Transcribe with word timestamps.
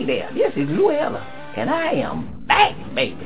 Hey 0.00 0.06
there, 0.06 0.30
this 0.32 0.54
is 0.56 0.66
Luella, 0.70 1.20
and 1.58 1.68
I 1.68 1.92
am 1.92 2.46
back, 2.48 2.74
baby. 2.94 3.18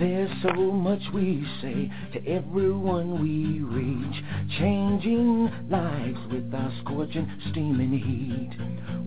There's 0.00 0.30
so 0.42 0.54
much 0.54 1.02
we 1.12 1.46
say 1.60 1.92
to 2.14 2.26
everyone 2.26 3.22
we 3.22 3.60
reach, 3.60 4.24
changing 4.58 5.50
lives 5.68 6.18
with 6.32 6.54
our 6.54 6.72
scorching, 6.80 7.30
steaming 7.50 7.92
heat. 7.92 8.50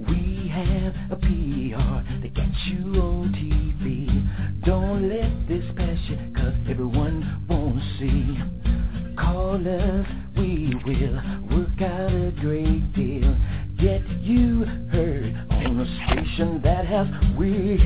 We 0.08 0.48
have 0.50 0.94
a 1.10 1.16
PR 1.16 2.22
that 2.22 2.34
gets 2.36 2.58
you 2.68 3.02
on 3.02 3.34
TV. 3.34 4.64
Don't 4.66 5.10
let 5.10 5.48
this 5.48 5.66
pass 5.76 5.98
you, 6.10 6.32
cause 6.36 6.54
everyone 6.70 7.44
won't 7.50 7.82
see. 7.98 8.38
Call 9.18 9.56
us, 9.56 10.08
we 10.38 10.76
will 10.86 11.16
work 11.58 11.82
out 11.82 12.14
a 12.14 12.32
great 12.40 12.94
deal. 12.94 13.36
Get 13.80 14.08
you 14.22 14.64
heard 14.92 15.36
on 15.50 15.80
a 15.80 15.86
station 16.06 16.62
that 16.64 16.86
has 16.86 17.08
wheels. 17.36 17.82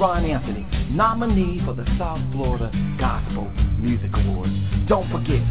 Ron 0.00 0.24
Anthony, 0.24 0.66
nominee 0.88 1.60
for 1.62 1.74
the 1.74 1.84
South 1.98 2.20
Florida 2.32 2.72
Gospel 2.98 3.50
Music 3.78 4.08
Awards. 4.14 4.54
Don't 4.88 5.06
forget, 5.10 5.44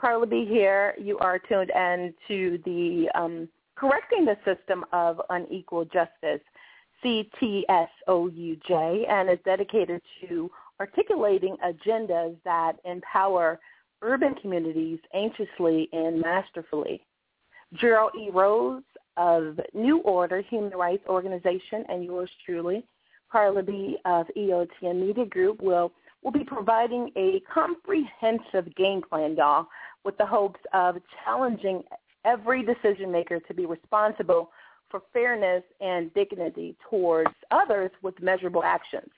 Carla 0.00 0.26
B 0.26 0.46
here. 0.46 0.94
You 0.98 1.18
are 1.18 1.38
tuned 1.38 1.70
in 1.70 2.14
to 2.28 2.58
the 2.64 3.08
um, 3.14 3.48
Correcting 3.74 4.24
the 4.24 4.36
System 4.44 4.84
of 4.92 5.20
Unequal 5.30 5.84
Justice, 5.86 6.40
CTSOUJ, 7.04 8.68
and 9.08 9.30
is 9.30 9.38
dedicated 9.44 10.00
to 10.20 10.50
articulating 10.80 11.56
agendas 11.64 12.36
that 12.44 12.74
empower 12.84 13.58
urban 14.02 14.34
communities 14.36 14.98
anxiously 15.14 15.88
and 15.92 16.20
masterfully. 16.20 17.00
Gerald 17.74 18.12
E. 18.18 18.30
Rose 18.30 18.82
of 19.16 19.58
New 19.74 19.98
Order 19.98 20.40
Human 20.42 20.72
Rights 20.72 21.04
Organization 21.08 21.84
and 21.88 22.04
yours 22.04 22.30
truly, 22.46 22.84
Carla 23.30 23.62
B. 23.62 23.98
of 24.04 24.26
EOTM 24.36 25.06
Media 25.06 25.26
Group, 25.26 25.60
will 25.60 25.92
will 26.22 26.32
be 26.32 26.44
providing 26.44 27.10
a 27.16 27.40
comprehensive 27.52 28.74
game 28.76 29.02
plan, 29.02 29.36
y'all, 29.36 29.68
with 30.04 30.16
the 30.18 30.26
hopes 30.26 30.60
of 30.72 30.96
challenging 31.24 31.82
every 32.24 32.64
decision 32.64 33.10
maker 33.10 33.40
to 33.40 33.54
be 33.54 33.66
responsible 33.66 34.50
for 34.90 35.02
fairness 35.12 35.62
and 35.80 36.12
dignity 36.14 36.76
towards 36.88 37.30
others 37.50 37.90
with 38.02 38.20
measurable 38.22 38.62
actions. 38.62 39.10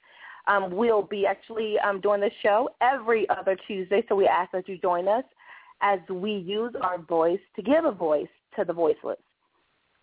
Um, 0.46 0.70
we'll 0.74 1.02
be 1.02 1.26
actually 1.26 1.78
um, 1.78 2.00
doing 2.00 2.20
this 2.20 2.32
show 2.42 2.70
every 2.80 3.28
other 3.28 3.56
Tuesday, 3.66 4.04
so 4.08 4.16
we 4.16 4.26
ask 4.26 4.50
that 4.52 4.68
you 4.68 4.78
join 4.78 5.06
us 5.06 5.24
as 5.80 6.00
we 6.08 6.32
use 6.32 6.72
our 6.82 6.98
voice 6.98 7.40
to 7.56 7.62
give 7.62 7.84
a 7.84 7.92
voice 7.92 8.28
to 8.56 8.64
the 8.64 8.72
voiceless. 8.72 9.18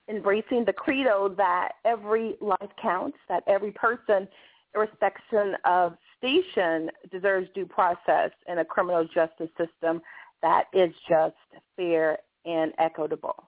Embracing 0.10 0.64
the 0.64 0.74
credo 0.74 1.34
that 1.38 1.74
every 1.84 2.36
life 2.40 2.70
counts, 2.82 3.18
that 3.28 3.44
every 3.46 3.72
person, 3.72 4.28
irrespective 4.74 5.56
of 5.66 5.98
station, 6.18 6.90
deserves 7.12 7.48
due 7.54 7.66
process 7.66 8.32
in 8.48 8.60
a 8.60 8.66
criminal 8.66 9.06
justice 9.06 9.50
system 9.58 10.02
that 10.42 10.66
is 10.74 10.94
just, 11.08 11.36
fair, 11.76 12.18
and 12.46 12.72
equitable. 12.80 13.44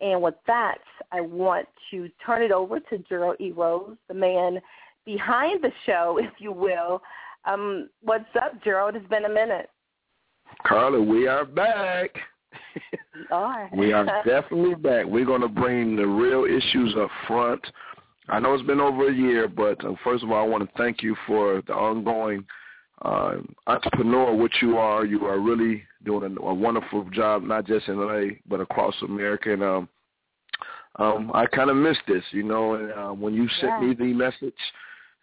And 0.00 0.20
with 0.20 0.34
that, 0.46 0.78
I 1.12 1.20
want 1.20 1.66
to 1.90 2.08
turn 2.24 2.42
it 2.42 2.52
over 2.52 2.80
to 2.80 2.98
Gerald 3.08 3.36
E. 3.40 3.50
Rose, 3.50 3.96
the 4.08 4.14
man 4.14 4.60
behind 5.04 5.62
the 5.62 5.72
show, 5.86 6.18
if 6.20 6.32
you 6.38 6.52
will. 6.52 7.00
Um, 7.44 7.88
what's 8.02 8.24
up, 8.42 8.62
Gerald? 8.62 8.96
It's 8.96 9.08
been 9.08 9.24
a 9.24 9.32
minute. 9.32 9.70
Carla, 10.66 11.00
we 11.00 11.26
are 11.26 11.44
back. 11.44 12.10
are. 13.30 13.70
we 13.76 13.92
are 13.92 14.04
definitely 14.24 14.74
back. 14.74 15.06
We're 15.06 15.24
going 15.24 15.40
to 15.40 15.48
bring 15.48 15.96
the 15.96 16.06
real 16.06 16.44
issues 16.44 16.94
up 16.98 17.10
front. 17.26 17.64
I 18.28 18.40
know 18.40 18.54
it's 18.54 18.66
been 18.66 18.80
over 18.80 19.08
a 19.08 19.14
year, 19.14 19.48
but 19.48 19.82
uh, 19.84 19.94
first 20.02 20.24
of 20.24 20.30
all, 20.30 20.42
I 20.44 20.46
want 20.46 20.64
to 20.64 20.76
thank 20.76 21.02
you 21.02 21.16
for 21.26 21.62
the 21.66 21.72
ongoing 21.72 22.44
uh, 23.02 23.34
entrepreneur, 23.66 24.34
what 24.34 24.50
you 24.62 24.78
are. 24.78 25.04
You 25.04 25.26
are 25.26 25.38
really 25.38 25.82
doing 26.04 26.36
a, 26.36 26.40
a 26.42 26.54
wonderful 26.54 27.04
job, 27.10 27.42
not 27.42 27.66
just 27.66 27.88
in 27.88 27.98
LA, 27.98 28.34
but 28.48 28.60
across 28.60 28.94
America. 29.02 29.52
And 29.52 29.62
um, 29.62 29.88
um, 30.98 31.30
I 31.34 31.46
kind 31.46 31.70
of 31.70 31.76
missed 31.76 32.00
this, 32.08 32.24
you 32.30 32.42
know. 32.42 32.74
And 32.74 32.92
uh, 32.92 33.10
when 33.12 33.34
you 33.34 33.48
sent 33.60 33.72
Yeah. 33.80 33.88
me 33.88 33.94
the 33.94 34.12
message 34.14 34.40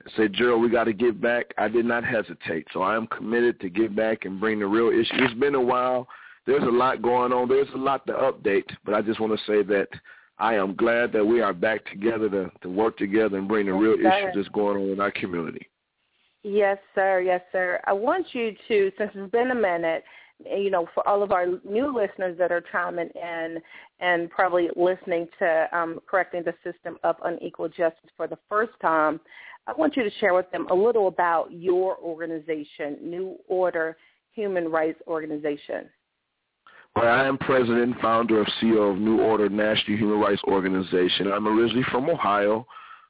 and 0.04 0.14
said, 0.16 0.34
Gerald, 0.34 0.62
we 0.62 0.70
got 0.70 0.84
to 0.86 0.94
give 0.94 1.20
back, 1.20 1.54
I 1.58 1.68
did 1.68 1.86
not 1.86 2.04
hesitate. 2.04 2.68
So 2.74 2.82
I 2.82 2.96
am 2.96 3.08
committed 3.08 3.60
to 3.62 3.70
give 3.70 3.96
back 3.96 4.26
and 4.26 4.40
bring 4.40 4.60
the 4.60 4.68
real 4.68 4.90
issue. 4.90 5.24
It's 5.24 5.34
been 5.40 5.56
a 5.56 5.62
while. 5.62 6.08
There's 6.46 6.64
a 6.64 6.66
lot 6.66 7.02
going 7.02 7.32
on. 7.32 7.48
There's 7.48 7.70
a 7.74 7.78
lot 7.78 8.06
to 8.08 8.14
update, 8.14 8.70
but 8.86 8.94
I 8.94 9.02
just 9.02 9.20
want 9.20 9.32
to 9.34 9.46
say 9.46 9.64
that 9.64 9.88
I 10.40 10.56
am 10.56 10.76
glad 10.76 11.14
that 11.14 11.26
we 11.26 11.42
are 11.42 11.54
back 11.54 11.86
together 11.90 12.30
to, 12.30 12.52
to 12.62 12.70
work 12.70 12.98
together 12.98 13.38
and 13.38 13.48
bring 13.48 13.68
the 13.68 13.74
real 13.74 13.94
issue 13.94 14.32
that's 14.36 14.50
going 14.50 14.78
on 14.78 14.90
in 14.90 15.00
our 15.00 15.12
community. 15.12 15.68
Yes, 16.44 16.78
sir. 16.94 17.22
Yes, 17.22 17.42
sir. 17.52 17.80
I 17.86 17.94
want 17.94 18.28
you 18.34 18.54
to, 18.68 18.92
since 18.98 19.12
it's 19.16 19.32
been 19.32 19.52
a 19.52 19.56
minute, 19.56 20.04
you 20.46 20.70
know, 20.70 20.88
for 20.94 21.08
all 21.08 21.24
of 21.24 21.32
our 21.32 21.46
new 21.64 21.96
listeners 21.96 22.38
that 22.38 22.52
are 22.52 22.64
chiming 22.72 23.10
in 23.16 23.60
and 24.02 24.30
probably 24.30 24.70
listening 24.76 25.28
to 25.40 25.68
um, 25.72 26.00
correcting 26.06 26.44
the 26.44 26.54
system 26.64 26.98
of 27.04 27.16
unequal 27.24 27.70
justice 27.70 28.10
for 28.18 28.28
the 28.28 28.38
first 28.50 28.74
time, 28.82 29.22
I 29.68 29.74
want 29.74 29.96
you 29.96 30.04
to 30.04 30.12
share 30.20 30.34
with 30.34 30.52
them 30.52 30.68
a 30.70 30.74
little 30.74 31.08
about 31.08 31.54
your 31.54 31.98
organization, 31.98 32.98
New 33.02 33.38
Order 33.48 33.96
Human 34.34 34.70
Rights 34.70 35.00
Organization. 35.08 35.90
Well, 36.96 37.08
I 37.08 37.26
am 37.26 37.38
president 37.38 37.84
and 37.84 37.96
founder 38.02 38.42
of 38.42 38.48
CEO 38.62 38.92
of 38.92 39.00
New 39.00 39.22
Order 39.22 39.50
National 39.50 39.98
Human 39.98 40.20
Rights 40.20 40.42
Organization. 40.44 41.32
I'm 41.32 41.48
originally 41.48 41.86
from 41.90 42.10
Ohio. 42.10 42.68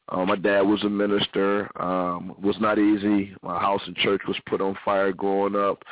Uh, 0.09 0.25
my 0.25 0.35
dad 0.35 0.61
was 0.61 0.83
a 0.83 0.89
minister. 0.89 1.69
Um, 1.81 2.35
was 2.41 2.55
not 2.59 2.79
easy. 2.79 3.35
My 3.41 3.59
house 3.59 3.81
and 3.85 3.95
church 3.95 4.21
was 4.27 4.37
put 4.47 4.61
on 4.61 4.77
fire 4.83 5.11
growing 5.13 5.55
up. 5.55 5.83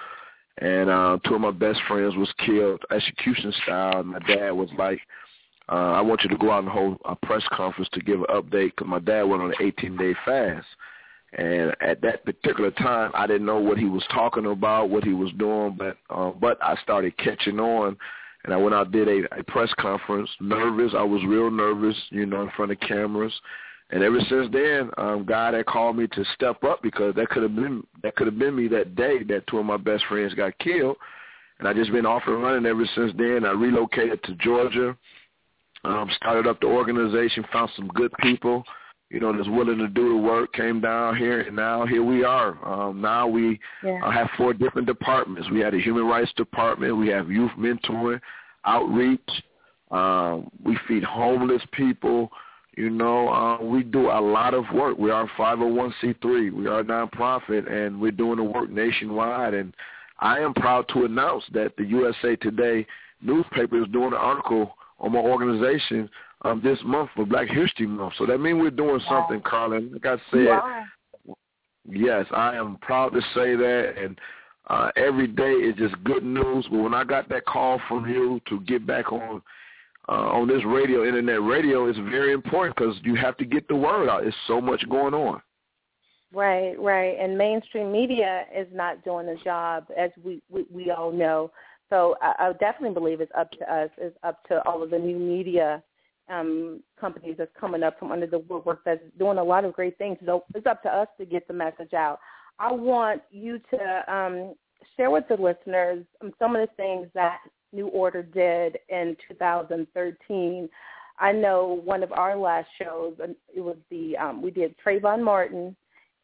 And 0.58 0.90
uh, 0.90 1.18
two 1.26 1.36
of 1.36 1.42
my 1.42 1.52
best 1.52 1.80
friends 1.88 2.16
was 2.16 2.32
killed 2.46 2.84
execution 2.92 3.54
style. 3.64 4.00
And 4.00 4.10
my 4.10 4.20
dad 4.20 4.52
was 4.52 4.70
like, 4.78 5.00
uh, 5.70 5.94
I 5.94 6.02
want 6.02 6.24
you 6.24 6.30
to 6.30 6.38
go 6.38 6.52
out 6.52 6.64
and 6.64 6.72
hold 6.72 6.98
a 7.06 7.16
press 7.16 7.44
conference 7.52 7.90
to 7.94 8.02
give 8.02 8.20
an 8.20 8.26
update 8.30 8.72
because 8.76 8.88
my 8.88 9.00
dad 9.00 9.24
went 9.24 9.42
on 9.42 9.52
an 9.52 9.72
18-day 9.74 10.16
fast. 10.26 10.68
And 11.38 11.74
at 11.80 12.02
that 12.02 12.26
particular 12.26 12.72
time, 12.72 13.12
I 13.14 13.26
didn't 13.26 13.46
know 13.46 13.60
what 13.60 13.78
he 13.78 13.86
was 13.86 14.04
talking 14.12 14.46
about, 14.48 14.90
what 14.90 15.06
he 15.06 15.14
was 15.14 15.32
doing, 15.38 15.78
but 15.78 15.96
uh, 16.10 16.32
but 16.32 16.58
I 16.62 16.76
started 16.84 17.18
catching 17.18 17.58
on, 17.58 17.96
and 18.44 18.54
I 18.54 18.58
went 18.58 18.76
out 18.76 18.92
did 18.92 19.08
a, 19.08 19.40
a 19.40 19.44
press 19.46 19.74
conference. 19.80 20.30
Nervous, 20.42 20.92
I 20.94 21.04
was 21.04 21.24
real 21.26 21.50
nervous, 21.50 21.96
you 22.10 22.26
know, 22.26 22.42
in 22.42 22.52
front 22.58 22.74
of 22.74 22.82
cameras. 22.82 23.32
And 23.92 24.04
ever 24.04 24.20
since 24.30 24.48
then, 24.54 24.90
um, 24.98 25.26
God 25.26 25.54
had 25.54 25.66
called 25.66 25.98
me 25.98 26.08
to 26.08 26.24
step 26.34 26.64
up 26.64 26.82
because 26.82 27.14
that 27.16 27.30
could 27.30 27.44
have 27.44 27.56
been 27.56 27.86
that 28.04 28.16
could 28.16 28.28
have 28.28 28.40
been 28.40 28.56
me 28.56 28.68
that 28.70 28.96
day 28.96 29.24
that 29.24 29.46
two 29.48 29.60
of 29.60 29.66
my 29.66 29.78
best 29.78 30.06
friends 30.08 30.34
got 30.34 30.58
killed, 30.60 30.96
and 31.60 31.68
I 31.68 31.74
just 31.74 31.92
been 31.92 32.06
off 32.06 32.24
and 32.26 32.42
running 32.42 32.66
ever 32.66 32.86
since 32.96 33.12
then. 33.18 33.46
I 33.46 33.52
relocated 33.52 34.24
to 34.24 34.36
Georgia, 34.36 34.96
um, 35.84 36.10
started 36.16 36.48
up 36.48 36.62
the 36.62 36.68
organization, 36.68 37.44
found 37.52 37.70
some 37.76 37.90
good 37.90 38.12
people, 38.22 38.64
you 39.12 39.20
know, 39.20 39.36
that's 39.36 39.50
willing 39.50 39.78
to 39.80 39.90
do 39.90 40.10
the 40.10 40.16
work, 40.16 40.54
came 40.54 40.80
down 40.80 41.18
here, 41.18 41.42
and 41.42 41.56
now 41.56 41.86
here 41.86 42.04
we 42.04 42.24
are. 42.24 42.58
Um, 42.66 43.02
now 43.02 43.28
we 43.28 43.60
yeah. 43.84 44.00
uh, 44.02 44.10
have 44.10 44.30
four 44.38 44.54
different 44.54 44.88
departments. 44.88 45.50
We 45.52 45.60
have 45.60 45.74
a 45.74 45.82
human 45.82 46.06
rights 46.06 46.32
department. 46.38 46.96
We 46.96 47.10
have 47.10 47.30
youth 47.30 47.52
mentoring, 47.60 48.22
outreach. 48.64 49.20
Um, 49.92 50.50
we 50.64 50.78
feed 50.88 51.04
homeless 51.04 51.62
people. 51.74 52.32
You 52.82 52.90
know, 52.90 53.30
uh, 53.30 53.64
we 53.64 53.84
do 53.84 54.08
a 54.10 54.20
lot 54.20 54.56
of 54.56 54.66
work. 54.74 54.98
We 54.98 55.12
are 55.12 55.30
501c3. 55.38 56.52
We 56.52 56.66
are 56.66 56.80
a 56.80 56.84
nonprofit, 56.84 57.72
and 57.72 58.02
we're 58.02 58.10
doing 58.10 58.38
the 58.38 58.44
work 58.44 58.72
nationwide. 58.72 59.54
And 59.54 59.76
I 60.18 60.40
am 60.40 60.56
proud 60.56 60.88
to 60.96 61.06
announce 61.06 61.44
that 61.54 61.74
the 61.78 61.86
USA 61.86 62.36
Today 62.38 62.88
newspaper 63.22 63.84
is 63.84 63.88
doing 63.92 64.08
an 64.08 64.14
article 64.16 64.76
on 64.98 65.12
my 65.12 65.20
organization 65.20 66.10
um, 66.42 66.60
this 66.64 66.80
month 66.84 67.12
for 67.16 67.24
Black 67.24 67.50
History 67.50 67.86
Month. 67.86 68.16
So 68.18 68.26
that 68.26 68.40
means 68.40 68.60
we're 68.60 68.72
doing 68.72 69.00
something, 69.08 69.42
Carlin. 69.46 69.92
Like 69.94 70.08
I 70.08 70.18
said, 70.32 71.36
yes, 71.88 72.26
I 72.32 72.56
am 72.56 72.78
proud 72.82 73.10
to 73.10 73.22
say 73.36 73.56
that. 73.56 73.94
And 73.96 74.20
uh, 74.72 74.90
every 74.96 75.28
day 75.28 75.52
is 75.52 75.76
just 75.76 76.04
good 76.04 76.24
news. 76.24 76.66
But 76.72 76.80
when 76.80 76.96
I 76.96 77.04
got 77.04 77.30
that 77.30 77.46
call 77.46 77.80
from 77.88 78.10
you 78.10 78.42
to 78.50 78.60
get 78.62 78.88
back 78.88 79.12
on 79.12 79.44
uh, 80.12 80.28
on 80.30 80.46
this 80.46 80.62
radio, 80.66 81.06
internet 81.06 81.42
radio, 81.42 81.90
is 81.90 81.96
very 82.10 82.34
important 82.34 82.76
because 82.76 82.96
you 83.04 83.16
have 83.16 83.38
to 83.38 83.46
get 83.46 83.66
the 83.70 83.76
word 83.76 84.10
out. 84.10 84.24
There's 84.24 84.36
so 84.46 84.60
much 84.60 84.84
going 84.90 85.14
on. 85.14 85.42
Right, 86.34 86.78
right, 86.78 87.18
and 87.18 87.38
mainstream 87.38 87.92
media 87.92 88.44
is 88.56 88.68
not 88.74 89.04
doing 89.06 89.26
the 89.26 89.38
job, 89.44 89.86
as 89.98 90.12
we 90.22 90.42
we, 90.50 90.66
we 90.70 90.92
all 90.92 91.12
know. 91.12 91.52
So 91.90 92.16
I, 92.22 92.34
I 92.40 92.54
definitely 92.54 92.94
believe 92.94 93.22
it's 93.22 93.32
up 93.38 93.52
to 93.52 93.74
us. 93.74 93.90
It's 93.98 94.18
up 94.24 94.46
to 94.50 94.62
all 94.68 94.84
of 94.84 94.90
the 94.90 95.00
new 95.00 95.18
media 95.18 95.82
um, 96.30 96.82
companies 97.00 97.36
that's 97.38 97.52
coming 97.58 97.84
up 97.84 97.98
from 97.98 98.12
under 98.12 98.28
the 98.28 98.40
woodwork 98.40 98.82
that's 98.86 99.02
doing 99.18 99.38
a 99.38 99.44
lot 99.44 99.66
of 99.66 99.74
great 99.74 99.98
things. 99.98 100.18
So 100.26 100.44
it's 100.56 100.68
up 100.68 100.84
to 100.84 100.90
us 100.90 101.08
to 101.20 101.26
get 101.26 101.48
the 101.48 101.54
message 101.54 101.94
out. 101.94 102.20
I 102.60 102.72
want 102.72 103.22
you 103.32 103.60
to 103.72 104.14
um, 104.14 104.56
share 104.96 105.10
with 105.10 105.26
the 105.30 105.36
listeners 105.36 106.06
some 106.38 106.56
of 106.56 106.68
the 106.68 106.76
things 106.76 107.08
that 107.14 107.40
New 107.74 107.88
Order 107.88 108.24
did 108.24 108.78
in 108.90 109.16
2013. 109.28 110.70
I 111.20 111.32
know 111.32 111.82
one 111.86 112.04
of 112.04 112.12
our 112.12 112.36
last 112.36 112.68
shows, 112.82 113.14
it 113.20 113.62
was 113.62 113.78
the 113.90 114.18
um, 114.18 114.42
we 114.42 114.52
did 114.52 114.76
Trayvon 114.84 115.24
Martin, 115.24 115.76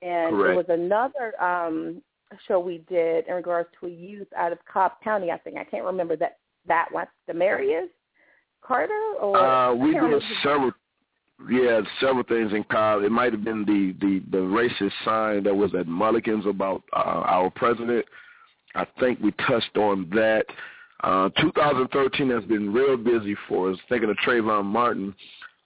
and 0.02 0.32
Correct. 0.32 0.48
there 0.48 0.56
was 0.56 0.66
another 0.70 1.40
um, 1.42 2.02
show 2.48 2.60
we 2.60 2.84
did 2.90 3.28
in 3.28 3.36
regards 3.36 3.70
to 3.80 3.88
a 3.88 3.90
youth 3.90 4.28
out 4.36 4.52
of 4.52 4.60
Cobb 4.72 4.94
County. 5.04 5.32
I 5.32 5.38
think 5.38 5.58
I 5.58 5.64
can't 5.64 5.86
remember 5.86 6.16
that 6.18 6.38
that 6.68 6.88
one. 6.92 7.08
Demarius 7.30 7.90
Carter 8.62 9.14
or 9.22 9.38
uh, 9.38 9.74
we 9.74 9.94
did 9.94 10.24
several. 10.44 10.72
Yeah, 11.52 11.82
several 12.02 12.24
things 12.24 12.52
in 12.52 12.64
Cobb. 12.64 13.04
It 13.04 13.12
might 13.12 13.32
have 13.32 13.44
been 13.44 13.64
the 13.64 13.94
the 14.02 14.24
the 14.32 14.38
racist 14.44 14.92
sign 15.06 15.44
that 15.44 15.56
was 15.56 15.72
at 15.76 15.88
Mulligan's 15.88 16.48
about 16.48 16.82
uh, 16.94 17.22
our 17.26 17.52
president. 17.52 18.06
I 18.74 18.86
think 19.00 19.20
we 19.20 19.32
touched 19.48 19.78
on 19.78 20.10
that. 20.16 20.46
Uh, 21.04 21.30
2013 21.40 22.30
has 22.30 22.44
been 22.46 22.74
real 22.74 22.98
busy 22.98 23.36
for 23.48 23.72
us. 23.72 23.78
Thinking 23.88 24.10
of 24.10 24.18
Trayvon 24.18 24.66
Martin, 24.66 25.14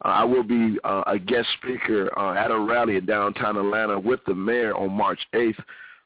uh, 0.03 0.09
I 0.09 0.23
will 0.23 0.43
be 0.43 0.77
uh, 0.83 1.03
a 1.07 1.17
guest 1.17 1.47
speaker 1.61 2.09
uh, 2.17 2.33
at 2.33 2.51
a 2.51 2.59
rally 2.59 2.97
in 2.97 3.05
downtown 3.05 3.57
Atlanta 3.57 3.99
with 3.99 4.19
the 4.27 4.35
mayor 4.35 4.75
on 4.75 4.91
March 4.91 5.19
8th 5.33 5.55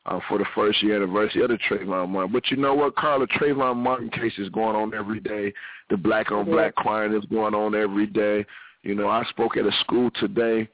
uh, 0.06 0.20
for 0.30 0.38
the 0.38 0.46
first 0.54 0.82
year 0.84 1.02
anniversary 1.02 1.42
of 1.42 1.50
the 1.50 1.58
Trayvon 1.70 2.10
Martin. 2.10 2.32
But 2.32 2.52
you 2.52 2.58
know 2.58 2.76
what, 2.76 2.96
Carla? 2.96 3.26
Trayvon 3.28 3.78
Martin 3.78 4.10
case 4.10 4.34
is 4.38 4.50
going 4.50 4.76
on 4.76 4.94
every 4.94 5.20
day. 5.20 5.54
The 5.90 5.98
black 5.98 6.32
on 6.32 6.46
black 6.46 6.76
crime 6.76 7.16
is 7.16 7.26
going 7.26 7.56
on 7.56 7.74
every 7.74 8.08
day. 8.08 8.46
You 8.84 8.94
know, 8.94 9.08
I 9.08 9.24
spoke 9.30 9.58
at 9.58 9.66
a 9.66 9.72
school 9.82 10.12
today 10.20 10.70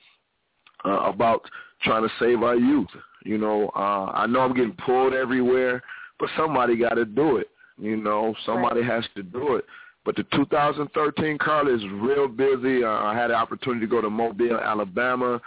uh, 0.83 0.99
about 1.05 1.43
trying 1.81 2.03
to 2.03 2.13
save 2.19 2.43
our 2.43 2.55
youth. 2.55 2.89
You 3.23 3.37
know, 3.37 3.71
uh, 3.75 4.11
I 4.13 4.25
know 4.27 4.41
I'm 4.41 4.53
getting 4.53 4.75
pulled 4.85 5.13
everywhere, 5.13 5.81
but 6.19 6.29
somebody 6.35 6.75
got 6.75 6.95
to 6.95 7.05
do 7.05 7.37
it. 7.37 7.47
You 7.81 7.97
know, 7.97 8.35
somebody 8.45 8.81
right. 8.81 8.91
has 8.91 9.05
to 9.15 9.23
do 9.23 9.55
it. 9.55 9.65
But 10.05 10.15
the 10.15 10.23
2013 10.35 11.37
Carla 11.39 11.75
is 11.75 11.81
real 11.93 12.27
busy. 12.27 12.83
Uh, 12.83 12.89
I 12.89 13.15
had 13.15 13.27
the 13.27 13.35
opportunity 13.35 13.81
to 13.81 13.89
go 13.89 14.01
to 14.01 14.09
Mobile, 14.09 14.57
Alabama 14.57 15.41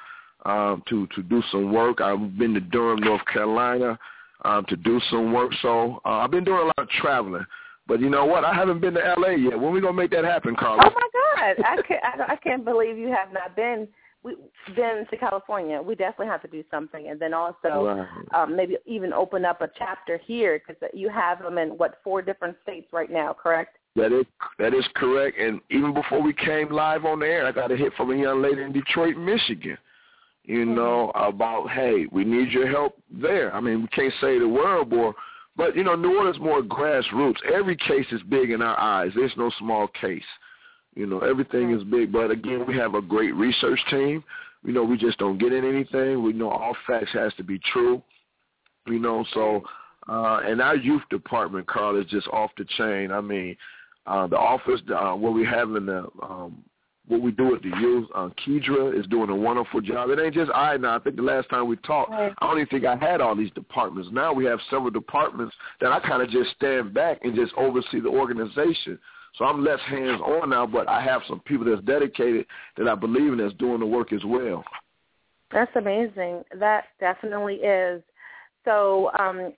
um, 0.45 0.83
to 0.89 1.07
to 1.09 1.23
do 1.23 1.43
some 1.51 1.73
work. 1.73 2.01
I've 2.01 2.37
been 2.39 2.55
to 2.55 2.61
Durham, 2.61 3.01
North 3.01 3.25
Carolina, 3.33 3.99
um, 4.45 4.65
to 4.69 4.77
do 4.77 5.01
some 5.11 5.33
work. 5.33 5.53
So 5.63 6.01
uh, 6.05 6.19
I've 6.19 6.31
been 6.31 6.45
doing 6.45 6.61
a 6.61 6.65
lot 6.65 6.79
of 6.79 6.89
traveling. 7.01 7.47
But 7.87 8.01
you 8.01 8.09
know 8.09 8.25
what? 8.25 8.45
I 8.45 8.55
haven't 8.55 8.81
been 8.81 8.95
to 8.95 9.07
L.A. 9.07 9.37
yet. 9.37 9.61
When 9.61 9.73
we 9.73 9.81
gonna 9.81 9.93
make 9.93 10.11
that 10.13 10.25
happen, 10.25 10.57
Carla? 10.57 10.83
Oh 10.85 10.93
my 10.95 11.55
God! 11.55 11.65
I 11.65 11.83
can't. 11.83 12.05
I, 12.05 12.33
I 12.33 12.37
can't 12.37 12.65
believe 12.65 12.97
you 12.97 13.09
have 13.09 13.33
not 13.33 13.55
been. 13.55 13.87
We 14.25 14.37
been 14.75 15.07
to 15.11 15.17
California. 15.17 15.81
We 15.81 15.95
definitely 15.95 16.27
have 16.29 16.43
to 16.43 16.49
do 16.49 16.65
something, 16.71 17.09
and 17.09 17.21
then 17.21 17.35
also 17.35 18.07
um, 18.35 18.57
maybe 18.57 18.77
even 18.87 19.13
open 19.13 19.45
up 19.45 19.61
a 19.61 19.69
chapter 19.79 20.19
here 20.19 20.61
because 20.67 20.83
you 20.95 21.11
have 21.11 21.41
them 21.41 21.59
in 21.59 21.69
what 21.71 22.01
four 22.03 22.23
different 22.23 22.57
states 22.63 22.89
right 22.93 23.11
now, 23.11 23.37
correct? 23.41 23.77
That 23.97 24.13
is 24.13 24.25
that 24.59 24.75
is 24.75 24.85
correct. 24.97 25.39
And 25.39 25.61
even 25.71 25.95
before 25.95 26.23
we 26.23 26.33
came 26.33 26.71
live 26.71 27.05
on 27.05 27.21
the 27.21 27.27
air, 27.27 27.47
I 27.47 27.53
got 27.53 27.71
a 27.71 27.77
hit 27.77 27.93
from 27.97 28.11
a 28.11 28.17
young 28.17 28.43
lady 28.43 28.63
in 28.63 28.73
Detroit, 28.73 29.17
Michigan 29.17 29.79
you 30.45 30.59
mm-hmm. 30.59 30.75
know, 30.75 31.11
about 31.15 31.71
hey, 31.71 32.07
we 32.13 32.25
need 32.25 32.51
your 32.51 32.69
help 32.69 32.99
there. 33.11 33.55
I 33.55 33.61
mean, 33.61 33.83
we 33.83 33.89
can't 33.89 34.13
say 34.21 34.39
the 34.39 34.49
world 34.49 34.93
war, 34.93 35.15
but 35.57 35.75
you 35.77 35.85
know, 35.85 35.95
New 35.95 36.17
Orleans 36.17 36.39
more 36.39 36.63
grassroots. 36.63 37.43
Every 37.53 37.77
case 37.77 38.07
is 38.13 38.23
big 38.29 38.51
in 38.51 38.63
our 38.63 38.79
eyes. 38.79 39.13
There's 39.15 39.33
no 39.37 39.51
small 39.59 39.89
case. 39.89 40.23
You 40.95 41.07
know, 41.07 41.21
everything 41.21 41.73
is 41.73 41.83
big. 41.85 42.13
But 42.13 42.31
again, 42.31 42.65
we 42.67 42.77
have 42.77 42.95
a 42.95 43.03
great 43.03 43.35
research 43.35 43.81
team. 43.91 44.23
You 44.65 44.73
know, 44.73 44.85
we 44.85 44.97
just 44.97 45.19
don't 45.19 45.39
get 45.39 45.53
in 45.53 45.65
anything. 45.65 46.23
We 46.23 46.33
know 46.33 46.51
all 46.51 46.77
facts 46.87 47.13
has 47.13 47.35
to 47.35 47.45
be 47.45 47.61
true. 47.73 48.03
You 48.87 48.99
know, 48.99 49.25
so 49.35 49.63
uh 50.09 50.41
and 50.45 50.61
our 50.61 50.77
youth 50.77 51.03
department, 51.11 51.67
Carl, 51.67 52.01
is 52.01 52.07
just 52.07 52.29
off 52.29 52.51
the 52.57 52.65
chain. 52.77 53.11
I 53.11 53.21
mean, 53.21 53.57
uh 54.07 54.27
the 54.27 54.39
office 54.39 54.81
uh 54.95 55.13
what 55.13 55.35
we 55.35 55.45
have 55.45 55.75
in 55.75 55.87
the 55.87 56.07
um 56.23 56.65
what 57.07 57.21
we 57.21 57.31
do 57.33 57.51
with 57.51 57.63
the 57.63 57.69
youth. 57.81 58.09
Uh, 58.15 58.31
Kedra 58.47 58.99
is 58.99 59.07
doing 59.07 59.31
a 59.31 59.37
wonderful 59.37 59.81
job. 59.81 60.11
It 60.11 60.19
ain't 60.19 60.35
just 60.35 60.51
I 60.55 60.77
now. 60.77 60.97
I 60.97 60.99
think 61.01 61.17
the 61.17 61.23
last 61.23 61.49
time 61.51 61.69
we 61.69 61.77
talked, 61.77 62.11
right. 62.11 62.33
I 62.39 62.47
don't 62.47 62.59
even 62.59 62.69
think 62.69 62.85
I 62.85 62.97
had 62.97 63.21
all 63.21 63.37
these 63.37 63.51
departments. 63.51 64.09
Now 64.13 64.33
we 64.33 64.45
have 64.47 64.59
several 64.71 64.91
departments 64.91 65.55
that 65.81 65.93
I 65.93 66.01
kind 66.01 66.23
of 66.23 66.31
just 66.31 66.51
stand 66.53 66.95
back 66.95 67.19
and 67.23 67.35
just 67.35 67.53
oversee 67.57 68.01
the 68.01 68.09
organization. 68.09 68.99
So 69.37 69.45
I'm 69.45 69.65
less 69.65 69.81
hands-on 69.89 70.51
now, 70.51 70.67
but 70.67 70.89
I 70.89 71.03
have 71.03 71.23
some 71.29 71.41
people 71.41 71.67
that's 71.67 71.83
dedicated 71.83 72.47
that 72.77 72.87
I 72.87 72.95
believe 72.95 73.33
in 73.33 73.39
that's 73.39 73.55
doing 73.55 73.81
the 73.81 73.87
work 73.87 74.13
as 74.13 74.25
well. 74.25 74.65
That's 75.51 75.75
amazing. 75.77 76.45
That 76.59 76.85
definitely 77.01 77.57
is. 77.57 78.03
So 78.65 79.11
um, 79.19 79.53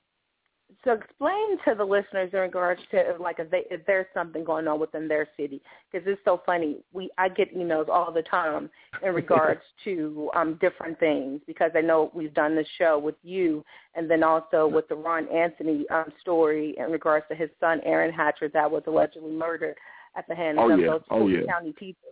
so 0.85 0.93
explain 0.93 1.59
to 1.65 1.75
the 1.77 1.85
listeners 1.85 2.31
in 2.33 2.39
regards 2.41 2.81
to 2.91 3.15
like 3.21 3.39
if, 3.39 3.51
they, 3.51 3.65
if 3.71 3.85
there's 3.87 4.07
something 4.13 4.45
going 4.45 4.67
on 4.67 4.81
within 4.81 5.09
their 5.09 5.29
city 5.37 5.61
because 5.91 6.07
it's 6.09 6.21
so 6.25 6.43
funny 6.45 6.79
we 6.93 7.11
I 7.19 7.29
get 7.29 7.57
emails 7.57 7.89
all 7.89 8.13
the 8.13 8.23
time 8.23 8.71
in 9.03 9.15
regards 9.15 9.61
to 9.85 10.31
um 10.35 10.59
different 10.61 10.99
things 10.99 11.41
because 11.47 11.71
I 11.75 11.81
know 11.81 12.11
we've 12.15 12.35
done 12.35 12.57
this 12.57 12.67
show 12.79 12.99
with 12.99 13.17
you 13.23 13.65
and 13.95 14.11
then 14.11 14.23
also 14.23 14.67
with 14.67 14.89
the 14.89 14.97
Ron 14.97 15.29
Anthony 15.29 15.87
um 15.91 16.13
story 16.21 16.75
in 16.79 16.91
regards 16.91 17.27
to 17.31 17.35
his 17.35 17.51
son 17.61 17.81
Aaron 17.85 18.13
Hatcher 18.13 18.49
that 18.49 18.71
was 18.71 18.83
allegedly 18.87 19.33
murdered 19.33 19.77
at 20.17 20.27
the 20.29 20.35
hands 20.35 20.59
oh, 20.61 20.73
of 20.73 20.81
yeah. 20.81 20.87
those 20.87 21.03
oh, 21.11 21.29
yeah. 21.29 21.41
county 21.47 21.73
people. 21.73 22.09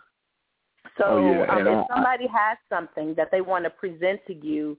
So 0.98 1.04
oh, 1.06 1.30
yeah. 1.32 1.52
um, 1.52 1.66
if 1.66 1.86
somebody 1.92 2.26
has 2.26 2.58
something 2.68 3.14
that 3.16 3.30
they 3.32 3.40
want 3.40 3.64
to 3.64 3.70
present 3.70 4.20
to 4.26 4.34
you 4.34 4.76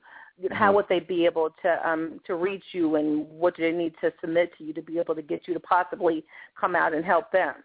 how 0.51 0.67
mm-hmm. 0.67 0.75
would 0.75 0.85
they 0.89 0.99
be 0.99 1.25
able 1.25 1.49
to 1.61 1.89
um, 1.89 2.19
to 2.27 2.35
reach 2.35 2.63
you, 2.73 2.95
and 2.95 3.25
what 3.29 3.55
do 3.55 3.63
they 3.63 3.71
need 3.71 3.93
to 4.01 4.11
submit 4.21 4.51
to 4.57 4.63
you 4.63 4.73
to 4.73 4.81
be 4.81 4.99
able 4.99 5.15
to 5.15 5.21
get 5.21 5.47
you 5.47 5.53
to 5.53 5.59
possibly 5.59 6.25
come 6.59 6.75
out 6.75 6.93
and 6.93 7.05
help 7.05 7.31
them? 7.31 7.55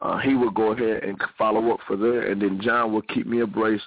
Uh, 0.00 0.18
he 0.18 0.34
will 0.34 0.50
go 0.50 0.72
ahead 0.72 1.04
and 1.04 1.16
follow 1.38 1.72
up 1.72 1.80
for 1.86 1.96
there, 1.96 2.30
and 2.30 2.42
then 2.42 2.60
John 2.60 2.92
will 2.92 3.02
keep 3.02 3.26
me 3.26 3.40
abreast 3.40 3.84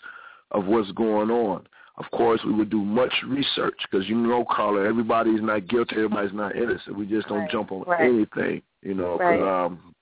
of 0.51 0.65
what's 0.65 0.91
going 0.91 1.29
on. 1.29 1.67
Of 1.97 2.05
course, 2.11 2.41
we 2.45 2.53
would 2.53 2.69
do 2.69 2.81
much 2.83 3.13
research 3.27 3.75
because 3.89 4.07
you 4.07 4.15
know, 4.15 4.45
Carla, 4.49 4.87
everybody's 4.87 5.41
not 5.41 5.67
guilty, 5.67 5.95
everybody's 5.95 6.33
not 6.33 6.55
innocent. 6.55 6.97
We 6.97 7.05
just 7.05 7.27
don't 7.27 7.39
right. 7.39 7.51
jump 7.51 7.71
on 7.71 7.83
right. 7.83 8.01
anything, 8.01 8.61
you 8.81 8.93
know, 8.93 9.13
because 9.13 9.41
right. 9.41 9.65
um, 9.65 9.95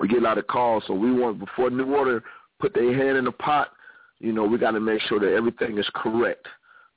we 0.00 0.08
get 0.08 0.18
a 0.18 0.22
lot 0.22 0.38
of 0.38 0.46
calls. 0.46 0.84
So 0.86 0.94
we 0.94 1.12
want 1.12 1.38
before 1.38 1.70
New 1.70 1.94
Order 1.94 2.22
put 2.60 2.74
their 2.74 2.94
hand 2.94 3.16
in 3.16 3.24
the 3.24 3.32
pot, 3.32 3.68
you 4.20 4.32
know, 4.32 4.44
we 4.44 4.58
got 4.58 4.72
to 4.72 4.80
make 4.80 5.00
sure 5.02 5.20
that 5.20 5.34
everything 5.34 5.78
is 5.78 5.88
correct. 5.94 6.46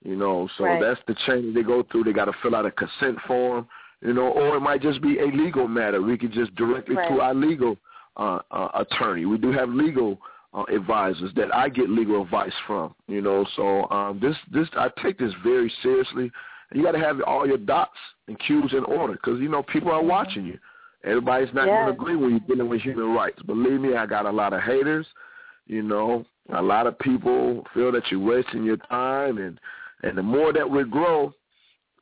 You 0.03 0.15
know, 0.15 0.50
so 0.58 0.65
that's 0.81 1.00
the 1.08 1.15
chain 1.27 1.53
they 1.53 1.62
go 1.62 1.84
through. 1.91 2.05
They 2.05 2.13
got 2.13 2.25
to 2.25 2.34
fill 2.41 2.55
out 2.55 2.65
a 2.65 2.72
consent 2.72 3.20
form 3.27 3.67
you 4.01 4.13
know, 4.13 4.29
or 4.29 4.58
it 4.58 4.62
might 4.62 4.81
just 4.81 5.01
be 5.01 5.20
a 5.20 5.25
legal 5.25 5.67
matter. 5.67 6.01
We 6.01 6.17
could 6.17 6.34
just 6.34 6.55
direct 6.55 6.89
it 6.89 6.96
right. 6.96 7.10
to 7.10 7.22
our 7.22 7.34
legal 7.34 7.77
uh, 8.17 8.39
uh, 8.50 8.70
attorney. 8.75 9.25
We 9.25 9.38
do 9.38 9.51
have 9.51 9.70
legal 9.70 10.20
uh, 10.53 10.63
advisors 10.74 11.31
that 11.36 11.53
I 11.53 11.70
get 11.70 11.89
legal 11.89 12.24
advice 12.24 12.53
from, 12.67 12.93
you 13.08 13.22
know. 13.22 13.46
So 13.55 13.89
um, 13.89 14.20
this 14.20 14.36
this 14.51 14.67
I 14.75 14.89
take 15.01 15.17
this 15.17 15.34
very 15.43 15.72
seriously. 15.81 16.31
You 16.74 16.84
got 16.84 16.93
to 16.93 17.00
have 17.00 17.22
all 17.27 17.46
your 17.46 17.58
dots 17.58 17.98
and 18.27 18.39
Q's 18.39 18.74
in 18.74 18.84
order 18.86 19.13
because 19.13 19.39
you 19.39 19.50
know 19.50 19.63
people 19.63 19.91
are 19.91 20.00
mm-hmm. 20.00 20.10
watching 20.10 20.46
you. 20.46 20.58
Everybody's 21.03 21.53
not 21.53 21.67
yes. 21.67 21.75
going 21.75 21.86
to 21.86 21.91
agree 22.01 22.15
when 22.15 22.29
you're 22.31 22.55
dealing 22.55 22.70
with 22.70 22.81
human 22.81 23.13
rights. 23.13 23.41
Believe 23.43 23.81
me, 23.81 23.96
I 23.96 24.05
got 24.05 24.27
a 24.27 24.31
lot 24.31 24.53
of 24.53 24.62
haters. 24.62 25.08
You 25.65 25.81
know, 25.81 26.25
a 26.53 26.62
lot 26.62 26.86
of 26.86 26.98
people 27.00 27.65
feel 27.74 27.91
that 27.91 28.03
you're 28.12 28.20
wasting 28.20 28.63
your 28.63 28.77
time, 28.77 29.38
and 29.38 29.60
and 30.03 30.17
the 30.17 30.24
more 30.24 30.53
that 30.53 30.70
we 30.70 30.84
grow, 30.84 31.34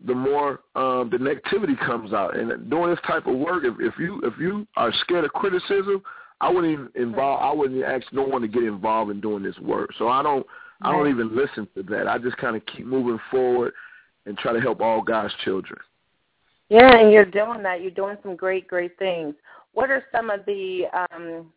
the 0.06 0.15
more 0.15 0.62
um, 0.75 1.10
the 1.10 1.18
negativity 1.18 1.77
comes 1.86 2.13
out. 2.13 2.38
And 2.38 2.70
doing 2.70 2.89
this 2.89 3.00
type 3.06 3.27
of 3.27 3.36
work, 3.36 3.63
if, 3.65 3.75
if 3.79 4.00
you 4.00 4.22
if 4.24 4.34
you 4.39 4.68
are 4.77 4.94
scared 5.01 5.25
of 5.25 5.34
criticism, 5.34 6.01
I 6.41 6.50
wouldn't 6.50 6.72
even 6.72 6.89
involve. 6.96 7.41
I 7.41 7.51
wouldn't 7.51 7.84
ask 7.84 8.06
no 8.13 8.24
one 8.24 8.41
to 8.41 8.48
get 8.48 8.63
involved 8.63 9.12
in 9.12 9.20
doing 9.20 9.44
this 9.44 9.58
work. 9.60 9.89
So 9.98 10.08
I 10.08 10.24
don't. 10.24 10.46
I 10.82 10.94
don't 10.94 11.10
even 11.10 11.36
listen 11.36 11.68
to 11.75 11.84
that. 11.84 12.08
I 12.08 12.18
just 12.18 12.38
kind 12.38 12.56
of 12.56 12.65
keep 12.65 12.86
moving 12.86 13.20
forward 13.29 13.74
and 14.25 14.38
try 14.38 14.53
to 14.53 14.62
help 14.62 14.79
all 14.79 15.01
God's 15.01 15.34
children. 15.44 15.77
Yeah, 16.70 16.96
and 16.96 17.12
you're 17.12 17.25
doing 17.25 17.63
that. 17.63 17.82
You're 17.82 17.91
doing 17.91 18.15
some 18.24 18.38
great, 18.38 18.65
great 18.68 18.98
things. 18.98 19.36
What 19.74 19.89
are 19.89 20.06
some 20.12 20.29
of 20.29 20.46
the 20.46 20.84
um, 21.12 21.51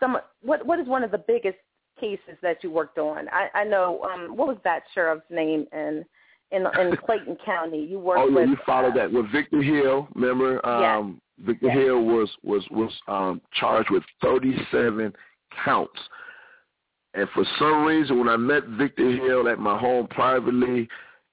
some? 0.00 0.18
What 0.42 0.66
What 0.66 0.80
is 0.80 0.88
one 0.88 1.04
of 1.04 1.12
the 1.12 1.18
biggest 1.18 1.58
cases 2.00 2.36
that 2.42 2.64
you 2.64 2.70
worked 2.70 2.98
on? 2.98 3.28
I, 3.28 3.48
I 3.54 3.64
know. 3.64 4.02
Um, 4.02 4.36
what 4.36 4.48
was 4.48 4.58
that 4.64 4.82
sheriff's 4.92 5.22
name 5.30 5.66
in 5.72 6.04
in 6.50 6.66
in 6.80 6.96
Clayton 6.96 7.36
County? 7.44 7.84
You 7.84 7.98
worked. 7.98 8.20
Oh 8.20 8.28
yeah, 8.28 8.40
with, 8.40 8.48
you 8.50 8.56
followed 8.64 8.92
uh, 8.92 8.96
that 8.96 9.12
with 9.12 9.30
Victor 9.32 9.62
Hill. 9.62 10.08
Remember, 10.14 10.64
um, 10.66 11.20
yes. 11.38 11.46
Victor. 11.46 11.70
Hill 11.70 12.02
was 12.02 12.30
was 12.42 12.64
was 12.70 12.92
um, 13.08 13.40
charged 13.58 13.90
with 13.90 14.02
37 14.22 15.12
counts. 15.64 16.00
And 17.14 17.28
for 17.32 17.44
some 17.58 17.84
reason, 17.84 18.18
when 18.18 18.28
I 18.28 18.36
met 18.36 18.64
Victor 18.78 19.10
Hill 19.10 19.48
at 19.48 19.58
my 19.58 19.78
home 19.78 20.06
privately, 20.08 20.86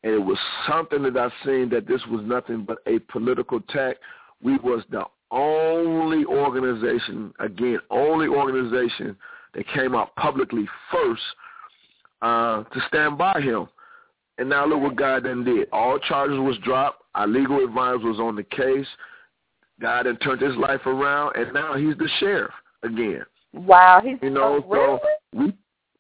and 0.03 0.13
it 0.13 0.19
was 0.19 0.38
something 0.67 1.03
that 1.03 1.17
I 1.17 1.29
seen 1.45 1.69
that 1.69 1.88
this 1.88 2.01
was 2.09 2.21
nothing 2.23 2.65
but 2.65 2.77
a 2.88 2.99
political 3.11 3.57
attack. 3.57 3.97
We 4.41 4.57
was 4.57 4.83
the 4.91 5.05
only 5.31 6.25
organization, 6.25 7.33
again, 7.39 7.79
only 7.89 8.27
organization 8.27 9.15
that 9.53 9.65
came 9.73 9.95
out 9.95 10.15
publicly 10.15 10.67
first 10.91 11.21
uh, 12.21 12.63
to 12.63 12.81
stand 12.88 13.17
by 13.17 13.39
him. 13.41 13.67
And 14.37 14.49
now 14.49 14.65
look 14.65 14.81
what 14.81 14.95
God 14.95 15.25
then 15.25 15.43
did. 15.43 15.67
All 15.71 15.99
charges 15.99 16.39
was 16.39 16.57
dropped. 16.63 17.03
Our 17.15 17.27
legal 17.27 17.63
advisor 17.63 18.07
was 18.07 18.19
on 18.19 18.35
the 18.35 18.43
case. 18.43 18.87
God 19.79 20.05
then 20.05 20.17
turned 20.17 20.41
his 20.41 20.55
life 20.55 20.85
around, 20.85 21.35
and 21.35 21.53
now 21.53 21.75
he's 21.75 21.97
the 21.97 22.09
sheriff 22.19 22.53
again. 22.83 23.23
Wow, 23.53 24.01
he's 24.03 24.17
you 24.21 24.31
know, 24.31 24.63
oh, 24.63 24.69
really? 24.69 24.99
so 24.99 25.39
we 25.39 25.45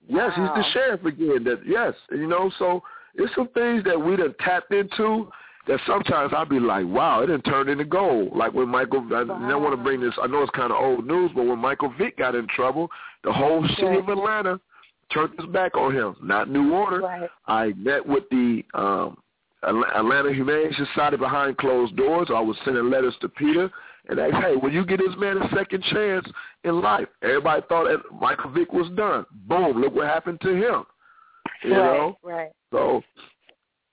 yes, 0.07 0.31
wow. 0.37 0.53
he's 0.55 0.63
the 0.63 0.69
sheriff 0.73 1.05
again. 1.05 1.43
That 1.43 1.61
yes, 1.65 1.93
you 2.11 2.27
know, 2.27 2.51
so 2.57 2.81
it's 3.15 3.33
some 3.35 3.49
things 3.49 3.83
that 3.83 3.99
we 3.99 4.15
done 4.15 4.33
tapped 4.39 4.73
into 4.73 5.29
that 5.67 5.79
sometimes 5.87 6.33
I'll 6.35 6.45
be 6.45 6.59
like, 6.59 6.85
wow, 6.85 7.21
it 7.21 7.27
didn't 7.27 7.43
turn 7.43 7.69
into 7.69 7.85
gold. 7.85 8.35
Like 8.35 8.53
when 8.53 8.69
Michael, 8.69 9.07
I 9.13 9.23
wow. 9.23 9.47
don't 9.49 9.63
want 9.63 9.77
to 9.77 9.81
bring 9.81 10.01
this, 10.01 10.13
I 10.21 10.27
know 10.27 10.41
it's 10.41 10.51
kind 10.51 10.71
of 10.71 10.81
old 10.81 11.07
news, 11.07 11.31
but 11.33 11.45
when 11.45 11.59
Michael 11.59 11.93
Vick 11.97 12.17
got 12.17 12.35
in 12.35 12.47
trouble, 12.47 12.89
the 13.23 13.31
whole 13.31 13.65
city 13.75 13.83
right. 13.83 13.99
of 13.99 14.09
Atlanta 14.09 14.59
turned 15.13 15.33
its 15.33 15.45
back 15.47 15.75
on 15.75 15.93
him. 15.93 16.15
Not 16.21 16.49
New 16.49 16.73
Order. 16.73 17.01
Right. 17.01 17.29
I 17.47 17.73
met 17.77 18.05
with 18.05 18.23
the 18.31 18.63
um, 18.73 19.17
Atlanta 19.63 20.33
Humane 20.33 20.71
Society 20.73 21.17
behind 21.17 21.57
closed 21.57 21.95
doors. 21.95 22.29
I 22.29 22.39
was 22.39 22.57
sending 22.65 22.89
letters 22.89 23.15
to 23.21 23.29
PETA 23.29 23.71
and 24.09 24.19
asked, 24.19 24.35
hey, 24.43 24.55
will 24.55 24.71
you 24.71 24.85
give 24.85 24.99
this 24.99 25.15
man 25.17 25.37
a 25.37 25.49
second 25.55 25.83
chance 25.83 26.25
in 26.63 26.81
life? 26.81 27.07
Everybody 27.21 27.63
thought 27.69 27.85
that 27.85 27.99
Michael 28.19 28.51
Vick 28.51 28.73
was 28.73 28.89
done. 28.95 29.25
Boom, 29.47 29.79
look 29.79 29.95
what 29.95 30.07
happened 30.07 30.41
to 30.41 30.49
him. 30.49 30.83
You 31.63 31.71
right, 31.71 31.97
know? 31.97 32.17
Right. 32.23 32.51
So 32.71 33.01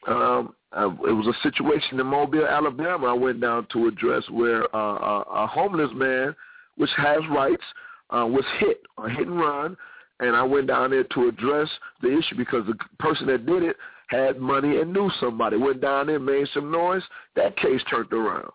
um, 0.09 0.55
uh, 0.73 0.89
it 1.07 1.13
was 1.13 1.27
a 1.29 1.49
situation 1.49 2.01
in 2.01 2.07
Mobile, 2.07 2.47
Alabama. 2.47 3.09
I 3.09 3.13
went 3.13 3.41
down 3.41 3.67
to 3.73 3.87
address 3.87 4.25
where 4.31 4.65
uh, 4.75 4.79
a, 4.79 5.25
a 5.45 5.47
homeless 5.47 5.91
man, 5.95 6.35
which 6.77 6.91
has 6.97 7.21
rights, 7.31 7.63
uh, 8.11 8.27
was 8.27 8.45
hit, 8.59 8.83
a 8.99 9.09
hit 9.09 9.29
and 9.29 9.39
run, 9.39 9.77
and 10.21 10.37
I 10.37 10.43
went 10.43 10.69
down 10.69 10.91
there 10.91 11.05
to 11.05 11.29
address 11.29 11.69
the 12.03 12.09
issue 12.09 12.37
because 12.37 12.67
the 12.67 12.75
person 12.99 13.27
that 13.29 13.47
did 13.47 13.63
it 13.63 13.77
had 14.09 14.39
money 14.39 14.81
and 14.81 14.93
knew 14.93 15.11
somebody. 15.21 15.57
Went 15.57 15.81
down 15.81 16.07
there, 16.07 16.19
made 16.19 16.47
some 16.53 16.71
noise. 16.71 17.03
That 17.37 17.57
case 17.57 17.81
turned 17.89 18.13
around. 18.13 18.51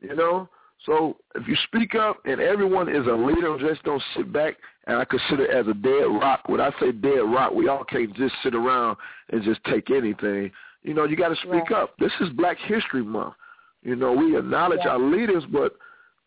You 0.00 0.14
know, 0.16 0.48
so 0.84 1.16
if 1.34 1.46
you 1.48 1.56
speak 1.66 1.94
up 1.94 2.18
and 2.24 2.40
everyone 2.40 2.88
is 2.88 3.06
a 3.06 3.12
leader, 3.12 3.56
just 3.58 3.82
don't 3.84 4.02
sit 4.16 4.32
back 4.32 4.56
and 4.86 4.98
I 4.98 5.04
consider 5.04 5.46
it 5.46 5.56
as 5.56 5.66
a 5.66 5.74
dead 5.74 6.04
rock. 6.04 6.42
When 6.46 6.60
I 6.60 6.70
say 6.80 6.92
dead 6.92 7.20
rock, 7.20 7.52
we 7.52 7.68
all 7.68 7.84
can't 7.84 8.14
just 8.14 8.34
sit 8.42 8.54
around 8.54 8.96
and 9.30 9.42
just 9.42 9.62
take 9.64 9.90
anything. 9.90 10.50
You 10.82 10.92
know, 10.92 11.04
you 11.04 11.16
got 11.16 11.28
to 11.28 11.36
speak 11.36 11.70
right. 11.70 11.82
up. 11.82 11.96
This 11.98 12.12
is 12.20 12.28
Black 12.30 12.58
History 12.66 13.02
Month. 13.02 13.34
You 13.82 13.96
know, 13.96 14.12
we 14.12 14.36
acknowledge 14.36 14.80
yeah. 14.84 14.92
our 14.92 14.98
leaders, 14.98 15.44
but 15.50 15.74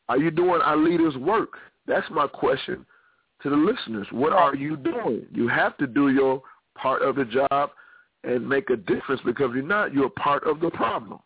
are 0.09 0.17
you 0.17 0.31
doing 0.31 0.61
our 0.61 0.77
leaders' 0.77 1.17
work? 1.17 1.53
That's 1.85 2.07
my 2.09 2.27
question 2.27 2.85
to 3.43 3.49
the 3.49 3.55
listeners. 3.55 4.07
What 4.11 4.33
are 4.33 4.55
you 4.55 4.77
doing? 4.77 5.25
You 5.31 5.47
have 5.47 5.77
to 5.77 5.87
do 5.87 6.09
your 6.09 6.41
part 6.75 7.01
of 7.01 7.15
the 7.15 7.25
job 7.25 7.71
and 8.23 8.47
make 8.47 8.69
a 8.69 8.75
difference 8.75 9.21
because 9.25 9.49
if 9.49 9.55
you're 9.55 9.63
not, 9.63 9.93
you're 9.93 10.09
part 10.09 10.43
of 10.45 10.59
the 10.59 10.69
problem. 10.71 11.19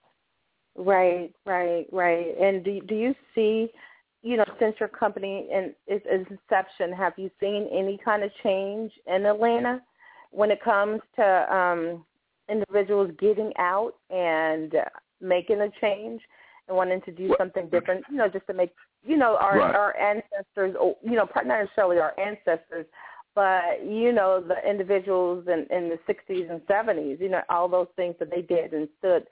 Right, 0.75 1.31
right, 1.45 1.85
right. 1.91 2.27
And 2.39 2.63
do 2.63 2.79
do 2.87 2.95
you 2.95 3.13
see, 3.35 3.69
you 4.23 4.37
know, 4.37 4.45
since 4.59 4.75
your 4.79 4.89
company 4.89 5.49
and 5.53 5.73
its, 5.87 6.05
its 6.07 6.29
inception, 6.29 6.93
have 6.93 7.13
you 7.17 7.29
seen 7.39 7.67
any 7.71 7.99
kind 8.03 8.23
of 8.23 8.31
change 8.43 8.91
in 9.07 9.25
Atlanta 9.25 9.81
when 10.31 10.51
it 10.51 10.63
comes 10.63 11.01
to 11.17 11.55
um, 11.55 12.05
individuals 12.49 13.11
getting 13.19 13.51
out 13.57 13.93
and 14.09 14.73
making 15.19 15.59
a 15.61 15.69
change 15.81 16.21
and 16.67 16.77
wanting 16.77 17.01
to 17.01 17.11
do 17.11 17.35
something 17.37 17.67
different? 17.69 18.05
You 18.09 18.17
know, 18.17 18.29
just 18.29 18.47
to 18.47 18.53
make 18.53 18.71
you 19.03 19.17
know 19.17 19.37
our 19.37 19.57
right. 19.57 19.75
our 19.75 19.97
ancestors, 19.97 20.75
you 21.03 21.15
know, 21.15 21.27
not 21.35 21.47
necessarily 21.47 21.99
our 21.99 22.17
ancestors, 22.19 22.85
but 23.35 23.83
you 23.85 24.11
know 24.11 24.43
the 24.45 24.57
individuals 24.69 25.45
in 25.47 25.65
in 25.75 25.89
the 25.89 25.99
60s 26.07 26.49
and 26.49 26.61
70s, 26.67 27.19
you 27.19 27.29
know, 27.29 27.41
all 27.49 27.67
those 27.67 27.87
things 27.95 28.15
that 28.19 28.29
they 28.29 28.41
did 28.41 28.73
and 28.73 28.87
stood 28.99 29.25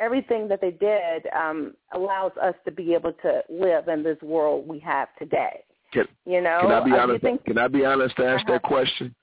everything 0.00 0.48
that 0.48 0.60
they 0.60 0.72
did 0.72 1.26
um, 1.34 1.74
allows 1.94 2.32
us 2.42 2.54
to 2.64 2.72
be 2.72 2.92
able 2.92 3.12
to 3.12 3.42
live 3.48 3.88
in 3.88 4.02
this 4.02 4.20
world 4.22 4.66
we 4.66 4.78
have 4.80 5.08
today. 5.18 5.62
Can, 5.92 6.06
you 6.26 6.40
know, 6.40 6.60
can 6.62 6.72
I 6.72 6.84
be 6.84 6.92
uh, 6.92 6.96
honest? 6.96 7.22
Think, 7.22 7.44
can 7.44 7.58
I 7.58 7.68
be 7.68 7.84
honest 7.84 8.16
to 8.16 8.24
ask 8.24 8.44
uh-huh. 8.44 8.54
that 8.54 8.62
question? 8.62 9.14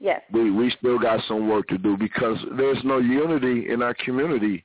Yes. 0.00 0.20
We 0.32 0.50
we 0.50 0.74
still 0.78 0.98
got 0.98 1.20
some 1.28 1.48
work 1.48 1.68
to 1.68 1.78
do 1.78 1.96
because 1.96 2.36
there's 2.56 2.78
no 2.84 2.98
unity 2.98 3.70
in 3.70 3.82
our 3.82 3.94
community. 3.94 4.64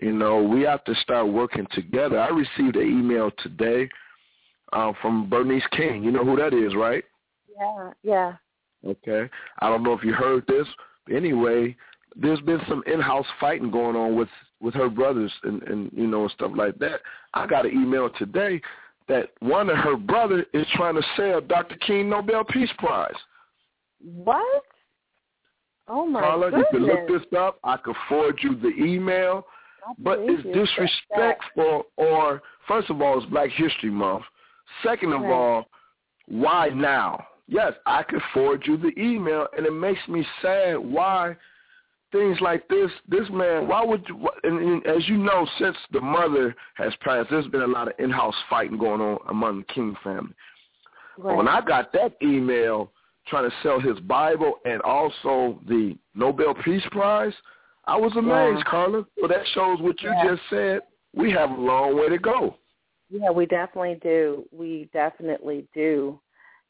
You 0.00 0.12
know, 0.12 0.42
we 0.42 0.62
have 0.62 0.84
to 0.84 0.94
start 0.96 1.28
working 1.28 1.66
together. 1.72 2.18
I 2.18 2.28
received 2.28 2.76
an 2.76 2.82
email 2.82 3.30
today 3.42 3.88
uh, 4.72 4.92
from 5.00 5.28
Bernice 5.28 5.66
King. 5.72 6.02
You 6.02 6.10
know 6.10 6.24
who 6.24 6.36
that 6.36 6.54
is, 6.54 6.74
right? 6.74 7.04
Yeah, 7.58 7.90
yeah. 8.02 8.32
Okay. 8.86 9.28
I 9.60 9.68
don't 9.68 9.82
know 9.82 9.92
if 9.92 10.02
you 10.02 10.12
heard 10.12 10.44
this. 10.46 10.66
Anyway, 11.14 11.76
there's 12.16 12.40
been 12.40 12.60
some 12.68 12.82
in-house 12.86 13.26
fighting 13.40 13.70
going 13.70 13.96
on 13.96 14.16
with 14.16 14.28
with 14.60 14.74
her 14.74 14.88
brothers 14.88 15.32
and 15.42 15.62
and 15.64 15.90
you 15.92 16.06
know 16.06 16.22
and 16.22 16.30
stuff 16.32 16.52
like 16.54 16.78
that. 16.78 17.00
I 17.34 17.46
got 17.46 17.66
an 17.66 17.72
email 17.72 18.10
today 18.18 18.60
that 19.08 19.30
one 19.40 19.68
of 19.68 19.76
her 19.78 19.96
brother 19.96 20.46
is 20.54 20.66
trying 20.74 20.94
to 20.94 21.02
sell 21.16 21.40
Dr. 21.40 21.76
King 21.76 22.08
Nobel 22.08 22.44
Peace 22.44 22.70
Prize. 22.78 23.14
What? 24.00 24.62
Oh 25.88 26.06
my 26.06 26.20
god. 26.20 26.26
Carla, 26.26 26.50
goodness! 26.50 26.66
you 26.72 26.78
can 26.78 26.86
look 26.86 27.08
this 27.08 27.38
up. 27.38 27.58
I 27.64 27.76
can 27.76 27.94
forward 28.08 28.38
you 28.42 28.56
the 28.56 28.72
email. 28.82 29.46
But 29.98 30.18
it's 30.20 30.42
disrespectful. 30.42 31.84
Or 31.96 32.42
first 32.68 32.90
of 32.90 33.00
all, 33.00 33.18
it's 33.18 33.30
Black 33.30 33.50
History 33.50 33.90
Month. 33.90 34.24
Second 34.82 35.12
of 35.12 35.22
right. 35.22 35.32
all, 35.32 35.66
why 36.28 36.68
now? 36.68 37.26
Yes, 37.48 37.72
I 37.86 38.02
could 38.02 38.22
forward 38.32 38.62
you 38.66 38.76
the 38.76 38.92
email, 38.98 39.46
and 39.56 39.66
it 39.66 39.72
makes 39.72 40.00
me 40.08 40.24
sad. 40.40 40.76
Why? 40.78 41.36
things 42.12 42.38
like 42.40 42.68
this, 42.68 42.90
this 43.08 43.28
man, 43.30 43.66
why 43.66 43.82
would 43.82 44.04
you, 44.06 44.28
and, 44.44 44.58
and 44.58 44.86
as 44.86 45.08
you 45.08 45.16
know, 45.16 45.48
since 45.58 45.76
the 45.90 46.00
mother 46.00 46.54
has 46.74 46.92
passed, 47.00 47.30
there's 47.30 47.46
been 47.48 47.62
a 47.62 47.66
lot 47.66 47.88
of 47.88 47.94
in-house 47.98 48.34
fighting 48.48 48.78
going 48.78 49.00
on 49.00 49.18
among 49.28 49.60
the 49.60 49.72
King 49.72 49.96
family. 50.04 50.34
Right. 51.18 51.36
When 51.36 51.48
I 51.48 51.60
got 51.62 51.92
that 51.94 52.16
email 52.22 52.92
trying 53.26 53.48
to 53.48 53.56
sell 53.62 53.80
his 53.80 53.98
Bible 54.00 54.54
and 54.64 54.80
also 54.82 55.58
the 55.66 55.96
Nobel 56.14 56.54
Peace 56.54 56.82
Prize, 56.90 57.32
I 57.84 57.96
was 57.96 58.12
amazed, 58.16 58.58
yeah. 58.64 58.70
Carla. 58.70 59.04
So 59.20 59.26
that 59.28 59.46
shows 59.54 59.80
what 59.80 60.00
you 60.02 60.10
yeah. 60.10 60.24
just 60.30 60.42
said. 60.50 60.80
We 61.14 61.30
have 61.32 61.50
a 61.50 61.60
long 61.60 61.96
way 61.96 62.08
to 62.08 62.18
go. 62.18 62.56
Yeah, 63.10 63.30
we 63.30 63.46
definitely 63.46 63.98
do. 64.02 64.44
We 64.52 64.88
definitely 64.92 65.66
do. 65.74 66.18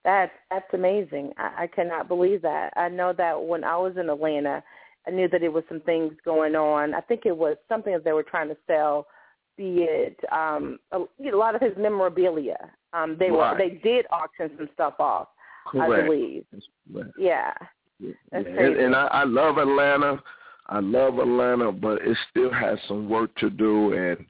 That's 0.05 0.33
that's 0.51 0.66
amazing. 0.72 1.33
I, 1.37 1.64
I 1.64 1.66
cannot 1.68 2.09
believe 2.09 2.42
that. 2.42 2.72
I 2.77 2.88
know 2.88 3.12
that 3.12 3.40
when 3.40 3.62
I 3.62 3.77
was 3.77 3.96
in 3.96 4.11
Atlanta, 4.11 4.62
I 5.07 5.11
knew 5.11 5.29
that 5.29 5.42
it 5.42 5.53
was 5.53 5.64
some 5.68 5.81
things 5.81 6.14
going 6.25 6.57
on. 6.57 6.94
I 6.94 7.01
think 7.01 7.22
it 7.27 7.37
was 7.37 7.57
something 7.68 7.92
that 7.92 8.05
they 8.05 8.12
were 8.12 8.25
trying 8.25 8.48
to 8.48 8.57
sell, 8.66 9.07
be 9.57 9.87
it 9.88 10.18
um, 10.33 10.79
a, 10.90 11.03
a 11.03 11.37
lot 11.37 11.55
of 11.55 11.61
his 11.61 11.72
memorabilia. 11.77 12.70
Um, 12.92 13.16
they 13.18 13.31
Right. 13.31 13.53
were 13.53 13.59
they 13.59 13.77
did 13.77 14.07
auction 14.11 14.51
some 14.57 14.68
stuff 14.75 14.94
off. 14.98 15.29
I 15.66 15.87
Correct. 15.87 16.07
believe. 16.07 16.44
Right. 16.92 17.07
Yeah. 17.16 17.53
Yeah. 18.01 18.12
That's 18.33 18.46
and, 18.46 18.77
and 18.77 18.96
I, 18.96 19.07
I 19.07 19.25
love 19.25 19.59
Atlanta. 19.59 20.20
I 20.73 20.81
love 20.81 21.19
Atlanta, 21.19 21.71
but 21.71 22.01
it 22.03 22.17
still 22.31 22.51
has 22.51 22.79
some 22.89 23.09
work 23.09 23.35
to 23.37 23.51
do. 23.51 23.93
And 23.93 24.27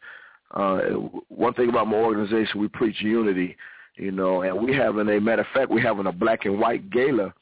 uh, 0.50 0.80
one 1.28 1.54
thing 1.54 1.68
about 1.68 1.86
my 1.86 1.96
organization, 1.96 2.60
we 2.60 2.66
preach 2.66 3.00
unity, 3.00 3.56
you 3.96 4.10
know, 4.10 4.42
and 4.42 4.60
we 4.60 4.74
having 4.74 5.08
a 5.08 5.20
matter 5.20 5.42
of 5.42 5.48
fact, 5.54 5.70
we 5.70 5.80
having 5.80 6.06
a 6.06 6.12
black 6.12 6.44
and 6.44 6.58
white 6.58 6.90
gala 6.90 7.32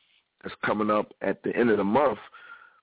that's 0.42 0.54
coming 0.64 0.90
up 0.90 1.12
at 1.22 1.42
the 1.42 1.56
end 1.56 1.70
of 1.70 1.78
the 1.78 1.84
month, 1.84 2.18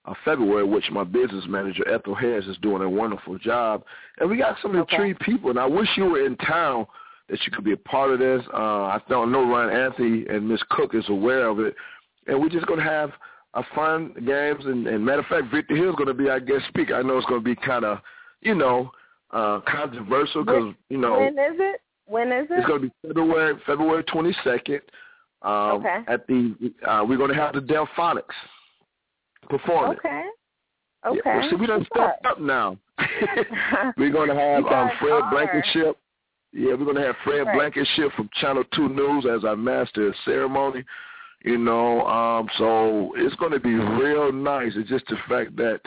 of 0.05 0.15
February, 0.23 0.63
which 0.63 0.89
my 0.89 1.03
business 1.03 1.43
manager 1.47 1.87
Ethel 1.87 2.15
Harris 2.15 2.45
is 2.45 2.57
doing 2.61 2.81
a 2.81 2.89
wonderful 2.89 3.37
job. 3.37 3.83
And 4.19 4.29
we 4.29 4.37
got 4.37 4.57
some 4.61 4.75
Okay. 4.75 4.95
intrigued 4.95 5.19
people, 5.19 5.49
and 5.49 5.59
I 5.59 5.65
wish 5.65 5.89
you 5.97 6.05
were 6.05 6.25
in 6.25 6.37
town 6.37 6.87
that 7.27 7.45
you 7.45 7.51
could 7.51 7.65
be 7.65 7.73
a 7.73 7.77
part 7.77 8.11
of 8.11 8.19
this. 8.19 8.41
Uh, 8.53 8.85
I 8.85 9.01
don't 9.09 9.31
know 9.31 9.45
Ryan 9.45 9.69
Anthony 9.69 10.25
and 10.27 10.47
Miss 10.47 10.63
Cook 10.69 10.95
is 10.95 11.07
aware 11.09 11.47
of 11.47 11.59
it, 11.59 11.75
and 12.25 12.39
we're 12.39 12.49
just 12.49 12.67
going 12.67 12.79
to 12.79 12.85
have 12.85 13.11
a 13.57 13.63
fun 13.75 14.13
games. 14.25 14.63
And, 14.65 14.87
and 14.87 15.03
matter 15.05 15.19
of 15.19 15.25
fact, 15.25 15.53
Victor 15.53 15.75
Hill's 15.75 15.95
going 15.95 16.07
to 16.07 16.13
be 16.13 16.29
our 16.29 16.39
guest 16.39 16.65
speaker. 16.69 16.95
I 16.95 17.01
know 17.01 17.17
it's 17.17 17.27
going 17.27 17.41
to 17.41 17.45
be 17.45 17.55
kind 17.55 17.83
of, 17.83 17.99
you 18.41 18.55
know, 18.55 18.91
uh, 19.31 19.59
controversial 19.67 20.45
because 20.45 20.73
you 20.89 20.97
know 20.97 21.19
when 21.19 21.33
is 21.33 21.57
it? 21.59 21.81
When 22.05 22.31
is 22.31 22.47
it? 22.49 22.59
it's 22.59 22.67
going 22.67 22.81
to 22.81 22.87
be 22.87 22.93
February 23.05 23.55
February 23.65 24.03
twenty 24.03 24.33
second. 24.43 24.81
Um, 25.41 25.83
Okay. 25.85 25.97
At 26.07 26.25
the 26.27 26.55
uh, 26.87 27.03
we're 27.07 27.17
going 27.17 27.31
to 27.31 27.35
have 27.35 27.53
the 27.53 27.59
Delfonics 27.59 28.23
perform 29.49 29.91
it. 29.91 29.97
Okay. 29.99 30.23
Yeah, 31.03 31.11
Okay. 31.11 31.19
well, 31.25 31.49
see, 31.49 31.55
we 31.57 31.67
done 31.67 31.85
stepped 31.93 32.25
up 32.25 32.39
now. 32.39 32.77
we're 33.97 34.11
going 34.11 34.29
to 34.29 34.35
have 34.35 34.65
um, 34.65 34.89
Fred 34.99 35.11
are. 35.11 35.31
Blankenship. 35.31 35.97
Yeah, 36.53 36.71
we're 36.71 36.85
going 36.85 36.95
to 36.95 37.03
have 37.03 37.15
Fred 37.23 37.45
Right. 37.45 37.55
Blankenship 37.55 38.11
from 38.15 38.29
Channel 38.41 38.63
2 38.75 38.89
News 38.89 39.25
as 39.25 39.43
our 39.43 39.55
master 39.55 40.07
of 40.07 40.15
ceremony. 40.25 40.83
You 41.43 41.57
know, 41.57 42.05
um, 42.07 42.47
so 42.57 43.13
it's 43.15 43.35
going 43.35 43.51
to 43.51 43.59
be 43.59 43.75
real 43.75 44.31
nice. 44.31 44.73
It's 44.75 44.89
just 44.89 45.05
the 45.07 45.17
fact 45.29 45.55
that 45.57 45.79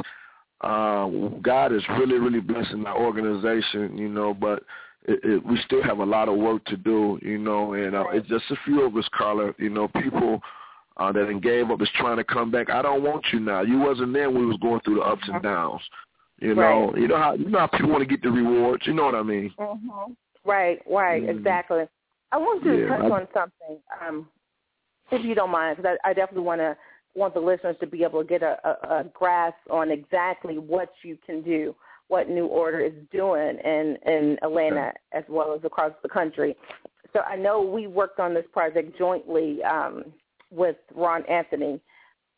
uh, 0.61 1.09
God 1.43 1.73
is 1.73 1.83
really, 1.99 2.19
really 2.19 2.41
blessing 2.41 2.87
our 2.87 2.97
organization, 2.99 3.99
you 3.99 4.09
know, 4.09 4.33
but 4.33 4.63
it, 5.07 5.21
it, 5.25 5.45
we 5.47 5.59
still 5.65 5.83
have 5.83 5.99
a 5.99 6.05
lot 6.05 6.29
of 6.29 6.37
work 6.37 6.65
to 6.67 6.77
do, 6.77 7.19
you 7.23 7.39
know, 7.39 7.73
and 7.75 7.95
uh, 7.97 8.05
it's 8.13 8.29
just 8.29 8.45
a 8.51 8.57
few 8.65 8.83
of 8.87 8.97
us, 8.97 9.09
Carla, 9.13 9.53
you 9.59 9.71
know, 9.71 9.89
people 9.89 10.41
uh, 10.99 11.11
that 11.13 11.25
then 11.27 11.41
gave 11.41 11.71
up 11.71 11.81
is 11.83 11.89
trying 11.95 12.19
to 12.19 12.25
come 12.25 12.51
back. 12.51 12.71
I 12.71 12.83
don't 12.83 13.03
want 13.03 13.25
you 13.33 13.41
now. 13.41 13.63
You 13.63 13.79
wasn't 13.79 14.13
there 14.13 14.31
when 14.31 14.41
we 14.43 14.47
was 14.47 14.59
going 14.61 14.81
through 14.81 14.97
the 14.97 15.03
ups 15.03 15.27
and 15.29 15.43
downs. 15.43 15.81
You 16.41 16.55
know, 16.55 16.91
Right. 16.93 16.99
you 17.03 17.09
know 17.09 17.17
how 17.19 17.35
you 17.35 17.49
know 17.51 17.59
how 17.59 17.67
people 17.67 17.91
want 17.91 18.01
to 18.03 18.07
get 18.09 18.23
the 18.23 18.31
rewards. 18.31 18.87
You 18.87 18.95
know 18.95 19.05
what 19.05 19.15
I 19.15 19.23
mean? 19.23 19.53
hmm 19.59 20.13
Right, 20.45 20.81
right, 20.87 21.23
Mm. 21.23 21.37
exactly. 21.37 21.87
I 22.33 22.39
want 22.39 22.65
you 22.65 22.73
to 22.77 22.81
Yeah, 22.83 22.89
touch 22.89 23.13
I- 23.13 23.15
on 23.15 23.29
something, 23.35 23.79
um, 24.01 24.29
if 25.13 25.25
you 25.25 25.35
don't 25.35 25.51
mind, 25.51 25.77
because 25.77 25.97
I, 26.05 26.11
I 26.11 26.13
definitely 26.13 26.45
want 26.45 26.61
to 26.61 26.77
want 27.15 27.35
the 27.35 27.41
listeners 27.41 27.77
to 27.81 27.87
be 27.87 28.05
able 28.05 28.23
to 28.23 28.29
get 28.29 28.43
a, 28.43 28.57
a, 28.65 29.01
a 29.01 29.05
grasp 29.13 29.57
on 29.71 29.91
exactly 29.91 30.59
what 30.59 30.91
you 31.03 31.19
can 31.27 31.43
do, 31.43 31.75
what 32.09 32.29
New 32.29 32.47
Order 32.47 32.81
is 32.81 32.93
doing 33.13 33.59
in 33.65 33.97
in 34.07 34.39
Atlanta 34.43 34.93
as 35.13 35.25
well 35.29 35.55
as 35.55 35.65
across 35.65 35.93
the 36.03 36.09
country. 36.09 36.57
So 37.13 37.21
I 37.21 37.37
know 37.37 37.61
we 37.61 37.87
worked 37.87 38.21
on 38.21 38.35
this 38.35 38.47
project 38.53 38.97
jointly 38.97 39.63
um, 39.65 40.05
with 40.51 40.77
Ron 40.95 41.25
Anthony 41.27 41.81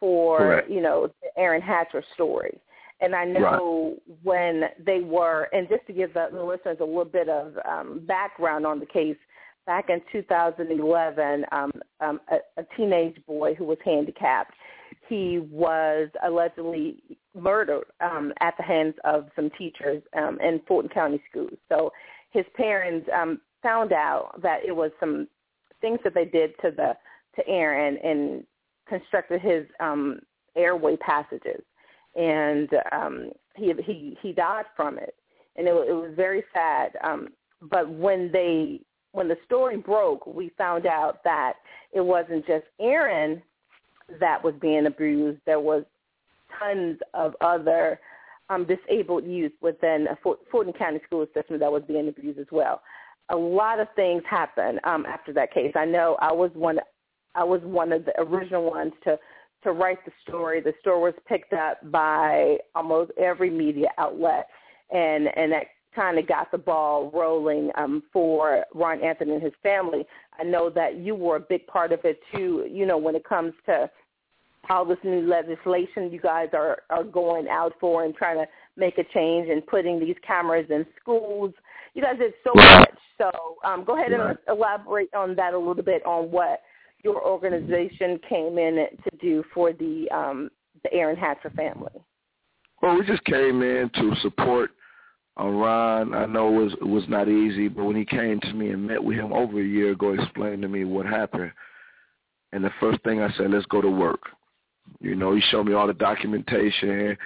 for 0.00 0.38
Correct. 0.38 0.70
you 0.70 0.80
know 0.80 1.10
the 1.20 1.40
Aaron 1.40 1.62
Hatcher 1.62 2.02
story. 2.14 2.58
And 3.02 3.16
I 3.16 3.24
know 3.24 3.96
when 4.22 4.62
they 4.86 5.00
were, 5.00 5.48
and 5.52 5.68
just 5.68 5.84
to 5.88 5.92
give 5.92 6.14
the, 6.14 6.28
the 6.32 6.40
listeners 6.40 6.76
a 6.80 6.84
little 6.84 7.04
bit 7.04 7.28
of 7.28 7.54
um, 7.68 8.02
background 8.06 8.64
on 8.64 8.78
the 8.78 8.86
case, 8.86 9.16
back 9.66 9.90
in 9.90 10.00
2011, 10.10 11.44
um, 11.52 11.72
um, 12.00 12.20
a, 12.30 12.60
a 12.60 12.64
teenage 12.76 13.16
boy 13.26 13.54
who 13.54 13.64
was 13.64 13.78
handicapped, 13.84 14.54
he 15.08 15.38
was 15.50 16.08
allegedly 16.24 17.02
murdered 17.34 17.84
um, 18.00 18.32
at 18.40 18.54
the 18.56 18.62
hands 18.62 18.94
of 19.04 19.28
some 19.36 19.50
teachers 19.58 20.02
um, 20.16 20.38
in 20.40 20.60
Fulton 20.66 20.90
County 20.90 21.22
schools. 21.30 21.56
So 21.68 21.92
his 22.30 22.44
parents 22.56 23.08
um, 23.14 23.40
found 23.62 23.92
out 23.92 24.40
that 24.42 24.60
it 24.66 24.72
was 24.72 24.90
some 24.98 25.28
things 25.80 25.98
that 26.04 26.14
they 26.14 26.24
did 26.24 26.52
to 26.62 26.70
the 26.70 26.94
to 27.36 27.48
Aaron 27.48 27.96
and 28.04 28.44
constructed 28.86 29.40
his 29.40 29.64
um, 29.80 30.20
airway 30.54 30.96
passages, 30.96 31.62
and 32.14 32.68
um, 32.92 33.30
he 33.56 33.72
he 33.84 34.18
he 34.20 34.32
died 34.32 34.66
from 34.76 34.98
it, 34.98 35.14
and 35.56 35.66
it, 35.66 35.70
it 35.70 35.92
was 35.94 36.12
very 36.14 36.44
sad. 36.52 36.92
Um, 37.02 37.28
but 37.70 37.88
when 37.88 38.30
they 38.32 38.80
when 39.12 39.28
the 39.28 39.36
story 39.44 39.76
broke, 39.76 40.26
we 40.26 40.50
found 40.58 40.86
out 40.86 41.22
that 41.24 41.54
it 41.92 42.00
wasn't 42.00 42.46
just 42.46 42.64
Aaron 42.80 43.42
that 44.20 44.42
was 44.42 44.54
being 44.60 44.86
abused. 44.86 45.40
There 45.46 45.60
was 45.60 45.84
tons 46.58 46.98
of 47.14 47.34
other 47.40 48.00
um, 48.50 48.66
disabled 48.66 49.24
youth 49.24 49.52
within 49.60 50.06
a 50.10 50.16
Fort- 50.22 50.40
Fulton 50.50 50.72
County 50.72 51.00
school 51.06 51.26
system 51.34 51.58
that 51.60 51.70
was 51.70 51.82
being 51.86 52.08
abused 52.08 52.38
as 52.38 52.46
well. 52.50 52.82
A 53.30 53.36
lot 53.36 53.80
of 53.80 53.88
things 53.94 54.22
happened 54.28 54.80
um, 54.84 55.06
after 55.06 55.32
that 55.32 55.52
case. 55.54 55.72
I 55.76 55.84
know 55.84 56.16
I 56.20 56.32
was 56.32 56.50
one. 56.54 56.78
I 57.34 57.44
was 57.44 57.62
one 57.62 57.92
of 57.92 58.04
the 58.04 58.12
original 58.20 58.70
ones 58.70 58.92
to 59.04 59.18
to 59.62 59.72
write 59.72 60.04
the 60.04 60.12
story. 60.26 60.60
The 60.60 60.74
story 60.80 61.00
was 61.00 61.14
picked 61.26 61.52
up 61.52 61.78
by 61.90 62.58
almost 62.74 63.12
every 63.18 63.48
media 63.48 63.88
outlet, 63.96 64.48
and 64.90 65.28
and 65.36 65.52
that 65.52 65.66
kind 65.94 66.18
of 66.18 66.26
got 66.26 66.50
the 66.50 66.58
ball 66.58 67.10
rolling 67.12 67.70
um, 67.76 68.02
for 68.12 68.64
Ron 68.74 69.02
Anthony 69.02 69.34
and 69.34 69.42
his 69.42 69.52
family. 69.62 70.04
I 70.38 70.44
know 70.44 70.70
that 70.70 70.96
you 70.96 71.14
were 71.14 71.36
a 71.36 71.40
big 71.40 71.66
part 71.66 71.92
of 71.92 72.00
it 72.04 72.20
too. 72.34 72.66
You 72.70 72.86
know, 72.86 72.98
when 72.98 73.14
it 73.14 73.24
comes 73.24 73.52
to 73.66 73.90
all 74.70 74.84
this 74.84 74.98
new 75.02 75.26
legislation 75.26 76.10
you 76.12 76.20
guys 76.20 76.48
are 76.52 76.82
are 76.88 77.04
going 77.04 77.48
out 77.48 77.72
for 77.80 78.04
and 78.04 78.14
trying 78.14 78.36
to 78.36 78.46
make 78.76 78.96
a 78.98 79.04
change 79.12 79.48
and 79.50 79.66
putting 79.66 79.98
these 79.98 80.16
cameras 80.26 80.66
in 80.70 80.86
schools. 81.00 81.52
You 81.94 82.02
guys 82.02 82.18
did 82.18 82.32
so 82.44 82.52
much. 82.54 82.94
So 83.18 83.30
um, 83.64 83.84
go 83.84 83.96
ahead 83.96 84.12
and 84.12 84.38
elaborate 84.48 85.12
on 85.14 85.36
that 85.36 85.54
a 85.54 85.58
little 85.58 85.82
bit 85.82 86.04
on 86.06 86.30
what 86.30 86.62
your 87.04 87.22
organization 87.22 88.18
came 88.28 88.58
in 88.58 88.86
to 89.04 89.16
do 89.20 89.44
for 89.52 89.72
the 89.72 90.08
um, 90.10 90.50
the 90.84 90.92
Aaron 90.92 91.16
Hatcher 91.16 91.50
family. 91.50 91.92
Well, 92.80 92.98
we 92.98 93.06
just 93.06 93.24
came 93.24 93.62
in 93.62 93.90
to 93.94 94.14
support 94.22 94.70
uh, 95.40 95.48
Ron. 95.48 96.14
I 96.14 96.26
know 96.26 96.48
it 96.48 96.64
was 96.64 96.72
it 96.74 96.86
was 96.86 97.04
not 97.08 97.28
easy, 97.28 97.68
but 97.68 97.84
when 97.84 97.96
he 97.96 98.04
came 98.04 98.40
to 98.40 98.52
me 98.52 98.70
and 98.70 98.86
met 98.86 99.02
with 99.02 99.16
him 99.16 99.32
over 99.32 99.60
a 99.60 99.64
year 99.64 99.92
ago, 99.92 100.12
explained 100.12 100.62
to 100.62 100.68
me 100.68 100.84
what 100.84 101.06
happened, 101.06 101.52
and 102.52 102.64
the 102.64 102.72
first 102.80 103.02
thing 103.02 103.20
I 103.22 103.32
said, 103.36 103.50
let's 103.50 103.66
go 103.66 103.80
to 103.80 103.90
work. 103.90 104.22
You 105.00 105.14
know, 105.14 105.34
he 105.34 105.40
showed 105.50 105.66
me 105.66 105.72
all 105.72 105.86
the 105.86 105.94
documentation, 105.94 107.16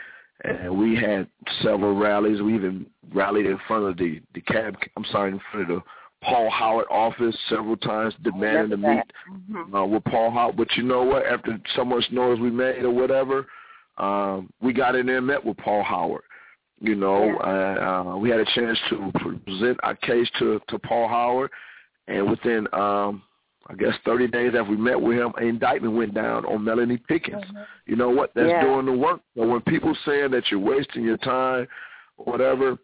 and 0.45 0.79
we 0.79 0.95
had 0.95 1.29
several 1.63 1.97
rallies. 1.97 2.43
We 2.43 2.55
even 2.55 2.87
rallied 3.13 3.47
in 3.47 3.59
front 3.67 3.85
of 3.85 3.97
the 3.97 4.21
the 4.35 4.41
cab. 4.43 4.77
I'm 4.97 5.05
sorry, 5.11 5.33
in 5.33 5.41
front 5.51 5.71
of 5.71 5.77
the 5.77 5.83
Paul 6.23 6.51
Howard 6.51 6.87
office 6.91 7.37
several 7.49 7.77
times, 7.77 8.15
demanding 8.23 8.71
to 8.71 8.77
meet. 8.77 9.13
Mhm. 9.31 9.75
uh, 9.75 9.85
with 9.85 10.05
Paul 10.05 10.31
Howard. 10.31 10.57
But 10.57 10.77
you 10.77 10.83
know 10.83 11.03
what? 11.03 11.27
After 11.27 11.59
so 11.75 11.85
much 11.85 12.11
noise 12.11 12.41
we 12.41 12.51
made 12.51 12.85
or 12.85 12.91
whatever, 12.91 13.47
um, 13.99 14.51
we 14.61 14.73
got 14.73 14.95
in 14.95 15.07
there 15.07 15.19
and 15.19 15.27
met 15.27 15.45
with 15.45 15.57
Paul 15.59 15.83
Howard. 15.83 16.23
You 16.81 16.95
know, 16.95 17.39
uh, 17.39 18.13
uh, 18.13 18.17
we 18.19 18.29
had 18.29 18.41
a 18.41 18.45
chance 18.55 18.79
to 18.91 19.11
present 19.45 19.79
our 19.83 19.95
case 19.97 20.29
to 20.39 20.61
to 20.69 20.79
Paul 20.79 21.09
Howard, 21.09 21.51
and 22.07 22.29
within 22.31 22.69
um, 22.75 23.23
I 23.69 23.75
guess 23.75 23.95
30 24.05 24.29
days 24.29 24.49
after 24.55 24.71
we 24.71 24.77
met 24.77 25.01
with 25.01 25.17
him, 25.17 25.33
an 25.39 25.49
indictment 25.49 25.95
went 25.95 26.15
down 26.15 26.45
on 26.45 26.63
Melanie 26.63 26.99
Pickens. 26.99 27.43
You 27.87 27.97
know 27.97 28.11
what? 28.11 28.33
That's 28.35 28.51
Yeah. 28.51 28.61
doing 28.61 28.87
the 28.87 28.93
work. 28.93 29.21
So 29.35 29.47
when 29.49 29.61
people 29.63 29.97
saying 30.05 30.31
that 30.33 30.51
you're 30.51 30.61
wasting 30.61 31.03
your 31.03 31.17
time, 31.17 31.67
or 32.19 32.31
whatever, 32.33 32.79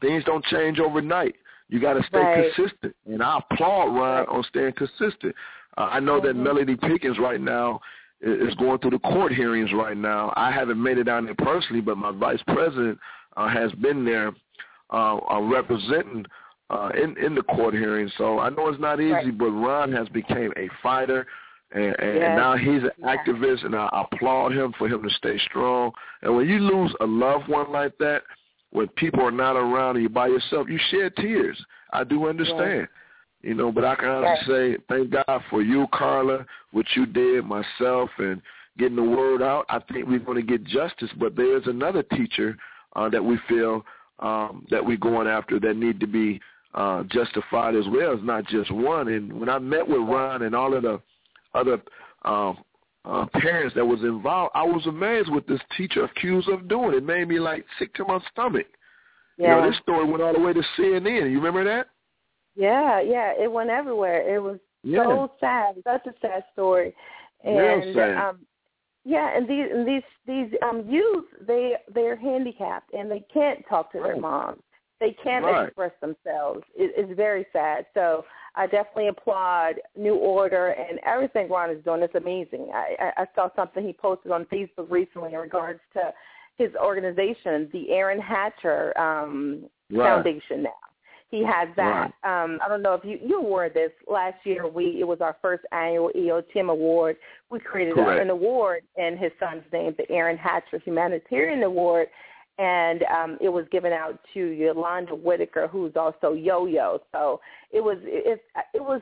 things 0.00 0.24
don't 0.24 0.44
change 0.46 0.80
overnight. 0.80 1.36
You 1.68 1.78
got 1.80 1.94
to 1.94 2.02
stay 2.02 2.18
Right. 2.18 2.52
consistent, 2.54 2.94
and 3.06 3.22
I 3.22 3.38
applaud 3.38 3.96
Ron 3.96 4.26
on 4.26 4.42
staying 4.44 4.72
consistent. 4.72 5.34
Uh, 5.78 5.88
I 5.90 6.00
know 6.00 6.20
that 6.20 6.36
Mhm. 6.36 6.42
Melanie 6.42 6.76
Pickens 6.76 7.18
right 7.18 7.40
now 7.40 7.80
is 8.22 8.54
going 8.54 8.78
through 8.78 8.90
the 8.92 8.98
court 9.00 9.32
hearings 9.32 9.72
right 9.72 9.96
now. 9.96 10.32
I 10.36 10.50
haven't 10.50 10.80
made 10.82 10.98
it 10.98 11.04
down 11.04 11.24
there 11.24 11.34
personally, 11.34 11.80
but 11.80 11.96
my 11.98 12.12
vice 12.12 12.42
president 12.46 12.98
uh, 13.36 13.48
has 13.48 13.72
been 13.72 14.04
there 14.04 14.32
uh, 14.92 15.18
uh, 15.30 15.40
representing 15.40 16.24
uh, 16.70 16.90
in 17.00 17.16
in 17.18 17.34
the 17.34 17.42
court 17.42 17.74
hearings. 17.74 18.12
So 18.16 18.38
I 18.38 18.48
know 18.50 18.68
it's 18.68 18.80
not 18.80 19.00
easy, 19.00 19.12
Right. 19.12 19.38
but 19.38 19.50
Ron 19.50 19.92
has 19.92 20.08
became 20.08 20.52
a 20.56 20.68
fighter. 20.82 21.26
And, 21.74 21.96
and 22.00 22.14
Yes. 22.16 22.36
now 22.36 22.54
he's 22.56 22.82
an 22.82 22.90
Yeah. 22.98 23.16
activist, 23.16 23.64
and 23.64 23.74
I 23.74 23.88
applaud 23.92 24.52
him 24.52 24.72
for 24.74 24.88
him 24.88 25.02
to 25.02 25.10
stay 25.10 25.38
strong. 25.38 25.92
And 26.20 26.36
when 26.36 26.46
you 26.48 26.58
lose 26.58 26.94
a 27.00 27.06
loved 27.06 27.48
one 27.48 27.72
like 27.72 27.96
that, 27.98 28.22
when 28.70 28.88
people 28.88 29.22
are 29.22 29.30
not 29.30 29.56
around 29.56 29.96
and 29.96 30.02
you're 30.02 30.10
by 30.10 30.26
yourself, 30.28 30.68
you 30.68 30.78
shed 30.90 31.16
tears. 31.16 31.62
I 31.92 32.04
do 32.04 32.28
understand. 32.28 32.88
You 33.42 33.54
know, 33.54 33.72
but 33.72 33.84
I 33.84 33.96
can 33.96 34.08
honestly 34.08 34.46
say 34.46 34.76
thank 34.88 35.10
God 35.10 35.42
for 35.50 35.62
you, 35.62 35.86
Carla, 35.92 36.46
what 36.70 36.86
you 36.94 37.06
did, 37.06 37.44
myself, 37.44 38.08
and 38.18 38.40
getting 38.78 38.96
the 38.96 39.02
word 39.02 39.42
out. 39.42 39.66
I 39.68 39.80
think 39.92 40.06
we're 40.06 40.20
going 40.20 40.36
to 40.36 40.46
get 40.46 40.64
justice. 40.64 41.10
But 41.18 41.34
there's 41.34 41.66
another 41.66 42.04
teacher 42.04 42.56
uh, 42.94 43.08
that 43.08 43.24
we 43.24 43.38
feel 43.48 43.84
um, 44.20 44.66
that 44.70 44.84
we're 44.84 44.96
going 44.96 45.26
after 45.26 45.58
that 45.60 45.76
need 45.76 45.98
to 46.00 46.06
be 46.06 46.40
uh, 46.74 47.02
justified 47.04 47.74
as 47.74 47.84
well. 47.88 48.12
It's 48.12 48.22
not 48.24 48.46
just 48.46 48.70
one. 48.70 49.08
And 49.08 49.32
when 49.38 49.48
I 49.48 49.58
met 49.58 49.86
with 49.86 50.00
Ron 50.00 50.42
and 50.42 50.54
all 50.54 50.74
of 50.74 50.82
the 50.84 51.00
other 51.54 51.82
uh, 52.24 52.52
uh, 53.04 53.26
parents 53.34 53.74
that 53.74 53.84
was 53.84 54.00
involved, 54.02 54.52
I 54.54 54.62
was 54.62 54.86
amazed 54.86 55.30
with 55.30 55.46
this 55.46 55.60
teacher 55.76 56.04
accused 56.04 56.48
of 56.48 56.68
doing 56.68 56.94
it. 56.94 56.98
It 56.98 57.04
made 57.04 57.28
me 57.28 57.40
like 57.40 57.66
sick 57.78 57.92
to 57.94 58.04
my 58.04 58.20
stomach. 58.30 58.66
Yeah. 59.36 59.56
You 59.56 59.62
know, 59.62 59.70
this 59.70 59.80
story 59.80 60.04
went 60.04 60.22
all 60.22 60.32
the 60.32 60.40
way 60.40 60.52
to 60.52 60.62
CNN. 60.78 61.30
You 61.30 61.38
remember 61.38 61.64
that? 61.64 61.88
Yeah, 62.54 63.00
yeah, 63.00 63.32
it 63.38 63.50
went 63.50 63.70
everywhere. 63.70 64.34
It 64.34 64.40
was 64.40 64.58
Yeah. 64.82 65.04
so 65.04 65.32
sad, 65.40 65.76
such 65.84 66.06
a 66.06 66.14
sad 66.20 66.44
story. 66.52 66.94
And 67.44 67.56
Real 67.56 67.94
sad. 67.94 68.16
um 68.18 68.46
yeah, 69.04 69.36
and 69.36 69.48
these 69.48 69.70
and 69.70 69.86
these 69.86 70.02
these 70.26 70.52
um 70.62 70.88
youth 70.88 71.26
they 71.40 71.76
they're 71.92 72.16
handicapped 72.16 72.92
and 72.92 73.10
they 73.10 73.20
can't 73.32 73.66
talk 73.68 73.90
to 73.92 73.98
their 73.98 74.12
Right. 74.12 74.20
moms. 74.20 74.62
They 75.00 75.12
can't 75.12 75.44
Right. 75.44 75.66
express 75.66 75.92
themselves. 76.00 76.62
It, 76.76 76.92
it's 76.96 77.16
very 77.16 77.46
sad. 77.52 77.86
So 77.94 78.24
I 78.54 78.66
definitely 78.66 79.08
applaud 79.08 79.80
New 79.96 80.14
Order 80.14 80.68
and 80.68 81.00
everything 81.04 81.48
Ron 81.48 81.70
is 81.70 81.82
doing. 81.82 82.02
It's 82.02 82.14
amazing. 82.14 82.70
I, 82.72 82.94
I, 83.00 83.22
I 83.22 83.26
saw 83.34 83.48
something 83.56 83.84
he 83.84 83.92
posted 83.94 84.30
on 84.30 84.44
Facebook 84.44 84.90
recently 84.90 85.32
in 85.32 85.40
regards 85.40 85.80
to 85.94 86.12
his 86.58 86.72
organization, 86.76 87.68
the 87.72 87.90
Aaron 87.90 88.20
Hatcher 88.20 88.96
um, 88.98 89.68
Right. 89.90 90.06
Foundation. 90.08 90.62
Now 90.62 90.70
he 91.32 91.42
has 91.42 91.66
that. 91.76 92.12
Um, 92.24 92.58
I 92.62 92.68
don't 92.68 92.82
know 92.82 92.92
if 92.92 93.04
you 93.04 93.18
you 93.20 93.40
aware 93.40 93.64
of 93.64 93.74
this. 93.74 93.90
Last 94.06 94.36
year, 94.44 94.68
we 94.68 94.98
it 95.00 95.04
was 95.04 95.22
our 95.22 95.36
first 95.40 95.64
annual 95.72 96.10
EOTM 96.14 96.70
award. 96.70 97.16
We 97.50 97.58
created 97.58 97.98
a, 97.98 98.20
an 98.20 98.28
award 98.28 98.82
in 98.98 99.16
his 99.16 99.32
son's 99.40 99.64
name, 99.72 99.94
the 99.96 100.08
Aaron 100.10 100.36
Hatcher 100.36 100.78
Humanitarian 100.84 101.62
Award, 101.62 102.08
and 102.58 103.02
um, 103.04 103.38
it 103.40 103.48
was 103.48 103.64
given 103.72 103.94
out 103.94 104.20
to 104.34 104.40
Yolanda 104.40 105.14
Whitaker, 105.14 105.68
who's 105.68 105.92
also 105.96 106.34
Yo-Yo. 106.34 107.00
So 107.12 107.40
it 107.70 107.80
was 107.80 107.96
it, 108.02 108.42
it 108.74 108.82
was 108.82 109.00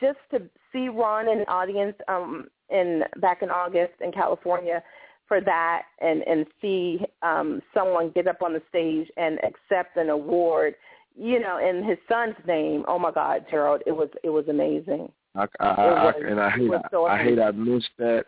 just 0.00 0.18
to 0.30 0.40
see 0.72 0.88
Ron 0.88 1.28
in 1.28 1.40
the 1.40 1.50
audience 1.50 1.94
um, 2.08 2.46
in 2.70 3.02
back 3.20 3.42
in 3.42 3.50
August 3.50 3.92
in 4.00 4.12
California 4.12 4.82
for 5.28 5.42
that, 5.42 5.82
and 6.00 6.22
and 6.22 6.46
see 6.62 7.00
um, 7.20 7.60
someone 7.74 8.12
get 8.14 8.26
up 8.28 8.40
on 8.40 8.54
the 8.54 8.62
stage 8.70 9.10
and 9.18 9.38
accept 9.40 9.98
an 9.98 10.08
award 10.08 10.74
you 11.16 11.40
know, 11.40 11.58
in 11.58 11.82
his 11.82 11.98
son's 12.08 12.36
name. 12.46 12.84
Oh 12.86 12.98
my 12.98 13.10
God, 13.10 13.46
Gerald, 13.50 13.82
it 13.86 13.92
was 13.92 14.08
it 14.22 14.30
was 14.30 14.46
amazing. 14.48 15.10
I, 15.34 15.46
I, 15.60 15.70
It 15.70 16.24
I, 16.24 16.30
and 16.30 16.40
I 16.40 16.50
hate 16.50 16.70
so 16.90 17.06
I 17.06 17.22
hate 17.22 17.38
I 17.40 17.50
missed 17.52 17.90
that. 17.98 18.24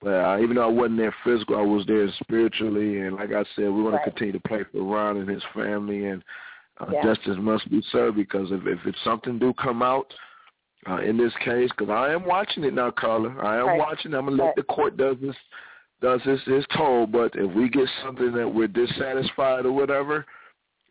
But 0.00 0.14
uh, 0.14 0.38
even 0.42 0.56
though 0.56 0.64
I 0.64 0.72
wasn't 0.72 0.98
there 0.98 1.14
physical, 1.22 1.56
I 1.56 1.62
was 1.62 1.86
there 1.86 2.08
spiritually. 2.20 3.00
And 3.00 3.14
like 3.14 3.30
I 3.30 3.44
said, 3.54 3.70
we 3.70 3.82
want 3.82 3.94
Right. 3.94 4.04
to 4.04 4.10
continue 4.10 4.32
to 4.32 4.40
pray 4.40 4.64
for 4.64 4.82
Ron 4.82 5.18
and 5.18 5.28
his 5.28 5.42
family, 5.54 6.06
and 6.06 6.24
uh, 6.80 6.86
Yeah. 6.92 7.02
justice 7.02 7.36
must 7.38 7.70
be 7.70 7.80
served. 7.92 8.16
Because 8.16 8.50
if 8.50 8.66
if 8.66 8.84
it's 8.86 9.02
something 9.04 9.38
do 9.38 9.52
come 9.54 9.82
out 9.82 10.12
uh, 10.88 10.96
in 10.96 11.16
this 11.16 11.32
case, 11.36 11.70
because 11.70 11.90
I 11.90 12.12
am 12.12 12.24
watching 12.24 12.64
it 12.64 12.74
now, 12.74 12.90
Carla, 12.90 13.36
I 13.40 13.58
am 13.58 13.66
Right. 13.66 13.78
watching. 13.78 14.14
I'm 14.14 14.24
gonna 14.24 14.36
let 14.36 14.44
Right. 14.46 14.56
the 14.56 14.64
court 14.64 14.96
does 14.96 15.16
this 15.20 15.36
does 16.00 16.20
this 16.24 16.40
is 16.48 16.66
told. 16.76 17.12
But 17.12 17.36
if 17.36 17.54
we 17.54 17.68
get 17.68 17.88
something 18.02 18.32
that 18.32 18.52
we're 18.52 18.66
dissatisfied 18.66 19.66
or 19.66 19.72
whatever, 19.72 20.26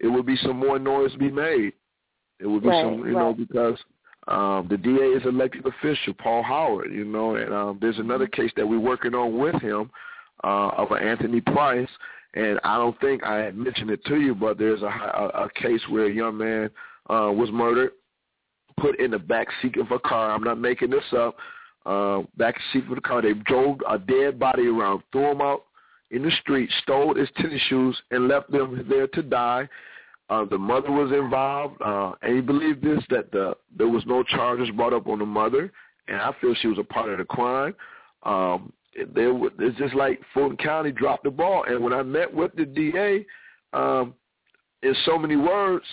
it 0.01 0.07
would 0.07 0.25
be 0.25 0.35
some 0.37 0.57
more 0.57 0.79
noise 0.79 1.15
be 1.15 1.31
made. 1.31 1.73
It 2.39 2.47
would 2.47 2.63
be 2.63 2.69
Right, 2.69 2.83
some, 2.83 3.05
you 3.05 3.13
know, 3.13 3.33
because 3.33 3.77
um, 4.27 4.67
the 4.69 4.77
DA 4.77 4.93
is 4.93 5.25
elected 5.25 5.65
official, 5.65 6.13
Paul 6.15 6.41
Howard, 6.43 6.91
you 6.91 7.05
know, 7.05 7.35
and 7.35 7.53
um, 7.53 7.77
there's 7.79 7.99
another 7.99 8.25
Mm-hmm. 8.25 8.41
case 8.41 8.51
that 8.57 8.67
we're 8.67 8.79
working 8.79 9.13
on 9.13 9.37
with 9.37 9.61
him 9.61 9.91
uh, 10.43 10.69
of 10.69 10.91
an 10.91 11.07
Anthony 11.07 11.39
Price, 11.39 11.89
and 12.33 12.59
I 12.63 12.77
don't 12.77 12.99
think 12.99 13.23
I 13.23 13.37
had 13.37 13.55
mentioned 13.55 13.91
it 13.91 14.03
to 14.05 14.19
you, 14.19 14.33
but 14.33 14.57
there's 14.57 14.81
a, 14.81 14.85
a, 14.85 15.45
a 15.45 15.49
case 15.55 15.81
where 15.89 16.07
a 16.07 16.13
young 16.13 16.37
man 16.37 16.69
uh, 17.09 17.31
was 17.31 17.49
murdered, 17.51 17.91
put 18.79 18.99
in 18.99 19.11
the 19.11 19.19
back 19.19 19.47
seat 19.61 19.77
of 19.77 19.91
a 19.91 19.99
car. 19.99 20.31
I'm 20.31 20.43
not 20.43 20.59
making 20.59 20.89
this 20.89 21.03
up. 21.15 21.35
Uh, 21.85 22.21
back 22.37 22.55
seat 22.73 22.85
of 22.87 22.95
the 22.95 23.01
car, 23.01 23.21
they 23.21 23.33
drove 23.33 23.79
a 23.87 23.99
dead 23.99 24.39
body 24.39 24.67
around, 24.67 25.03
threw 25.11 25.31
him 25.31 25.41
out 25.41 25.65
in 26.11 26.23
the 26.23 26.31
street, 26.41 26.69
stole 26.83 27.15
his 27.15 27.29
tennis 27.37 27.61
shoes, 27.69 27.97
and 28.11 28.27
left 28.27 28.51
them 28.51 28.85
there 28.89 29.07
to 29.07 29.23
die. 29.23 29.67
Uh, 30.31 30.45
the 30.45 30.57
mother 30.57 30.89
was 30.89 31.11
involved, 31.11 31.75
uh, 31.81 32.13
and 32.21 32.37
you 32.37 32.41
believe 32.41 32.79
this 32.79 33.03
that 33.09 33.29
the 33.33 33.53
there 33.77 33.89
was 33.89 34.05
no 34.05 34.23
charges 34.23 34.69
brought 34.77 34.93
up 34.93 35.05
on 35.07 35.19
the 35.19 35.25
mother, 35.25 35.69
and 36.07 36.21
I 36.21 36.31
feel 36.39 36.55
she 36.55 36.69
was 36.69 36.79
a 36.79 36.85
part 36.85 37.11
of 37.11 37.17
the 37.17 37.25
crime. 37.25 37.75
Um, 38.23 38.71
there, 39.13 39.33
it's 39.59 39.77
just 39.77 39.93
like 39.93 40.21
Fulton 40.33 40.55
County 40.55 40.93
dropped 40.93 41.25
the 41.25 41.31
ball, 41.31 41.65
and 41.67 41.83
when 41.83 41.91
I 41.91 42.01
met 42.01 42.33
with 42.33 42.55
the 42.55 42.63
DA, 42.65 43.25
um, 43.73 44.13
in 44.83 44.95
so 45.03 45.17
many 45.17 45.35
words, 45.35 45.83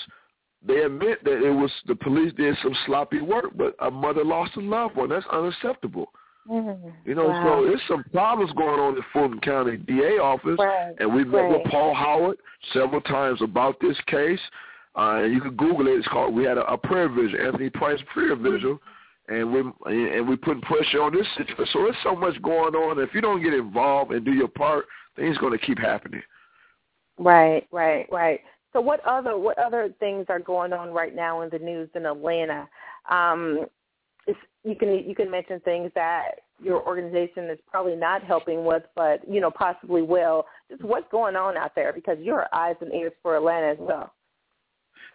they 0.65 0.83
admit 0.83 1.25
that 1.25 1.45
it 1.45 1.51
was 1.53 1.73
the 1.89 1.97
police 1.97 2.33
did 2.37 2.57
some 2.63 2.77
sloppy 2.87 3.21
work, 3.21 3.47
but 3.57 3.75
a 3.81 3.91
mother 3.91 4.25
lost 4.25 4.57
a 4.57 4.61
loved 4.61 4.95
one. 4.95 5.09
That's 5.09 5.27
unacceptable. 5.33 6.13
You 6.49 7.15
know, 7.15 7.29
wow. 7.29 7.61
so 7.61 7.67
there's 7.67 7.83
some 7.87 8.05
problems 8.13 8.53
going 8.53 8.81
on 8.81 8.97
in 8.97 9.03
Fulton 9.13 9.41
County 9.41 9.77
DA 9.77 10.19
office, 10.19 10.57
Right, 10.59 10.95
and 10.99 11.15
we've 11.15 11.27
met 11.27 11.39
right. 11.39 11.63
with 11.63 11.71
Paul 11.71 11.95
Howard 11.95 12.39
several 12.73 13.01
times 13.03 13.43
about 13.43 13.77
this 13.81 13.97
case. 14.07 14.41
Uh, 14.97 15.23
and 15.23 15.33
you 15.33 15.41
can 15.41 15.55
Google 15.57 15.87
it. 15.87 15.99
It's 15.99 16.09
called. 16.09 16.35
We 16.35 16.45
had 16.45 16.59
a, 16.59 16.67
a 16.73 16.77
prayer 16.77 17.09
vigil, 17.09 17.39
Anthony 17.41 17.71
Price 17.71 18.01
prayer 18.13 18.35
vigil, 18.35 18.81
and 19.29 19.53
we 19.53 19.61
and 19.87 20.27
we 20.27 20.37
putting 20.37 20.63
pressure 20.63 21.03
on 21.03 21.15
this 21.15 21.27
situation. 21.37 21.67
So 21.73 21.83
there's 21.83 21.97
so 22.03 22.17
much 22.17 22.41
going 22.43 22.75
on. 22.75 22.99
If 22.99 23.15
you 23.15 23.21
don't 23.21 23.43
get 23.43 23.55
involved 23.55 24.13
and 24.13 24.25
do 24.25 24.33
your 24.33 24.49
part, 24.49 24.87
things 25.17 25.39
going 25.39 25.57
to 25.57 25.65
keep 25.65 25.79
happening. 25.79 26.23
Right, 27.19 27.67
right, 27.71 28.07
right. 28.11 28.41
So 28.73 28.81
what 28.81 29.05
other 29.07 29.39
what 29.39 29.59
other 29.59 29.95
things 30.01 30.27
are 30.29 30.41
going 30.41 30.73
on 30.73 30.91
right 30.91 31.15
now 31.15 31.43
in 31.43 31.51
the 31.51 31.59
news 31.59 31.89
in 31.95 32.07
Atlanta? 32.07 32.69
Um, 33.11 33.67
it's, 34.29 34.39
you 34.63 34.77
can 34.77 34.91
you 35.09 35.15
can 35.15 35.31
mention 35.31 35.59
things 35.61 35.91
that 35.95 36.41
your 36.63 36.87
organization 36.87 37.49
is 37.51 37.59
probably 37.71 37.97
not 37.97 38.23
helping 38.23 38.65
with, 38.65 38.83
but 38.95 39.29
you 39.29 39.41
know 39.41 39.51
possibly 39.51 40.03
will. 40.03 40.45
Just 40.71 40.83
what's 40.85 41.11
going 41.11 41.35
on 41.35 41.57
out 41.57 41.75
there 41.75 41.93
because 41.93 42.19
you're 42.21 42.47
eyes 42.53 42.77
and 42.81 42.93
ears 42.93 43.13
for 43.23 43.37
Atlanta 43.37 43.69
as 43.69 43.79
well. 43.81 44.13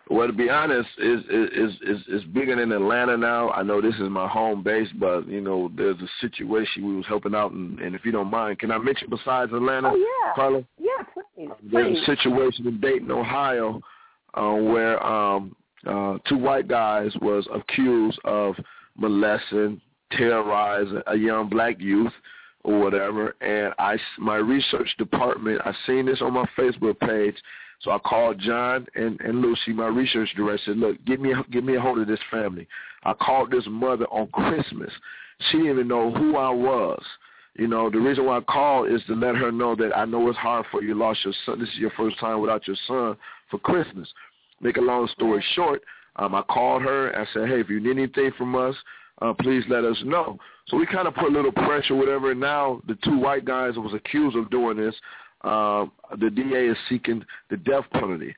Well, 0.10 0.28
to 0.28 0.34
be 0.34 0.50
honest, 0.50 0.90
is 0.98 1.22
is 1.30 1.72
is 1.82 2.00
is 2.08 2.24
bigger 2.34 2.56
than 2.56 2.72
Atlanta 2.72 3.16
now. 3.16 3.52
I 3.52 3.64
know 3.64 3.82
this 3.82 3.96
is 3.96 4.10
my 4.10 4.28
home 4.28 4.62
base, 4.64 4.90
but 5.00 5.28
you 5.28 5.40
know, 5.40 5.72
there's 5.78 5.96
a 6.02 6.10
situation 6.20 6.86
we 6.88 6.96
was 6.96 7.06
helping 7.08 7.36
out, 7.36 7.52
and, 7.52 7.80
and 7.80 7.96
if 7.96 8.04
you 8.04 8.12
don't 8.12 8.30
mind, 8.30 8.60
can 8.60 8.72
I 8.72 8.78
mention 8.80 9.10
besides 9.10 9.54
Atlanta, 9.54 9.92
Oh 9.94 9.96
yeah, 9.96 10.34
Carla? 10.36 10.64
yeah, 10.78 11.04
please, 11.14 11.50
There's 11.72 11.98
please. 11.98 12.02
a 12.02 12.06
situation 12.06 12.68
in 12.68 12.82
Dayton, 12.82 13.12
Ohio, 13.12 13.80
uh, 14.34 14.54
where 14.56 15.02
um, 15.06 15.56
uh, 15.88 16.18
two 16.28 16.38
white 16.38 16.68
guys 16.68 17.12
was 17.22 17.48
accused 17.54 18.20
of 18.26 18.56
molesting, 18.98 19.82
terrorizing 20.12 21.02
a 21.08 21.16
young 21.16 21.50
black 21.50 21.80
youth 21.80 22.12
or 22.64 22.80
whatever. 22.80 23.36
And 23.42 23.74
I, 23.80 23.98
my 24.18 24.36
research 24.36 24.94
department, 24.98 25.62
I 25.66 25.74
seen 25.86 26.06
this 26.06 26.22
on 26.22 26.34
my 26.34 26.46
Facebook 26.58 27.00
page. 27.00 27.36
So 27.82 27.92
I 27.92 28.00
called 28.00 28.40
John 28.40 28.88
and, 28.96 29.20
and 29.22 29.42
Lucy, 29.42 29.74
my 29.74 29.88
research 29.88 30.30
director, 30.38 30.64
said, 30.68 30.78
look, 30.78 31.04
give 31.06 31.20
me, 31.20 31.34
give 31.52 31.66
me 31.66 31.76
a 31.76 31.82
hold 31.82 32.00
of 32.00 32.08
this 32.08 32.20
family. 32.32 32.68
I 33.04 33.14
called 33.14 33.52
this 33.52 33.66
mother 33.68 34.06
on 34.06 34.28
Christmas. 34.28 34.92
She 35.50 35.58
didn't 35.58 35.72
even 35.72 35.88
know 35.90 36.12
who 36.12 36.38
I 36.38 36.50
was. 36.50 37.04
You 37.56 37.68
know, 37.68 37.90
the 37.90 38.00
reason 38.00 38.26
why 38.26 38.38
I 38.38 38.42
called 38.42 38.90
is 38.92 39.02
to 39.08 39.14
let 39.14 39.36
her 39.36 39.52
know 39.52 39.76
that 39.76 39.96
I 39.96 40.06
know 40.06 40.28
it's 40.30 40.38
hard 40.38 40.66
for 40.72 40.82
you. 40.82 40.90
You 40.90 40.96
lost 40.96 41.26
your 41.26 41.34
son. 41.46 41.60
This 41.60 41.70
is 41.70 41.78
your 41.78 41.92
first 41.92 42.20
time 42.20 42.40
without 42.40 42.66
your 42.68 42.78
son 42.88 43.18
for 43.52 43.60
Christmas. 43.60 44.08
Make 44.62 44.78
a 44.78 44.82
long 44.82 45.08
story 45.10 45.44
short, 45.54 45.84
um, 46.18 46.36
I 46.36 46.42
called 46.44 46.82
her. 46.84 47.16
I 47.16 47.26
said, 47.34 47.50
hey, 47.50 47.60
if 47.60 47.70
you 47.70 47.80
need 47.80 47.98
anything 47.98 48.32
from 48.38 48.56
us, 48.56 48.76
uh, 49.22 49.34
please 49.34 49.64
let 49.70 49.84
us 49.84 49.98
know. 50.06 50.38
So 50.68 50.78
we 50.78 50.86
kind 50.86 51.08
of 51.08 51.16
put 51.16 51.30
a 51.30 51.34
little 51.34 51.52
pressure, 51.52 51.96
whatever. 51.96 52.32
And 52.32 52.40
now 52.40 52.82
the 52.88 52.98
two 53.04 53.18
white 53.18 53.46
guys 53.46 53.76
that 53.76 53.82
was 53.82 53.94
accused 53.94 54.36
of 54.36 54.50
doing 54.50 54.78
this, 54.78 54.96
um, 55.42 55.92
the 56.20 56.30
DA 56.30 56.68
is 56.68 56.78
seeking 56.90 57.24
the 57.50 57.58
death 57.58 57.86
penalty. 57.92 58.36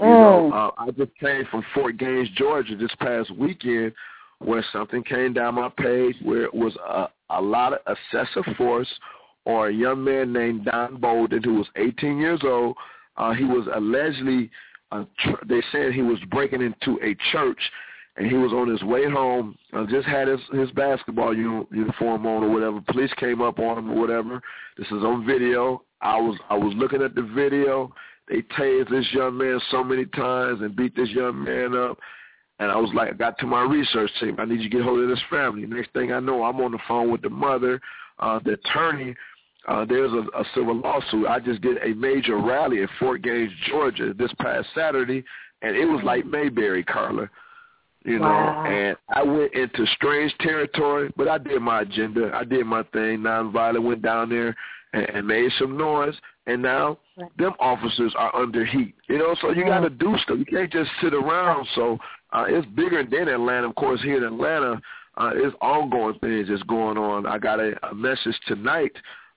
You 0.00 0.06
know, 0.06 0.52
uh, 0.52 0.70
I 0.80 0.90
just 0.92 1.14
came 1.18 1.44
from 1.50 1.64
Fort 1.74 1.98
Gaines, 1.98 2.28
Georgia, 2.36 2.76
this 2.76 2.94
past 3.00 3.34
weekend, 3.36 3.92
where 4.38 4.64
something 4.72 5.02
came 5.02 5.32
down 5.32 5.56
my 5.56 5.68
page 5.68 6.14
where 6.22 6.44
it 6.44 6.54
was 6.54 6.76
a, 6.76 7.08
a 7.30 7.42
lot 7.42 7.72
of 7.72 7.80
excessive 8.12 8.44
force 8.56 8.88
or 9.44 9.68
a 9.68 9.72
young 9.72 10.04
man 10.04 10.32
named 10.32 10.66
Don 10.66 11.00
Bolden 11.00 11.42
who 11.42 11.54
was 11.54 11.66
18 11.76 12.18
years 12.18 12.40
old. 12.44 12.76
Uh, 13.16 13.32
he 13.32 13.44
was 13.44 13.66
allegedly, 13.74 14.44
uh, 14.44 14.48
tr- 14.90 15.44
they 15.46 15.62
said 15.72 15.92
he 15.92 16.02
was 16.02 16.18
breaking 16.30 16.62
into 16.62 16.98
a 17.02 17.16
church 17.32 17.60
and 18.16 18.26
he 18.26 18.34
was 18.36 18.52
on 18.52 18.68
his 18.68 18.82
way 18.82 19.08
home. 19.10 19.56
Uh, 19.72 19.86
just 19.86 20.06
had 20.06 20.28
his 20.28 20.40
his 20.52 20.70
basketball 20.72 21.36
uni- 21.36 21.66
uniform 21.70 22.26
on 22.26 22.44
or 22.44 22.50
whatever. 22.50 22.80
Police 22.80 23.12
came 23.18 23.40
up 23.40 23.58
on 23.58 23.78
him 23.78 23.90
or 23.90 24.00
whatever. 24.00 24.40
This 24.76 24.86
is 24.88 25.04
on 25.04 25.26
video. 25.26 25.82
I 26.00 26.16
was 26.20 26.38
I 26.50 26.56
was 26.56 26.74
looking 26.76 27.02
at 27.02 27.14
the 27.14 27.22
video. 27.22 27.92
They 28.28 28.42
tased 28.58 28.90
this 28.90 29.06
young 29.12 29.38
man 29.38 29.60
so 29.70 29.82
many 29.82 30.04
times 30.04 30.60
and 30.60 30.76
beat 30.76 30.94
this 30.94 31.08
young 31.10 31.44
man 31.44 31.74
up. 31.74 31.98
And 32.60 32.70
I 32.70 32.76
was 32.76 32.90
like, 32.92 33.10
I 33.10 33.12
got 33.12 33.38
to 33.38 33.46
my 33.46 33.62
research 33.62 34.10
team. 34.20 34.36
I 34.38 34.44
need 34.44 34.60
you 34.60 34.68
to 34.68 34.76
get 34.76 34.82
hold 34.82 35.00
of 35.00 35.08
this 35.08 35.22
family. 35.30 35.64
Next 35.64 35.92
thing 35.92 36.12
I 36.12 36.20
know, 36.20 36.42
I'm 36.42 36.60
on 36.60 36.72
the 36.72 36.78
phone 36.88 37.10
with 37.10 37.22
the 37.22 37.30
mother. 37.30 37.80
uh, 38.18 38.40
the 38.44 38.54
attorney. 38.54 39.14
Uh, 39.68 39.84
there's 39.84 40.12
a, 40.12 40.24
a 40.38 40.44
civil 40.54 40.76
lawsuit. 40.76 41.26
I 41.26 41.38
just 41.40 41.60
did 41.60 41.76
a 41.82 41.94
major 41.94 42.38
rally 42.38 42.80
in 42.80 42.88
Fort 42.98 43.20
Gaines, 43.22 43.52
Georgia, 43.68 44.14
this 44.14 44.32
past 44.40 44.66
Saturday, 44.74 45.22
and 45.62 45.76
it 45.76 45.84
was 45.84 46.00
like 46.02 46.24
Mayberry, 46.24 46.82
Carla. 46.82 47.28
You 48.04 48.20
Wow. 48.20 48.64
know, 48.64 48.70
and 48.70 48.96
I 49.14 49.22
went 49.22 49.52
into 49.52 49.84
strange 49.94 50.32
territory, 50.38 51.12
but 51.16 51.28
I 51.28 51.36
did 51.36 51.60
my 51.60 51.82
agenda. 51.82 52.30
I 52.32 52.44
did 52.44 52.64
my 52.64 52.82
thing. 52.94 53.18
Nonviolent 53.18 53.82
went 53.82 54.02
down 54.02 54.30
there 54.30 54.56
and, 54.94 55.10
and 55.10 55.26
made 55.26 55.50
some 55.58 55.76
noise, 55.76 56.14
and 56.46 56.62
now 56.62 56.96
them 57.36 57.52
officers 57.60 58.14
are 58.16 58.34
under 58.34 58.64
heat. 58.64 58.94
You 59.08 59.18
know, 59.18 59.34
so 59.40 59.50
you 59.50 59.64
got 59.66 59.80
to 59.80 59.90
do 59.90 60.16
stuff. 60.22 60.38
You 60.38 60.46
can't 60.46 60.72
just 60.72 60.90
sit 61.02 61.12
around. 61.12 61.66
So 61.74 61.98
uh, 62.32 62.44
it's 62.48 62.66
bigger 62.68 63.04
than 63.04 63.28
Atlanta. 63.28 63.68
Of 63.68 63.74
course, 63.74 64.00
here 64.00 64.16
in 64.16 64.24
Atlanta, 64.24 64.80
uh, 65.18 65.32
it's 65.34 65.56
ongoing 65.60 66.18
things 66.20 66.48
that's 66.48 66.62
going 66.62 66.96
on. 66.96 67.26
I 67.26 67.36
got 67.38 67.58
a, 67.60 67.74
a 67.90 67.94
message 67.94 68.38
tonight, 68.46 68.92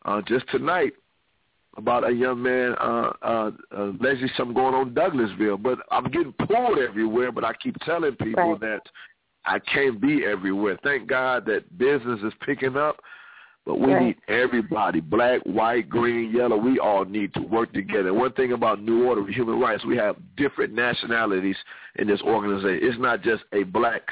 uh, 0.05 0.21
just 0.21 0.47
tonight, 0.49 0.93
about 1.77 2.07
a 2.07 2.11
young 2.11 2.41
man, 2.41 2.75
uh, 2.79 3.13
uh, 3.21 3.51
uh, 3.75 3.91
allegedly 3.91 4.29
something 4.35 4.53
going 4.53 4.75
on 4.75 4.89
in 4.89 4.93
Douglasville. 4.93 5.61
But 5.61 5.79
I'm 5.89 6.05
getting 6.05 6.33
pulled 6.33 6.79
everywhere, 6.79 7.31
but 7.31 7.45
I 7.45 7.53
keep 7.53 7.77
telling 7.79 8.15
people 8.15 8.51
Right. 8.51 8.59
that 8.61 8.81
I 9.45 9.59
can't 9.59 9.99
be 9.99 10.25
everywhere. 10.25 10.77
Thank 10.83 11.07
God 11.07 11.45
that 11.45 11.77
business 11.77 12.19
is 12.23 12.33
picking 12.41 12.75
up, 12.75 13.01
but 13.65 13.79
we 13.79 13.93
Right. 13.93 14.03
need 14.03 14.17
everybody, 14.27 14.99
black, 14.99 15.41
white, 15.43 15.87
green, 15.87 16.31
yellow. 16.31 16.57
We 16.57 16.77
all 16.77 17.05
need 17.05 17.33
to 17.35 17.41
work 17.41 17.71
together. 17.73 18.13
One 18.13 18.33
thing 18.33 18.51
about 18.51 18.81
New 18.81 19.07
Order 19.07 19.25
Human 19.31 19.59
Rights, 19.59 19.85
we 19.85 19.95
have 19.97 20.17
different 20.35 20.73
nationalities 20.73 21.57
in 21.95 22.07
this 22.07 22.21
organization. 22.21 22.87
It's 22.87 22.99
not 22.99 23.21
just 23.21 23.43
a 23.53 23.63
black, 23.63 24.11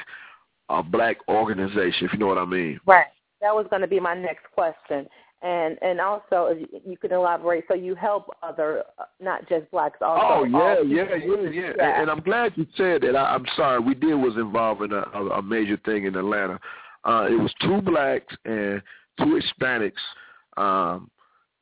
a 0.70 0.82
black 0.82 1.18
organization, 1.28 2.06
if 2.06 2.12
you 2.14 2.18
know 2.18 2.26
what 2.26 2.38
I 2.38 2.46
mean. 2.46 2.80
Right. 2.86 3.06
That 3.40 3.54
was 3.54 3.66
going 3.68 3.82
to 3.82 3.88
be 3.88 4.00
my 4.00 4.14
next 4.14 4.46
question. 4.52 5.08
And 5.42 5.78
and 5.80 6.00
also, 6.00 6.48
if 6.50 6.68
you- 6.84 6.96
can 6.98 7.12
elaborate. 7.12 7.64
So 7.66 7.74
you 7.74 7.94
help 7.94 8.30
other, 8.42 8.84
uh, 8.98 9.04
not 9.20 9.48
just 9.48 9.70
blacks, 9.70 9.98
also. 10.02 10.40
Oh 10.40 10.44
yeah, 10.44 10.80
yeah, 10.82 11.16
yeah, 11.16 11.36
yeah. 11.50 11.50
Yeah. 11.50 11.70
And, 11.70 12.02
and 12.02 12.10
I'm 12.10 12.20
glad 12.20 12.52
you 12.56 12.66
said 12.76 13.00
that. 13.02 13.16
I, 13.16 13.34
I'm 13.34 13.46
sorry, 13.56 13.80
we 13.80 13.94
did 13.94 14.14
was 14.14 14.36
involved 14.36 14.82
in 14.82 14.92
a, 14.92 15.02
a, 15.14 15.26
a 15.38 15.42
major 15.42 15.78
thing 15.84 16.04
in 16.04 16.14
Atlanta. 16.14 16.60
Uh, 17.04 17.26
it 17.30 17.40
was 17.40 17.52
two 17.62 17.80
blacks 17.80 18.34
and 18.44 18.82
two 19.18 19.40
Hispanics. 19.40 19.92
Um, 20.58 21.10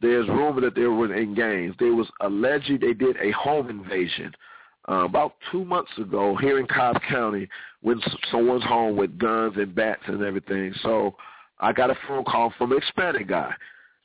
there's 0.00 0.26
rumor 0.28 0.60
that 0.62 0.74
they 0.74 0.82
were 0.86 1.14
in 1.14 1.34
gangs. 1.34 1.74
There 1.78 1.94
was 1.94 2.08
alleged 2.20 2.80
they 2.80 2.94
did 2.94 3.16
a 3.18 3.30
home 3.32 3.70
invasion 3.70 4.32
uh, 4.88 5.04
about 5.04 5.34
two 5.52 5.64
months 5.64 5.90
ago 5.98 6.36
here 6.40 6.58
in 6.58 6.66
Cobb 6.66 6.96
County 7.08 7.48
when 7.82 8.00
s- 8.02 8.16
someone's 8.32 8.64
home 8.64 8.96
with 8.96 9.16
guns 9.18 9.54
and 9.56 9.72
bats 9.74 10.02
and 10.06 10.22
everything. 10.24 10.72
So 10.82 11.14
I 11.60 11.72
got 11.72 11.90
a 11.90 11.96
phone 12.06 12.24
call 12.24 12.52
from 12.56 12.72
an 12.72 12.80
Hispanic 12.80 13.28
guy 13.28 13.54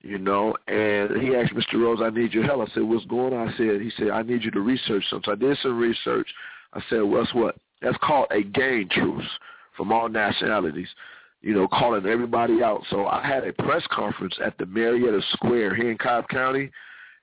you 0.04 0.18
know, 0.18 0.54
and 0.68 1.22
he 1.22 1.34
asked 1.36 1.54
Mr. 1.54 1.82
Rose, 1.82 2.00
I 2.04 2.10
need 2.10 2.34
your 2.34 2.44
help. 2.44 2.68
I 2.70 2.74
said, 2.74 2.84
what's 2.84 3.06
going 3.06 3.34
on? 3.34 3.48
I 3.48 3.58
said, 3.58 3.82
he 3.82 3.90
said, 3.98 4.10
I 4.10 4.22
need 4.22 4.44
you 4.44 4.52
to 4.52 4.60
research 4.60 5.06
something. 5.10 5.24
So 5.26 5.32
I 5.32 5.36
did 5.36 5.58
some 5.64 5.80
research. 5.80 6.28
I 6.74 6.82
said, 6.90 7.02
well, 7.04 7.24
that's 7.24 7.34
what? 7.34 7.56
That's 7.82 7.98
called 8.02 8.28
a 8.32 8.44
gang 8.44 8.90
truce 8.92 9.28
from 9.78 9.94
all 9.94 10.10
nationalities, 10.10 10.90
you 11.42 11.54
know, 11.54 11.68
calling 11.70 12.06
everybody 12.06 12.62
out. 12.62 12.84
So 12.90 13.08
I 13.08 13.26
had 13.26 13.48
a 13.48 13.54
press 13.54 13.84
conference 13.92 14.36
at 14.44 14.58
the 14.58 14.66
Marietta 14.66 15.22
Square 15.32 15.76
here 15.76 15.90
in 15.90 15.98
Cobb 15.98 16.28
County 16.28 16.70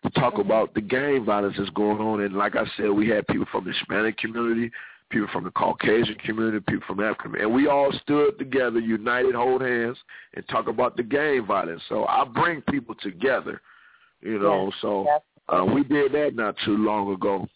to 0.02 0.10
talk 0.10 0.38
about 0.38 0.72
the 0.72 0.80
gang 0.80 1.24
violence 1.24 1.56
that's 1.58 1.70
going 1.70 2.00
on. 2.00 2.22
And 2.22 2.34
like 2.34 2.56
I 2.56 2.64
said, 2.78 2.90
we 2.90 3.08
had 3.08 3.26
people 3.26 3.46
from 3.52 3.64
the 3.64 3.72
Hispanic 3.72 4.16
community, 4.16 4.70
people 5.10 5.28
from 5.32 5.44
the 5.44 5.50
Caucasian 5.50 6.14
community, 6.24 6.60
people 6.60 6.84
from 6.86 7.00
African, 7.00 7.40
and 7.40 7.52
we 7.52 7.66
all 7.68 7.92
stood 8.02 8.38
together, 8.38 8.78
united, 8.78 9.34
hold 9.34 9.60
hands, 9.62 9.98
and 10.34 10.46
talk 10.48 10.68
about 10.68 10.96
the 10.96 11.02
gang 11.02 11.44
violence. 11.46 11.82
So 11.88 12.06
I 12.06 12.24
bring 12.24 12.62
people 12.62 12.94
together, 13.02 13.60
you 14.22 14.38
know. 14.38 14.66
Yes, 14.66 14.74
so 14.80 15.06
uh, 15.48 15.64
we 15.64 15.82
did 15.84 16.12
that 16.12 16.34
not 16.34 16.54
too 16.64 16.76
long 16.76 17.12
ago. 17.12 17.46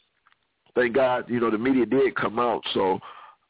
Thank 0.75 0.95
God, 0.95 1.25
you 1.29 1.41
know, 1.41 1.51
the 1.51 1.59
media 1.59 1.87
did 1.87 2.17
come 2.17 2.39
out, 2.39 2.63
so 2.75 2.99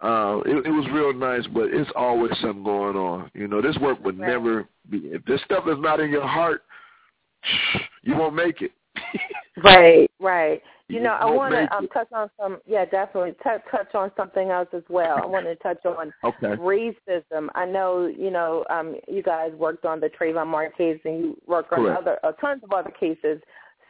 uh, 0.02 0.40
it, 0.44 0.66
it 0.66 0.70
was 0.70 0.86
real 0.92 1.14
nice. 1.14 1.46
But 1.46 1.70
it's 1.72 1.90
always 1.96 2.32
something 2.40 2.62
going 2.62 2.96
on. 2.96 3.30
You 3.34 3.48
know, 3.48 3.62
this 3.62 3.76
work 3.78 4.02
would 4.04 4.18
Right. 4.18 4.28
never 4.28 4.68
be. 4.90 4.98
If 5.06 5.24
this 5.24 5.40
stuff 5.44 5.64
is 5.66 5.78
not 5.78 6.00
in 6.00 6.10
your 6.10 6.26
heart, 6.26 6.62
you 8.02 8.14
won't 8.14 8.34
make 8.34 8.60
it. 8.60 8.72
Right, 9.62 10.10
right. 10.20 10.62
You 10.88 10.96
You 10.96 11.02
know, 11.02 11.12
I 11.12 11.24
want 11.24 11.54
to 11.54 11.74
um, 11.74 11.88
touch 11.88 12.08
on 12.12 12.30
some. 12.38 12.58
Yeah, 12.66 12.84
definitely 12.84 13.34
touch 13.42 13.62
touch 13.70 13.94
on 13.94 14.12
something 14.16 14.50
else 14.50 14.68
as 14.74 14.82
well. 14.88 15.22
I 15.22 15.26
want 15.26 15.46
to 15.46 15.56
touch 15.56 15.84
on 15.86 16.12
Okay. 16.22 16.56
racism. 16.56 17.48
I 17.54 17.64
know, 17.64 18.06
you 18.06 18.30
know, 18.30 18.64
um, 18.68 18.96
you 19.08 19.22
guys 19.22 19.52
worked 19.54 19.86
on 19.86 20.00
the 20.00 20.10
Trayvon 20.10 20.46
Martin 20.46 20.72
case, 20.76 21.00
and 21.04 21.18
you 21.18 21.40
work 21.46 21.72
on 21.72 21.84
Correct. 21.84 21.98
other 22.00 22.18
uh, 22.22 22.32
tons 22.32 22.62
of 22.62 22.72
other 22.72 22.90
cases 22.90 23.40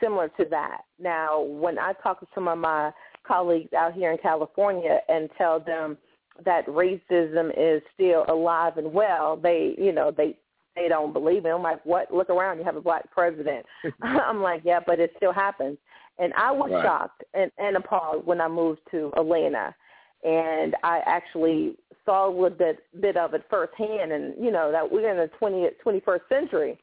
similar 0.01 0.29
to 0.29 0.45
that. 0.51 0.83
Now, 1.01 1.43
when 1.43 1.79
I 1.79 1.95
talk 1.95 2.21
to 2.21 2.27
some 2.35 2.47
of 2.47 2.59
my 2.59 2.93
colleagues 3.27 3.73
out 3.73 3.95
here 3.95 4.13
in 4.13 4.19
California 4.19 5.01
and 5.09 5.29
tell 5.37 5.59
them 5.59 5.97
that 6.45 6.67
racism 6.67 7.51
is 7.57 7.83
still 7.95 8.25
alive 8.29 8.77
and 8.77 8.93
well, 8.93 9.37
they, 9.37 9.75
you 9.79 9.93
know, 9.93 10.11
they 10.11 10.37
they 10.77 10.89
don't 10.89 11.13
believe 11.13 11.45
it. 11.47 11.51
I'm 11.51 11.63
like, 11.63 11.85
what? 11.85 12.13
Look 12.13 12.31
around. 12.31 12.59
You 12.59 12.65
have 12.65 12.77
a 12.77 12.81
black 12.81 13.11
president. 13.11 13.65
I'm 14.03 14.43
like, 14.43 14.63
yeah, 14.65 14.81
but 14.85 14.99
it 15.01 15.13
still 15.17 15.33
happens. 15.33 15.79
And 16.19 16.33
I 16.35 16.53
was 16.53 16.71
Right. 16.71 16.85
shocked 16.85 17.25
and, 17.35 17.51
and 17.59 17.77
appalled 17.77 18.25
when 18.27 18.41
I 18.41 18.49
moved 18.49 18.81
to 18.93 19.13
Atlanta, 19.17 19.75
and 20.23 20.77
I 20.85 21.01
actually 21.07 21.77
saw 22.05 22.29
a 22.29 22.31
little 22.31 22.51
bit 22.57 22.79
bit 23.01 23.17
of 23.17 23.35
it 23.35 23.45
firsthand. 23.51 24.13
And 24.13 24.35
you 24.43 24.51
know 24.53 24.71
that 24.71 24.91
we're 24.91 25.11
in 25.11 25.17
the 25.17 25.31
20th, 25.41 25.73
21st 25.85 26.29
century, 26.29 26.79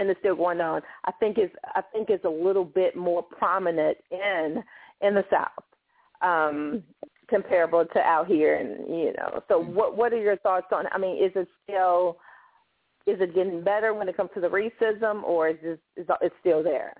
and 0.00 0.10
it's 0.10 0.18
still 0.20 0.34
going 0.34 0.60
on. 0.60 0.82
I 1.04 1.12
think 1.12 1.38
it's 1.38 1.54
I 1.76 1.82
think 1.92 2.10
it's 2.10 2.24
a 2.24 2.28
little 2.28 2.64
bit 2.64 2.96
more 2.96 3.22
prominent 3.22 3.98
in 4.10 4.62
in 5.00 5.14
the 5.14 5.24
South, 5.30 5.64
um, 6.22 6.82
comparable 7.28 7.84
to 7.86 7.98
out 8.00 8.26
here. 8.26 8.56
And 8.56 8.88
you 8.88 9.12
know, 9.16 9.42
so 9.48 9.60
what 9.62 9.96
what 9.96 10.12
are 10.12 10.20
your 10.20 10.36
thoughts 10.38 10.66
on? 10.72 10.86
I 10.90 10.98
mean, 10.98 11.22
is 11.22 11.30
it 11.36 11.46
still 11.64 12.18
is 13.10 13.20
it 13.20 13.34
getting 13.34 13.62
better 13.62 13.92
when 13.94 14.08
it 14.08 14.16
comes 14.16 14.30
to 14.34 14.40
the 14.40 14.48
racism, 14.48 15.22
or 15.24 15.48
is 15.48 15.56
this 15.62 15.78
is 15.96 16.06
it 16.20 16.32
still 16.40 16.62
there? 16.62 16.94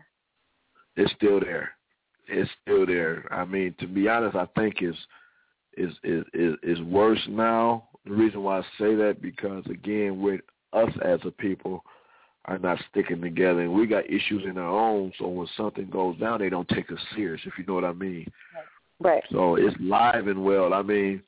It's 0.96 1.12
still 1.12 1.40
there. 1.40 1.70
It's 2.28 2.50
still 2.62 2.86
there. 2.86 3.26
I 3.32 3.44
mean, 3.44 3.74
to 3.80 3.86
be 3.86 4.08
honest, 4.08 4.36
I 4.36 4.46
think 4.56 4.82
is 4.82 4.94
is 5.76 5.92
is 6.02 6.24
is 6.34 6.54
is 6.62 6.80
worse 6.82 7.24
now. 7.28 7.88
The 8.04 8.12
reason 8.12 8.42
why 8.42 8.58
I 8.58 8.62
say 8.78 8.94
that 8.96 9.18
because 9.22 9.64
again, 9.66 10.20
with 10.20 10.40
us 10.72 10.90
as 11.04 11.20
a 11.24 11.30
people 11.30 11.84
are 12.46 12.58
not 12.58 12.78
sticking 12.90 13.20
together, 13.20 13.60
and 13.60 13.72
we 13.72 13.86
got 13.86 14.06
issues 14.06 14.44
in 14.44 14.58
our 14.58 14.68
own. 14.68 15.12
So 15.18 15.28
when 15.28 15.48
something 15.56 15.88
goes 15.90 16.18
down, 16.18 16.40
they 16.40 16.48
don't 16.48 16.68
take 16.68 16.90
us 16.90 16.98
serious. 17.14 17.40
If 17.44 17.54
you 17.58 17.64
know 17.66 17.74
what 17.74 17.84
I 17.84 17.92
mean. 17.92 18.26
Right. 18.98 19.22
So 19.30 19.56
it's 19.56 19.76
live 19.80 20.26
and 20.26 20.44
well. 20.44 20.74
I 20.74 20.82
mean, 20.82 21.22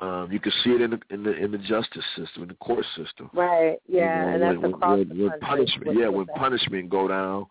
um, 0.00 0.28
you 0.30 0.40
can 0.40 0.52
see 0.62 0.70
it 0.70 0.80
in 0.80 0.90
the 0.90 1.00
in 1.10 1.22
the 1.22 1.32
in 1.36 1.50
the 1.52 1.58
justice 1.58 2.04
system, 2.16 2.42
in 2.42 2.48
the 2.48 2.54
court 2.54 2.84
system. 2.96 3.30
Right. 3.32 3.76
Yeah, 3.88 4.24
You 4.24 4.30
and 4.32 4.40
know, 4.40 4.48
that's 4.48 4.62
when, 4.62 4.74
across 4.74 4.98
when, 4.98 5.08
the 5.08 5.24
when 5.28 5.40
punishment, 5.40 5.98
yeah, 5.98 6.08
when 6.08 6.26
punishment 6.26 6.90
go 6.90 7.08
down, 7.08 7.46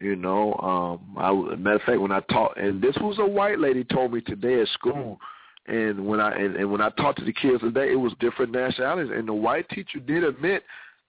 you 0.00 0.16
know. 0.16 0.54
Um, 0.54 1.16
I 1.18 1.56
matter 1.56 1.76
of 1.76 1.82
fact, 1.82 2.00
when 2.00 2.12
I 2.12 2.20
taught, 2.30 2.58
and 2.58 2.80
this 2.80 2.96
was 3.00 3.18
a 3.18 3.26
white 3.26 3.58
lady 3.58 3.84
told 3.84 4.12
me 4.12 4.20
today 4.20 4.60
at 4.60 4.68
school, 4.68 5.18
and 5.66 6.06
when 6.06 6.20
I 6.20 6.34
and, 6.36 6.56
and 6.56 6.70
when 6.70 6.80
I 6.80 6.90
talked 6.90 7.18
to 7.20 7.24
the 7.24 7.32
kids 7.32 7.60
today, 7.60 7.92
it 7.92 8.00
was 8.00 8.12
different 8.20 8.52
nationalities, 8.52 9.12
and 9.14 9.28
the 9.28 9.34
white 9.34 9.68
teacher 9.68 9.98
did 9.98 10.24
admit 10.24 10.62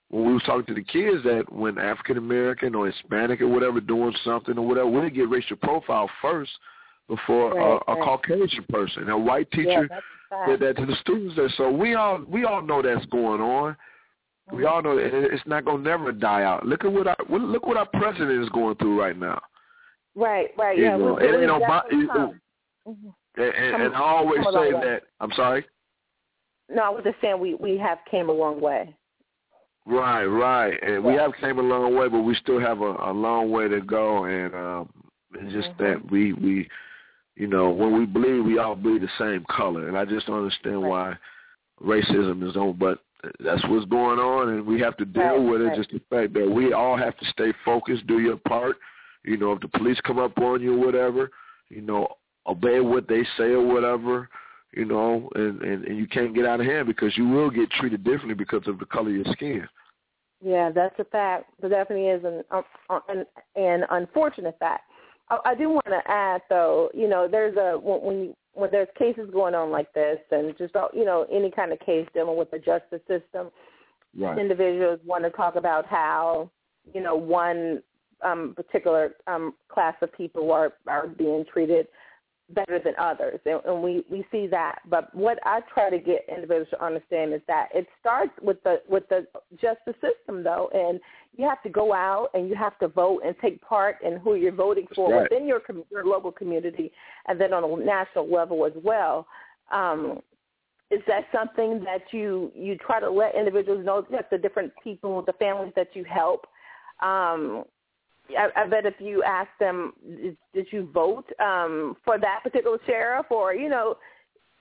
when 0.09 0.27
we 0.27 0.33
was 0.33 0.43
talking 0.43 0.65
to 0.65 0.75
the 0.75 0.83
kids 0.83 1.23
that 1.23 1.51
when 1.51 1.79
African 1.79 2.17
American 2.17 2.75
or 2.75 2.85
Hispanic 2.85 3.41
or 3.41 3.47
whatever 3.47 3.81
doing 3.81 4.13
something 4.23 4.57
or 4.57 4.67
whatever, 4.67 4.87
we 4.87 5.09
get 5.09 5.27
racial 5.29 5.57
profile 5.57 6.09
first 6.21 6.51
before 7.07 7.55
Right, 7.55 7.79
a, 7.87 7.91
a 7.91 7.95
right. 7.95 8.03
Caucasian 8.03 8.63
person. 8.69 9.09
A 9.09 9.17
white 9.17 9.49
teacher 9.51 9.87
that's 9.89 9.89
fact. 9.89 10.03
Did 10.47 10.59
that 10.61 10.77
to 10.77 10.85
the 10.85 10.95
students 11.01 11.35
there. 11.35 11.49
So 11.57 11.71
we 11.71 11.95
all 11.95 12.21
we 12.27 12.45
all 12.45 12.61
know 12.61 12.81
that's 12.81 13.05
going 13.07 13.41
on. 13.41 13.75
We 14.51 14.65
all 14.65 14.81
know 14.81 14.95
that 14.95 15.05
it's 15.13 15.45
not 15.45 15.65
gonna 15.65 15.81
never 15.83 16.11
die 16.11 16.43
out. 16.43 16.65
Look 16.65 16.83
at 16.85 16.91
what 16.91 17.07
our 17.07 17.17
what- 17.27 17.41
look 17.41 17.65
what 17.65 17.77
our 17.77 17.85
president 17.85 18.43
is 18.43 18.49
going 18.49 18.75
through 18.75 18.99
right 18.99 19.17
now. 19.17 19.41
Right, 20.15 20.49
right, 20.57 20.77
You 20.77 20.83
yeah. 20.83 20.97
know, 20.97 21.15
we, 21.15 21.25
it 21.27 21.31
we 21.31 21.37
ain't 21.37 21.47
no 21.47 21.59
bo- 21.59 21.81
it- 21.89 22.39
Mhm. 22.85 23.13
And, 23.35 23.45
and, 23.55 23.83
and 23.83 23.95
I 23.95 23.99
always 23.99 24.43
come 24.43 24.47
a 24.47 24.57
long 24.59 24.65
say 24.65 24.71
that. 24.89 25.03
I'm 25.21 25.31
sorry. 25.31 25.65
No, 26.69 26.83
I 26.83 26.89
was 26.89 27.03
just 27.03 27.19
saying 27.21 27.39
we 27.39 27.55
we 27.55 27.77
have 27.77 27.99
came 28.11 28.29
a 28.29 28.33
long 28.33 28.59
way. 28.61 28.93
Right, 29.85 30.25
right. 30.25 30.81
And 30.83 31.03
we 31.03 31.13
have 31.13 31.33
came 31.41 31.59
a 31.59 31.61
long 31.61 31.95
way, 31.95 32.07
but 32.09 32.21
we 32.21 32.35
still 32.35 32.59
have 32.59 32.81
a, 32.81 32.95
a 32.99 33.11
long 33.11 33.51
way 33.51 33.67
to 33.67 33.81
go. 33.81 34.25
And 34.25 34.53
um, 34.53 34.89
it's 35.33 35.51
just 35.53 35.69
Mhm. 35.69 35.77
that 35.79 36.11
we 36.11 36.33
we, 36.33 36.69
you 37.35 37.47
know, 37.47 37.69
when 37.71 37.97
we 37.97 38.05
bleed, 38.05 38.41
we 38.41 38.59
all 38.59 38.75
bleed 38.75 39.01
the 39.01 39.09
same 39.17 39.45
color. 39.49 39.87
And 39.87 39.97
I 39.97 40.05
just 40.05 40.27
don't 40.27 40.37
understand 40.37 40.83
Right. 40.83 40.89
why 40.89 41.17
racism 41.81 42.47
is 42.47 42.55
on. 42.55 42.73
But 42.73 42.99
that's 43.39 43.63
what's 43.67 43.85
going 43.85 44.19
on, 44.19 44.49
and 44.49 44.65
we 44.65 44.79
have 44.81 44.97
to 44.97 45.05
deal 45.05 45.23
Right, 45.23 45.39
with 45.39 45.61
it. 45.61 45.65
right. 45.65 45.77
Just 45.77 45.91
the 45.91 46.01
fact 46.09 46.33
that 46.33 46.49
we 46.49 46.73
all 46.73 46.97
have 46.97 47.17
to 47.17 47.25
stay 47.25 47.53
focused, 47.65 48.05
do 48.07 48.19
your 48.19 48.37
part. 48.37 48.77
You 49.23 49.37
know, 49.37 49.53
if 49.53 49.61
the 49.61 49.69
police 49.69 49.99
come 50.01 50.19
up 50.19 50.37
on 50.39 50.61
you 50.61 50.75
or 50.75 50.85
whatever, 50.85 51.31
you 51.69 51.81
know, 51.81 52.07
obey 52.45 52.81
what 52.81 53.07
they 53.07 53.23
say 53.37 53.51
or 53.51 53.65
whatever. 53.65 54.29
You 54.75 54.85
know, 54.85 55.29
and, 55.35 55.61
and 55.61 55.85
and 55.85 55.97
you 55.97 56.07
can't 56.07 56.33
get 56.33 56.47
out 56.47 56.59
of 56.59 56.65
hand 56.65 56.87
because 56.87 57.15
you 57.15 57.27
will 57.27 57.51
get 57.51 57.69
treated 57.71 58.03
differently 58.03 58.33
because 58.33 58.67
of 58.67 58.79
the 58.79 58.85
color 58.87 59.09
of 59.09 59.15
your 59.15 59.25
skin. 59.31 59.67
Yeah, 60.43 60.71
that's 60.71 60.97
a 60.99 61.05
fact. 61.05 61.45
It 61.61 61.69
definitely 61.69 62.07
is 62.07 62.23
an 62.25 62.43
uh, 62.51 62.63
uh, 62.89 62.99
an, 63.07 63.25
an 63.55 63.85
unfortunate 63.91 64.57
fact. 64.59 64.83
I, 65.29 65.39
I 65.45 65.55
do 65.55 65.69
want 65.69 65.85
to 65.87 66.01
add, 66.07 66.41
though, 66.49 66.89
you 66.93 67.07
know, 67.07 67.27
there's 67.29 67.55
a 67.57 67.77
when 67.79 68.19
you, 68.19 68.35
when 68.53 68.69
there's 68.71 68.87
cases 68.97 69.29
going 69.31 69.55
on 69.55 69.71
like 69.71 69.91
this, 69.93 70.19
and 70.31 70.57
just 70.57 70.73
you 70.93 71.05
know 71.05 71.25
any 71.31 71.51
kind 71.51 71.71
of 71.71 71.79
case 71.79 72.07
dealing 72.13 72.37
with 72.37 72.51
the 72.51 72.59
justice 72.59 73.01
system, 73.07 73.49
right. 74.17 74.37
individuals 74.37 74.99
want 75.05 75.23
to 75.23 75.29
talk 75.31 75.55
about 75.55 75.85
how 75.85 76.49
you 76.93 77.01
know 77.01 77.15
one 77.15 77.81
um, 78.23 78.53
particular 78.55 79.15
um, 79.27 79.53
class 79.69 79.95
of 80.01 80.13
people 80.13 80.51
are 80.51 80.73
are 80.87 81.07
being 81.07 81.45
treated 81.51 81.87
better 82.53 82.79
than 82.83 82.93
others, 82.97 83.39
and, 83.45 83.59
and 83.65 83.81
we 83.81 84.05
we 84.09 84.25
see 84.31 84.47
that. 84.47 84.79
But 84.89 85.13
what 85.15 85.39
I 85.45 85.61
try 85.73 85.89
to 85.89 85.99
get 85.99 86.25
individuals 86.27 86.69
to 86.71 86.83
understand 86.83 87.33
is 87.33 87.41
that 87.47 87.69
it 87.73 87.87
starts 87.99 88.31
with 88.41 88.61
the 88.63 88.81
with 88.87 89.07
the 89.09 89.25
justice 89.61 89.95
system, 90.01 90.43
though, 90.43 90.69
and 90.73 90.99
you 91.35 91.47
have 91.47 91.61
to 91.63 91.69
go 91.69 91.93
out 91.93 92.29
and 92.33 92.47
you 92.47 92.55
have 92.55 92.77
to 92.79 92.87
vote 92.87 93.21
and 93.25 93.35
take 93.41 93.61
part 93.61 93.97
in 94.03 94.17
who 94.17 94.35
you're 94.35 94.51
voting 94.51 94.87
for 94.95 95.11
right. 95.11 95.23
within 95.23 95.47
your 95.47 95.61
your 95.91 96.05
local 96.05 96.31
community, 96.31 96.91
and 97.27 97.39
then 97.39 97.53
on 97.53 97.63
a 97.63 97.83
national 97.83 98.31
level 98.31 98.65
as 98.65 98.73
well. 98.83 99.27
Um, 99.71 100.19
is 100.91 101.01
that 101.07 101.25
something 101.33 101.83
that 101.83 102.01
you 102.11 102.51
you 102.53 102.77
try 102.77 102.99
to 102.99 103.09
let 103.09 103.35
individuals 103.35 103.83
know 103.83 104.05
that 104.11 104.29
the 104.29 104.37
different 104.37 104.71
people, 104.83 105.21
the 105.23 105.33
families 105.33 105.73
that 105.75 105.87
you 105.93 106.03
help, 106.03 106.45
um, 107.01 107.63
I, 108.29 108.47
I 108.55 108.67
bet 108.67 108.85
if 108.85 108.95
you 108.99 109.23
ask 109.23 109.49
them, 109.59 109.93
did, 110.05 110.37
did 110.53 110.67
you 110.71 110.89
vote 110.93 111.25
um, 111.39 111.97
for 112.05 112.17
that 112.19 112.39
particular 112.43 112.77
sheriff, 112.85 113.27
or 113.29 113.53
you 113.53 113.69
know, 113.69 113.97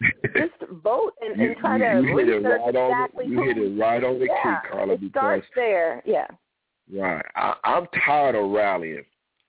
just 0.36 0.70
vote 0.82 1.12
and, 1.20 1.40
you, 1.40 1.50
and 1.50 1.56
try 1.58 1.76
you, 1.76 2.02
to 2.02 2.08
you 2.08 2.16
research 2.16 2.44
right 2.44 2.68
exactly 2.68 3.24
on 3.24 3.30
the. 3.30 3.42
You 3.42 3.42
hit 3.42 3.58
it 3.58 3.80
right 3.80 4.04
on 4.04 4.18
the 4.18 4.26
yeah, 4.26 4.60
key, 4.60 4.68
Carla. 4.70 4.94
It 4.94 5.00
because 5.00 5.10
starts 5.12 5.46
there. 5.54 6.02
Yeah. 6.04 6.26
Right. 6.92 7.24
I, 7.36 7.54
I'm 7.64 7.86
tired 8.04 8.34
of 8.34 8.50
rallying. 8.50 9.04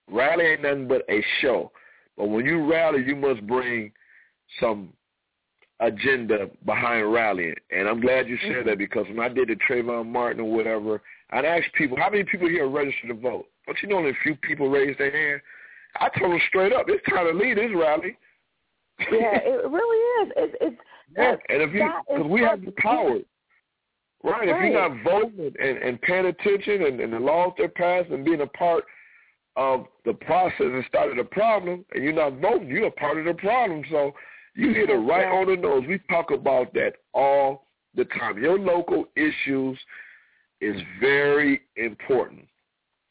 Rally 0.09 0.45
ain't 0.45 0.61
nothing 0.61 0.87
but 0.87 1.03
a 1.09 1.23
show. 1.41 1.71
But 2.17 2.25
when 2.27 2.45
you 2.45 2.69
rally, 2.69 3.03
you 3.05 3.15
must 3.15 3.45
bring 3.47 3.91
some 4.59 4.89
agenda 5.79 6.49
behind 6.65 7.11
rallying. 7.11 7.55
And 7.71 7.87
I'm 7.87 7.99
glad 7.99 8.27
you 8.27 8.37
said 8.41 8.51
mm-hmm. 8.51 8.69
that 8.69 8.77
because 8.77 9.05
when 9.07 9.19
I 9.19 9.29
did 9.29 9.49
the 9.49 9.57
Trayvon 9.67 10.07
Martin 10.07 10.41
or 10.41 10.51
whatever, 10.51 11.01
I'd 11.31 11.45
ask 11.45 11.65
people, 11.73 11.97
how 11.97 12.09
many 12.09 12.23
people 12.23 12.47
here 12.47 12.67
registered 12.67 13.09
to 13.09 13.15
vote? 13.15 13.47
Don't 13.65 13.77
you 13.81 13.89
know 13.89 13.97
only 13.97 14.11
a 14.11 14.23
few 14.23 14.35
people 14.35 14.69
raised 14.69 14.99
their 14.99 15.11
hand? 15.11 15.41
I 15.99 16.09
told 16.17 16.31
them 16.31 16.39
straight 16.47 16.73
up, 16.73 16.85
it's 16.87 17.03
time 17.09 17.25
to 17.25 17.37
lead 17.37 17.57
this 17.57 17.71
rally. 17.75 18.17
yeah, 18.99 19.39
it 19.43 19.69
really 19.69 20.27
is. 20.27 20.33
It, 20.35 20.55
it's 20.61 20.81
yeah, 21.17 21.35
and 21.49 21.61
if 21.61 21.73
you 21.73 21.89
because 22.09 22.29
we 22.29 22.41
have 22.41 22.65
the 22.65 22.73
power, 22.77 23.19
right? 24.23 24.49
right? 24.49 24.49
If 24.49 24.55
you're 24.73 24.89
not 24.89 25.03
voting 25.03 25.53
and, 25.61 25.77
and 25.77 26.01
paying 26.01 26.25
attention 26.25 26.83
and, 26.83 26.99
and 26.99 27.13
the 27.13 27.19
laws 27.19 27.53
they're 27.57 27.69
passed 27.69 28.09
and 28.09 28.25
being 28.25 28.41
a 28.41 28.47
part 28.47 28.83
of 29.55 29.85
the 30.05 30.13
process 30.13 30.55
and 30.59 30.83
started 30.87 31.19
the 31.19 31.23
problem, 31.23 31.85
and 31.93 32.03
you're 32.03 32.13
not 32.13 32.39
voting, 32.39 32.67
you're 32.67 32.87
a 32.87 32.91
part 32.91 33.19
of 33.19 33.25
the 33.25 33.33
problem. 33.35 33.83
So 33.91 34.13
you 34.55 34.73
hit 34.73 34.89
it 34.89 34.93
right 34.93 35.27
on 35.27 35.47
the 35.47 35.55
nose. 35.55 35.83
We 35.87 35.99
talk 36.09 36.31
about 36.31 36.73
that 36.73 36.93
all 37.13 37.67
the 37.95 38.05
time. 38.05 38.41
Your 38.41 38.57
local 38.57 39.05
issues 39.15 39.77
is 40.61 40.81
very 40.99 41.61
important. 41.75 42.47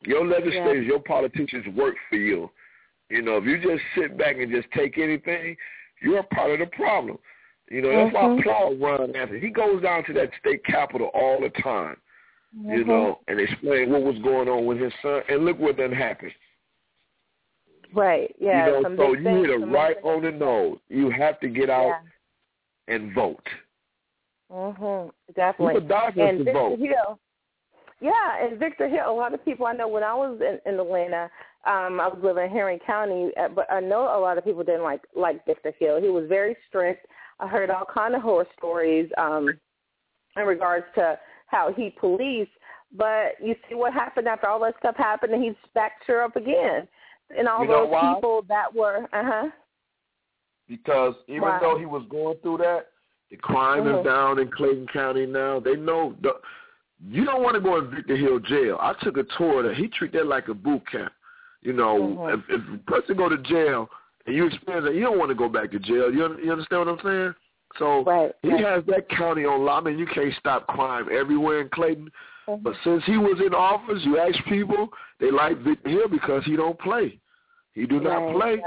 Your 0.05 0.27
legislators, 0.27 0.83
yeah. 0.83 0.89
your 0.89 1.01
politicians 1.01 1.65
work 1.77 1.95
for 2.09 2.17
you. 2.17 2.51
You 3.09 3.23
know, 3.23 3.37
if 3.37 3.45
you 3.45 3.59
just 3.59 3.83
sit 3.97 4.17
back 4.17 4.37
and 4.37 4.51
just 4.51 4.69
take 4.73 4.99
anything, 4.99 5.57
you're 6.01 6.21
a 6.21 6.25
part 6.25 6.51
of 6.51 6.59
the 6.59 6.75
problem. 6.75 7.19
You 7.71 7.83
know, 7.83 8.05
that's 8.05 8.17
mm-hmm. 8.17 8.37
why 8.37 8.43
Paul 8.43 8.77
Ron 8.77 9.17
Anthony, 9.17 9.41
he 9.41 9.51
goes 9.51 9.83
down 9.83 10.05
to 10.05 10.13
that 10.15 10.31
state 10.41 10.65
capitol 10.65 11.11
all 11.15 11.41
the 11.41 11.51
time, 11.63 11.97
mm-hmm. 12.57 12.71
you 12.71 12.85
know, 12.85 13.21
and 13.29 13.41
explain 13.41 13.91
what 13.91 14.03
was 14.03 14.17
going 14.23 14.49
on 14.49 14.67
with 14.67 14.79
his 14.79 14.93
son, 15.01 15.23
and 15.29 15.45
look 15.45 15.59
what 15.59 15.77
then 15.77 15.93
happened. 15.93 16.33
Right, 17.95 18.35
yeah. 18.41 18.67
You 18.67 18.83
know, 18.83 18.97
so 18.97 19.15
you 19.15 19.43
hit 19.43 19.51
it 19.51 19.67
right 19.67 19.97
on 20.03 20.23
the 20.23 20.31
nose. 20.31 20.79
You 20.89 21.11
have 21.11 21.39
to 21.41 21.49
get 21.49 21.71
out 21.71 21.93
yeah. 22.89 22.95
and 22.95 23.15
vote. 23.15 23.47
Mm 24.51 24.77
Mhm, 24.79 25.11
definitely. 25.35 25.81
People 25.81 25.99
and 26.07 26.39
to 26.39 26.45
Victor 26.45 26.53
vote. 26.53 26.79
Hill, 26.79 27.19
yeah, 28.03 28.45
and 28.45 28.59
Victor 28.59 28.89
Hill. 28.89 29.11
A 29.11 29.13
lot 29.13 29.33
of 29.33 29.45
people 29.45 29.67
I 29.67 29.73
know 29.73 29.89
when 29.89 30.03
I 30.03 30.15
was 30.15 30.41
in, 30.41 30.59
in 30.71 30.79
Atlanta, 30.79 31.31
um, 31.67 32.01
I 32.01 32.09
was 32.09 32.19
living 32.23 32.45
in 32.45 32.51
Henry 32.51 32.81
County, 32.85 33.31
uh, 33.41 33.49
but 33.49 33.71
I 33.73 33.81
know 33.81 34.03
a 34.03 34.21
lot 34.21 34.39
of 34.39 34.45
people 34.45 34.65
didn't 34.65 34.83
like 34.83 35.03
like 35.15 35.47
Victor 35.47 35.73
Hill. 35.79 36.01
He 36.01 36.09
was 36.09 36.27
very 36.29 36.57
strict. 36.69 37.07
I 37.39 37.47
heard 37.47 37.71
all 37.71 37.87
kind 37.93 38.15
of 38.15 38.23
horror 38.23 38.47
stories 38.59 39.09
um, 39.17 39.49
in 40.37 40.43
regards 40.43 40.87
to 40.97 41.19
how 41.47 41.73
he 41.73 41.91
policed. 41.91 42.51
But 42.95 43.37
you 43.43 43.55
see 43.69 43.75
what 43.75 43.95
happened 43.95 44.29
after 44.29 44.49
all 44.49 44.61
that 44.61 44.75
stuff 44.81 44.97
happened, 44.97 45.33
and 45.33 45.43
he's 45.43 45.55
back 45.75 45.93
sure 46.05 46.23
up 46.23 46.37
again. 46.37 46.87
And 47.37 47.49
all 47.49 47.63
you 47.63 47.69
know 47.69 47.85
those 47.85 47.93
why? 47.93 48.15
people 48.15 48.45
that 48.49 48.75
were, 48.75 49.05
uh 49.13 49.23
huh. 49.25 49.49
Because 50.69 51.15
even 51.29 51.43
Why? 51.43 51.59
though 51.61 51.79
he 51.79 51.87
was 51.87 52.05
going 52.11 52.37
through 52.43 52.59
that, 52.59 52.89
the 53.31 53.37
crime 53.37 53.85
Mhm. 53.85 53.99
is 53.99 54.05
down 54.05 54.39
in 54.39 54.51
Clayton 54.51 54.87
County 54.89 55.27
now. 55.27 55.61
They 55.61 55.77
know 55.77 56.15
the, 56.21 56.41
you 57.09 57.25
don't 57.25 57.43
want 57.43 57.55
to 57.55 57.61
go 57.61 57.79
in 57.79 57.91
Victor 57.91 58.17
Hill 58.17 58.39
jail. 58.41 58.79
I 58.81 58.95
took 59.03 59.17
a 59.17 59.25
tour 59.37 59.63
that 59.63 59.77
he 59.77 59.89
treat 59.89 60.13
that 60.13 60.27
like 60.27 60.49
a 60.49 60.55
boot 60.55 60.83
camp. 60.91 61.13
You 61.63 61.73
know, 61.73 61.99
Mhm. 62.19 62.35
if, 62.35 62.41
if 62.61 62.75
a 62.75 62.79
person 62.91 63.17
go 63.17 63.29
to 63.29 63.39
jail 63.39 63.89
and 64.27 64.35
you 64.37 64.47
experience 64.47 64.85
that, 64.87 64.95
you 64.95 65.03
don't 65.03 65.19
want 65.19 65.31
to 65.31 65.35
go 65.35 65.49
back 65.49 65.71
to 65.73 65.79
jail. 65.79 66.13
You, 66.13 66.39
you 66.43 66.51
understand 66.53 66.87
what 66.87 66.89
I'm 66.89 67.05
saying? 67.05 67.35
So 67.79 68.05
Right. 68.05 68.33
he 68.43 68.53
right. 68.53 68.65
has 68.65 68.85
that 68.87 69.09
county 69.09 69.45
on 69.45 69.65
lock. 69.65 69.83
I 69.85 69.91
mean, 69.91 69.99
you 69.99 70.07
can't 70.07 70.35
stop 70.35 70.67
crime 70.67 71.09
everywhere 71.11 71.61
in 71.61 71.69
Clayton. 71.71 72.11
Mhm. 72.49 72.63
But 72.63 72.75
since 72.85 73.05
he 73.05 73.17
was 73.17 73.41
in 73.41 73.55
office, 73.55 74.05
you 74.05 74.19
ask 74.19 74.37
people, 74.45 74.93
they 75.21 75.31
like 75.31 75.57
Victor 75.59 75.89
Hill 75.91 76.09
because 76.09 76.45
he 76.45 76.57
don't 76.57 76.79
play. 76.79 77.19
He 77.75 77.87
do 77.87 78.01
not 78.01 78.17
right, 78.17 78.35
play, 78.35 78.65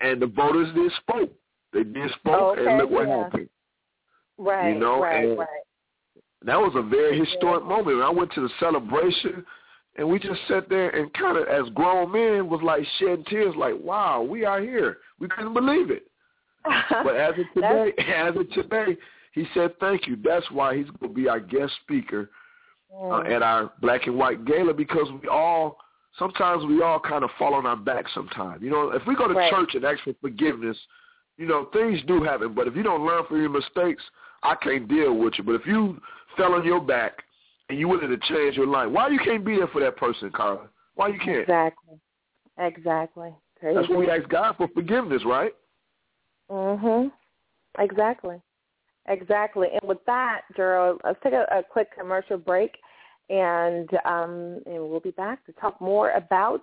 and 0.00 0.20
the 0.22 0.26
voters 0.26 0.72
did 0.74 0.92
spoke. 0.92 1.32
They 1.72 1.82
did 1.84 2.10
spoke, 2.12 2.40
Oh, 2.40 2.50
Okay, 2.52 2.66
and 2.66 2.78
look 2.78 2.90
what 2.90 3.08
yeah. 3.08 3.22
happened. 3.24 3.48
Right. 4.36 4.74
you 4.74 4.78
know, 4.80 5.00
right. 5.02 5.24
and- 5.24 5.38
right. 5.38 5.48
That 6.44 6.58
was 6.58 6.72
a 6.76 6.82
very 6.82 7.18
historic 7.18 7.64
moment. 7.64 8.02
I 8.02 8.10
went 8.10 8.32
to 8.34 8.42
the 8.42 8.50
celebration, 8.60 9.44
and 9.96 10.08
we 10.08 10.18
just 10.18 10.40
sat 10.48 10.68
there 10.68 10.90
and 10.90 11.12
kind 11.14 11.38
of, 11.38 11.48
as 11.48 11.70
grown 11.74 12.12
men, 12.12 12.48
was 12.48 12.60
like 12.62 12.84
shedding 12.98 13.24
tears, 13.24 13.54
like, 13.56 13.74
"Wow, 13.80 14.22
we 14.22 14.44
are 14.44 14.60
here." 14.60 14.98
We 15.18 15.28
couldn't 15.28 15.54
believe 15.54 15.90
it. 15.90 16.06
But 16.90 17.16
as 17.16 17.34
of 17.38 17.46
today, 17.54 17.92
as 18.14 18.36
of 18.36 18.50
today, 18.50 18.96
he 19.32 19.46
said, 19.54 19.78
"Thank 19.80 20.06
you." 20.06 20.16
That's 20.22 20.48
why 20.50 20.76
he's 20.76 20.90
going 20.90 21.14
to 21.14 21.20
be 21.20 21.28
our 21.28 21.40
guest 21.40 21.72
speaker 21.82 22.30
uh, 23.02 23.20
at 23.20 23.42
our 23.42 23.72
black 23.80 24.06
and 24.06 24.16
white 24.16 24.44
gala 24.44 24.74
because 24.74 25.08
we 25.22 25.28
all 25.28 25.78
sometimes 26.18 26.64
we 26.64 26.82
all 26.82 27.00
kind 27.00 27.24
of 27.24 27.30
fall 27.38 27.54
on 27.54 27.66
our 27.66 27.76
back 27.76 28.06
sometimes. 28.14 28.62
You 28.62 28.70
know, 28.70 28.90
if 28.90 29.02
we 29.06 29.16
go 29.16 29.26
to 29.28 29.34
Right. 29.34 29.50
church 29.50 29.74
and 29.74 29.84
ask 29.84 30.02
for 30.04 30.14
forgiveness, 30.20 30.76
you 31.36 31.46
know, 31.46 31.64
things 31.72 32.00
do 32.06 32.22
happen. 32.22 32.54
But 32.54 32.68
if 32.68 32.76
you 32.76 32.82
don't 32.82 33.04
learn 33.04 33.24
from 33.26 33.40
your 33.40 33.50
mistakes, 33.50 34.02
I 34.42 34.54
can't 34.54 34.86
deal 34.86 35.14
with 35.14 35.34
you. 35.38 35.44
But 35.44 35.56
if 35.56 35.66
you 35.66 36.00
fell 36.36 36.54
on 36.54 36.64
your 36.64 36.80
back 36.80 37.12
and 37.68 37.78
you 37.78 37.88
willing 37.88 38.08
to 38.08 38.18
change 38.28 38.56
your 38.56 38.66
life, 38.66 38.90
why 38.90 39.08
you 39.08 39.18
can't 39.18 39.44
be 39.44 39.56
there 39.56 39.68
for 39.68 39.80
that 39.80 39.96
person, 39.96 40.30
Carla? 40.30 40.68
Why 40.94 41.08
you 41.08 41.18
can't? 41.18 41.40
Exactly. 41.40 41.98
Exactly. 42.58 43.34
Crazy. 43.58 43.76
That's 43.76 43.88
when 43.88 43.98
we 43.98 44.10
ask 44.10 44.28
God 44.28 44.56
for 44.56 44.68
forgiveness, 44.68 45.22
right? 45.24 45.52
Mhm. 46.50 47.10
Exactly. 47.78 48.40
Exactly. 49.06 49.68
And 49.72 49.88
with 49.88 50.04
that, 50.06 50.42
Gerald, 50.56 51.00
let's 51.04 51.18
take 51.22 51.32
a, 51.32 51.46
a 51.50 51.62
quick 51.62 51.94
commercial 51.96 52.38
break, 52.38 52.76
and 53.28 53.88
um, 54.04 54.62
and 54.66 54.88
we'll 54.88 55.00
be 55.00 55.10
back 55.10 55.44
to 55.46 55.52
talk 55.52 55.80
more 55.80 56.12
about 56.12 56.62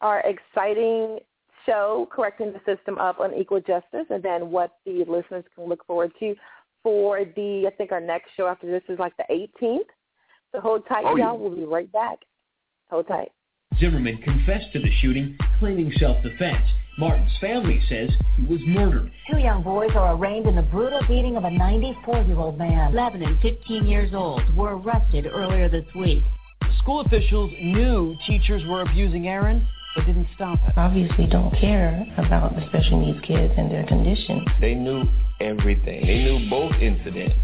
our 0.00 0.20
exciting 0.20 1.18
show, 1.66 2.08
correcting 2.10 2.52
the 2.52 2.60
system 2.64 2.98
of 2.98 3.16
unequal 3.20 3.60
justice, 3.60 4.06
and 4.10 4.22
then 4.22 4.50
what 4.50 4.78
the 4.86 5.04
listeners 5.06 5.44
can 5.54 5.68
look 5.68 5.84
forward 5.86 6.12
to 6.18 6.34
for 6.88 7.22
the. 7.36 7.64
I 7.66 7.76
think 7.76 7.92
our 7.92 8.00
next 8.00 8.30
show 8.34 8.46
after 8.46 8.66
this 8.66 8.82
is 8.88 8.98
like 8.98 9.12
the 9.18 9.24
18th. 9.30 9.80
So 10.52 10.60
hold 10.60 10.86
tight, 10.88 11.04
Oh, 11.04 11.16
y'all. 11.16 11.38
We'll 11.38 11.54
be 11.54 11.64
right 11.64 11.92
back. 11.92 12.20
Hold 12.88 13.06
tight. 13.08 13.28
Zimmerman 13.78 14.16
confessed 14.22 14.72
to 14.72 14.78
the 14.78 14.90
shooting, 15.02 15.36
claiming 15.58 15.92
self-defense. 15.98 16.64
Martin's 16.98 17.30
family 17.42 17.78
says 17.90 18.08
he 18.38 18.46
was 18.46 18.60
murdered. 18.66 19.12
Two 19.30 19.38
young 19.38 19.62
boys 19.62 19.90
are 19.94 20.16
arraigned 20.16 20.46
in 20.46 20.56
the 20.56 20.62
brutal 20.62 21.00
beating 21.06 21.36
of 21.36 21.44
a 21.44 21.50
94-year-old 21.50 22.56
man. 22.56 22.92
11 22.92 23.22
and 23.22 23.38
15 23.40 23.86
years 23.86 24.14
old 24.14 24.40
were 24.56 24.78
arrested 24.78 25.26
earlier 25.26 25.68
this 25.68 25.84
week. 25.94 26.22
School 26.82 27.02
officials 27.02 27.52
knew 27.60 28.16
teachers 28.26 28.62
were 28.66 28.80
abusing 28.80 29.28
Aaron, 29.28 29.64
but 29.98 30.06
didn't 30.06 30.28
stop 30.34 30.58
it. 30.66 30.78
obviously 30.78 31.26
don't 31.26 31.54
care 31.56 32.06
about 32.18 32.54
the 32.54 32.64
special 32.68 33.00
needs 33.00 33.20
kids 33.26 33.52
and 33.56 33.70
their 33.70 33.84
condition. 33.86 34.44
They 34.60 34.74
knew 34.74 35.04
everything. 35.40 36.06
They 36.06 36.22
knew 36.22 36.48
both 36.48 36.72
incidents, 36.80 37.34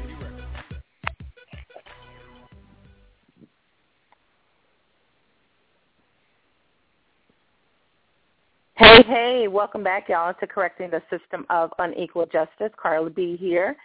Hey, 8.77 9.03
hey, 9.05 9.47
welcome 9.47 9.83
back, 9.83 10.09
y'all, 10.09 10.33
to 10.39 10.47
Correcting 10.47 10.89
the 10.89 11.03
System 11.11 11.45
of 11.51 11.71
Unequal 11.77 12.25
Justice. 12.25 12.71
Carla 12.81 13.11
B 13.11 13.37
here 13.37 13.77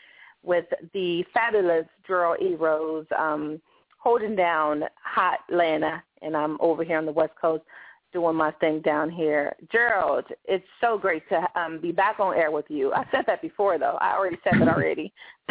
with 0.43 0.65
the 0.95 1.23
fabulous 1.35 1.85
Gerald 2.07 2.41
E. 2.41 2.55
Rose 2.55 3.05
um, 3.19 3.61
holding 4.05 4.37
down 4.37 4.85
hot 5.03 5.39
Atlanta, 5.49 6.03
and 6.21 6.37
I'm 6.37 6.59
over 6.61 6.85
here 6.85 6.99
on 6.99 7.07
the 7.07 7.13
West 7.13 7.33
Coast 7.41 7.65
doing 8.13 8.37
my 8.37 8.53
thing 8.53 8.81
down 8.83 9.11
here. 9.11 9.57
Gerald, 9.73 10.27
it's 10.45 10.65
so 10.81 10.99
great 10.99 11.23
to 11.31 11.43
um, 11.59 11.81
be 11.81 11.91
back 11.91 12.21
on 12.21 12.37
air 12.37 12.51
with 12.51 12.67
you. 12.69 12.93
I 12.93 13.05
said 13.11 13.25
that 13.27 13.41
before, 13.41 13.79
though. 13.79 13.97
I 14.01 14.15
already 14.15 14.37
said 14.45 14.61
that 14.61 14.69
already. 14.69 15.13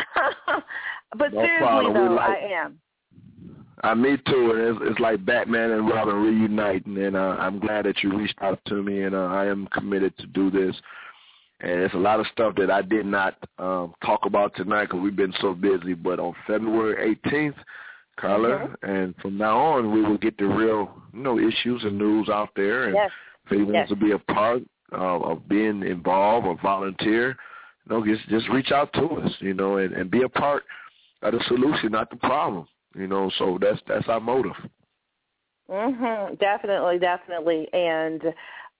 but 1.17 1.33
No 1.33 1.43
seriously, 1.43 1.57
problem. 1.59 1.93
Though, 1.93 2.13
like- 2.13 2.29
I 2.29 2.63
am. 2.63 2.79
Uh, 3.83 3.95
me 3.95 4.15
too. 4.27 4.51
And 4.55 4.61
it's, 4.61 4.91
it's 4.91 4.99
like 4.99 5.25
Batman 5.25 5.71
and 5.71 5.89
Robin 5.89 6.15
reuniting, 6.15 6.97
and 7.03 7.17
uh, 7.17 7.35
I'm 7.39 7.59
glad 7.59 7.85
that 7.85 8.01
you 8.01 8.17
reached 8.17 8.37
out 8.41 8.59
to 8.67 8.81
me, 8.81 9.01
and 9.01 9.13
uh, 9.13 9.25
I 9.25 9.45
am 9.47 9.67
committed 9.73 10.17
to 10.19 10.27
do 10.27 10.49
this. 10.49 10.75
And 11.59 11.81
it's 11.81 11.93
a 11.93 11.97
lot 11.97 12.19
of 12.19 12.27
stuff 12.27 12.55
that 12.57 12.69
I 12.71 12.81
did 12.81 13.05
not 13.05 13.35
um, 13.57 13.93
talk 14.05 14.21
about 14.25 14.55
tonight 14.55 14.85
because 14.85 15.01
we've 15.01 15.15
been 15.15 15.33
so 15.41 15.53
busy. 15.53 15.95
But 15.95 16.19
on 16.19 16.33
February 16.47 17.17
18th, 17.25 17.55
Carla, 18.17 18.75
and 18.83 19.15
from 19.21 19.37
now 19.37 19.57
on, 19.57 19.91
we 19.91 20.01
will 20.01 20.17
get 20.17 20.37
the 20.37 20.45
real, 20.45 20.91
you 21.13 21.21
know, 21.21 21.39
issues 21.39 21.83
and 21.83 21.97
news 21.97 22.29
out 22.29 22.49
there. 22.55 22.85
And 22.85 22.95
Yes. 22.95 23.11
if 23.45 23.51
anyone 23.51 23.73
Yes. 23.73 23.89
wants 23.89 24.01
to 24.01 24.05
be 24.05 24.11
a 24.11 24.19
part 24.33 24.63
uh, 24.91 25.19
of 25.19 25.47
being 25.47 25.83
involved 25.83 26.45
or 26.45 26.55
volunteer, 26.61 27.37
you 27.85 27.89
know, 27.89 28.05
just 28.05 28.27
just 28.29 28.47
reach 28.49 28.71
out 28.71 28.93
to 28.93 29.05
us, 29.17 29.31
you 29.39 29.53
know, 29.53 29.77
and, 29.77 29.93
and 29.93 30.11
be 30.11 30.21
a 30.23 30.29
part 30.29 30.63
of 31.21 31.33
the 31.33 31.39
solution, 31.47 31.91
not 31.91 32.09
the 32.09 32.17
problem. 32.17 32.67
You 32.95 33.07
know, 33.07 33.31
so 33.37 33.57
that's 33.59 33.81
that's 33.87 34.07
our 34.07 34.19
motive. 34.19 34.55
Mhm. 35.69 36.37
Definitely, 36.39 36.99
definitely. 36.99 37.73
And 37.73 38.33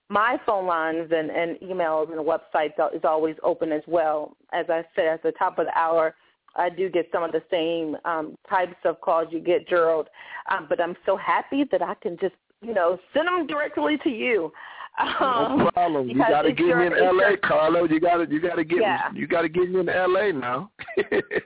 my 0.10 0.40
phone 0.46 0.68
lines 0.68 1.12
and, 1.12 1.32
and 1.32 1.58
emails 1.58 2.10
and 2.10 2.20
the 2.20 2.24
website 2.24 2.74
is 2.94 3.02
always 3.04 3.36
open 3.42 3.72
as 3.72 3.82
well. 3.88 4.38
As 4.52 4.66
I 4.70 4.86
said 4.96 5.08
at 5.08 5.24
the 5.24 5.32
top 5.32 5.58
of 5.58 5.66
the 5.66 5.78
hour, 5.78 6.14
I 6.56 6.70
do 6.70 6.90
get 6.90 7.10
some 7.12 7.24
of 7.24 7.32
the 7.32 7.42
same 7.50 7.98
um, 8.06 8.38
types 8.50 8.76
of 8.86 9.02
calls 9.02 9.28
you 9.32 9.40
get, 9.40 9.68
Gerald. 9.68 10.08
Um, 10.52 10.68
but 10.70 10.82
I'm 10.82 10.96
so 11.06 11.18
happy 11.18 11.64
that 11.72 11.82
I 11.82 11.96
can 11.96 12.18
just, 12.20 12.36
you 12.62 12.74
know, 12.74 12.98
send 13.14 13.28
them 13.28 13.48
directly 13.48 13.98
to 14.04 14.10
you. 14.10 14.52
Um, 15.00 15.58
No 15.58 15.72
problem. 15.74 16.08
You 16.08 16.18
got 16.20 16.44
to 16.44 16.52
get 16.54 16.68
your- 16.68 16.80
me 16.80 16.86
in 16.86 16.94
L.A., 16.94 17.30
your- 17.30 17.38
Carla. 17.38 17.88
You 17.90 18.00
got 18.00 18.18
to 18.18 18.28
you 18.32 18.40
got 18.40 18.56
to 18.56 18.64
get 18.64 18.80
Yeah. 18.82 19.10
me, 19.12 19.22
you 19.22 19.28
got 19.28 19.42
to 19.42 19.50
get 19.50 19.68
me 19.72 19.80
in 19.80 19.90
L.A. 19.90 20.32
now. 20.32 20.70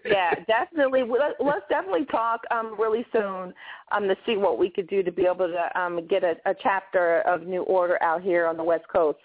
yeah, 0.06 0.36
definitely. 0.48 1.04
Let's 1.40 1.66
definitely 1.70 2.06
talk 2.12 2.42
um, 2.52 2.76
really 2.78 3.06
soon 3.14 3.54
um, 3.94 4.04
to 4.10 4.16
see 4.26 4.36
what 4.36 4.58
we 4.60 4.70
could 4.70 4.88
do 4.90 5.02
to 5.02 5.12
be 5.14 5.24
able 5.26 5.48
to 5.48 5.80
um, 5.80 6.06
get 6.08 6.26
a, 6.26 6.34
a 6.46 6.54
chapter 6.62 7.22
of 7.22 7.44
New 7.48 7.64
Order 7.64 8.02
out 8.04 8.22
here 8.22 8.48
on 8.48 8.58
the 8.58 8.64
West 8.64 8.86
Coast. 8.94 9.20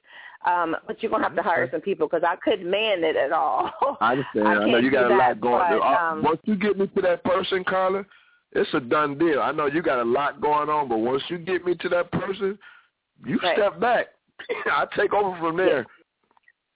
Um, 0.44 0.76
but 0.86 1.02
you're 1.02 1.10
gonna 1.10 1.22
have 1.22 1.36
to 1.36 1.42
hire 1.42 1.68
some 1.70 1.80
people 1.80 2.08
because 2.08 2.24
I 2.26 2.36
couldn't 2.36 2.68
man 2.68 3.04
it 3.04 3.16
at 3.16 3.32
all. 3.32 3.70
I 4.00 4.12
understand. 4.12 4.48
I 4.48 4.54
I, 4.54 4.70
know 4.70 4.78
you 4.78 4.90
got 4.90 5.10
a 5.10 5.14
lot 5.14 5.40
going. 5.40 5.64
but, 5.70 5.82
um, 5.82 6.22
once 6.22 6.40
you 6.44 6.56
get 6.56 6.76
me 6.78 6.88
to 6.88 7.02
that 7.02 7.22
person, 7.24 7.62
Carla, 7.64 8.04
it's 8.52 8.72
a 8.74 8.80
done 8.80 9.18
deal. 9.18 9.40
I 9.40 9.52
know 9.52 9.66
you 9.66 9.82
got 9.82 10.00
a 10.00 10.04
lot 10.04 10.40
going 10.40 10.68
on, 10.68 10.88
but 10.88 10.98
once 10.98 11.22
you 11.28 11.38
get 11.38 11.64
me 11.64 11.74
to 11.76 11.88
that 11.90 12.10
person, 12.10 12.58
you 13.24 13.38
Right. 13.38 13.56
step 13.56 13.78
back. 13.80 14.06
I 14.66 14.86
take 14.96 15.12
over 15.12 15.38
from 15.38 15.56
there. 15.56 15.86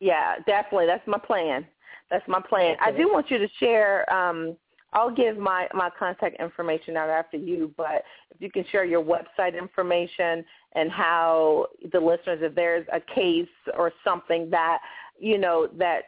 Yeah, 0.00 0.36
definitely. 0.46 0.86
That's 0.86 1.06
my 1.06 1.18
plan. 1.18 1.66
That's 2.10 2.26
my 2.28 2.40
plan. 2.40 2.76
I 2.80 2.92
do 2.92 3.10
want 3.12 3.30
you 3.30 3.38
to 3.38 3.48
share. 3.58 4.10
Um, 4.12 4.56
I'll 4.96 5.14
give 5.14 5.36
my 5.36 5.68
my 5.74 5.90
contact 5.96 6.40
information 6.40 6.96
out 6.96 7.10
after 7.10 7.36
you, 7.36 7.72
but 7.76 8.02
if 8.30 8.40
you 8.40 8.50
can 8.50 8.64
share 8.72 8.86
your 8.86 9.04
website 9.04 9.56
information 9.56 10.42
and 10.74 10.90
how 10.90 11.66
the 11.92 12.00
listeners, 12.00 12.38
if 12.40 12.54
there's 12.54 12.86
a 12.90 13.00
case 13.14 13.46
or 13.76 13.92
something 14.02 14.48
that 14.50 14.78
you 15.20 15.36
know 15.36 15.68
that 15.78 16.04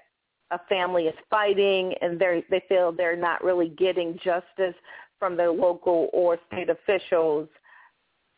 a 0.53 0.59
family 0.71 1.05
is 1.05 1.15
fighting 1.29 1.93
and 2.01 2.19
they 2.19 2.43
they 2.51 2.63
feel 2.67 2.91
they're 2.91 3.15
not 3.15 3.45
really 3.45 3.69
getting 3.69 4.19
justice 4.25 4.75
from 5.19 5.37
their 5.37 5.51
local 5.51 6.09
or 6.15 6.39
state 6.47 6.71
officials, 6.71 7.47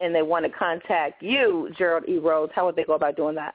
and 0.00 0.12
they 0.12 0.22
want 0.22 0.44
to 0.44 0.50
contact 0.50 1.22
you, 1.22 1.70
Gerald 1.78 2.08
E. 2.08 2.18
Rose, 2.18 2.50
how 2.56 2.66
would 2.66 2.74
they 2.74 2.84
go 2.84 2.94
about 2.94 3.14
doing 3.14 3.36
that? 3.36 3.54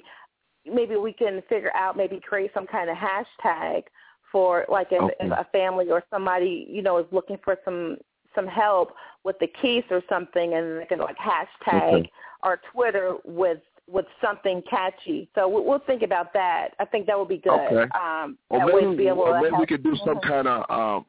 maybe 0.66 0.96
we 0.96 1.14
can 1.14 1.42
figure 1.50 1.76
out, 1.76 1.98
maybe 1.98 2.20
create 2.20 2.52
some 2.54 2.68
kind 2.68 2.90
of 2.90 2.98
hashtag 2.98 3.84
for 4.32 4.66
like 4.70 4.88
if, 4.92 5.02
okay. 5.02 5.14
if 5.20 5.32
a 5.32 5.48
family 5.52 5.90
or 5.90 6.04
somebody, 6.10 6.68
you 6.70 6.82
know, 6.82 6.98
is 6.98 7.06
looking 7.12 7.38
for 7.44 7.58
some 7.64 7.98
some 8.36 8.48
help 8.48 8.94
with 9.24 9.38
the 9.40 9.48
case 9.62 9.84
or 9.92 10.02
something, 10.10 10.56
and 10.56 10.82
they 10.82 10.86
can 10.86 11.00
like 11.00 11.18
hashtag 11.18 12.00
okay. 12.00 12.12
our 12.42 12.60
Twitter 12.74 13.16
with 13.26 13.60
with 13.88 14.06
something 14.22 14.62
catchy. 14.70 15.30
So 15.36 15.48
we'll, 15.48 15.66
we'll 15.66 15.80
think 15.80 16.02
about 16.02 16.34
that. 16.34 16.70
I 16.80 16.86
think 16.86 17.06
that 17.08 17.18
would 17.18 17.28
be 17.28 17.38
good. 17.38 17.52
Okay. 17.52 17.92
Um, 17.94 18.38
or 18.50 18.66
maybe, 18.66 18.96
be 18.96 19.08
able 19.08 19.22
or 19.22 19.42
maybe 19.42 19.56
we 19.60 19.66
could 19.66 19.84
do 19.84 19.96
some 20.06 20.16
mm-hmm. 20.16 20.30
kind 20.30 20.48
of 20.48 20.70
um, 20.70 21.06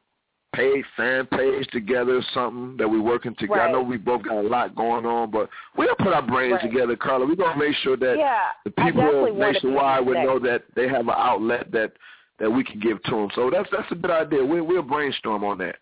page 0.55 0.85
fan 0.95 1.25
page 1.27 1.67
together, 1.71 2.17
or 2.17 2.23
something 2.33 2.75
that 2.77 2.89
we're 2.89 3.01
working 3.01 3.35
together. 3.37 3.59
Right. 3.59 3.69
I 3.69 3.71
know 3.71 3.81
we 3.81 3.97
both 3.97 4.23
got 4.23 4.35
a 4.35 4.47
lot 4.47 4.75
going 4.75 5.05
on, 5.05 5.31
but 5.31 5.49
we'll 5.77 5.95
put 5.95 6.13
our 6.13 6.21
brains 6.21 6.53
right. 6.53 6.71
together, 6.71 6.95
Carla. 6.95 7.25
We're 7.25 7.35
gonna 7.35 7.59
make 7.59 7.75
sure 7.77 7.97
that 7.97 8.17
yeah, 8.17 8.39
the 8.63 8.71
people 8.71 9.33
nationwide 9.33 10.05
would 10.05 10.17
know 10.17 10.39
that 10.39 10.63
they 10.75 10.87
have 10.87 11.07
an 11.07 11.15
outlet 11.15 11.71
that 11.71 11.93
that 12.39 12.49
we 12.49 12.63
can 12.63 12.79
give 12.79 13.01
to 13.03 13.11
them. 13.11 13.29
So 13.35 13.49
that's 13.49 13.69
that's 13.71 13.91
a 13.91 13.95
good 13.95 14.11
idea. 14.11 14.43
We, 14.43 14.61
we'll 14.61 14.81
brainstorm 14.81 15.43
on 15.43 15.57
that. 15.59 15.77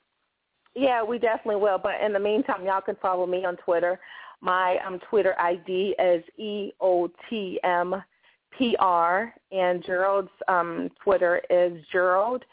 Yeah, 0.75 1.03
we 1.03 1.19
definitely 1.19 1.61
will. 1.61 1.77
But 1.77 2.01
in 2.03 2.13
the 2.13 2.19
meantime, 2.19 2.65
y'all 2.65 2.81
can 2.81 2.95
follow 3.01 3.27
me 3.27 3.45
on 3.45 3.57
Twitter 3.57 3.99
my 4.43 4.77
um, 4.85 4.99
Twitter 5.09 5.33
ID 5.39 5.95
is 5.97 6.23
EOTMPR, 6.81 8.03
and 9.51 9.83
Gerald's 9.85 10.29
um, 10.49 10.89
Twitter 11.01 11.41
is 11.49 11.81
Gerald, 11.91 12.43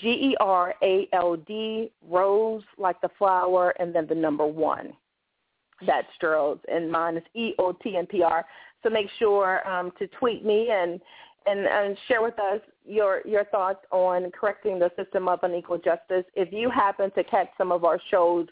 G-E-R-A-L-D, 0.00 1.90
Rose, 2.08 2.62
like 2.78 3.00
the 3.00 3.10
flower, 3.18 3.74
and 3.80 3.92
then 3.92 4.06
the 4.06 4.14
number 4.14 4.46
one. 4.46 4.92
That's 5.84 6.06
Gerald's, 6.20 6.62
and 6.70 6.90
mine 6.90 7.16
is 7.16 7.24
EOTMPR. 7.36 8.44
So 8.84 8.90
make 8.90 9.08
sure 9.18 9.68
um, 9.68 9.90
to 9.98 10.06
tweet 10.06 10.44
me 10.44 10.68
and, 10.70 11.00
and 11.46 11.66
and 11.66 11.96
share 12.06 12.22
with 12.22 12.38
us 12.38 12.60
your 12.86 13.22
your 13.26 13.44
thoughts 13.46 13.84
on 13.90 14.30
correcting 14.30 14.78
the 14.78 14.90
system 14.96 15.26
of 15.26 15.40
unequal 15.42 15.78
justice. 15.78 16.24
If 16.34 16.52
you 16.52 16.70
happen 16.70 17.10
to 17.12 17.24
catch 17.24 17.48
some 17.58 17.72
of 17.72 17.84
our 17.84 17.98
shows 18.10 18.46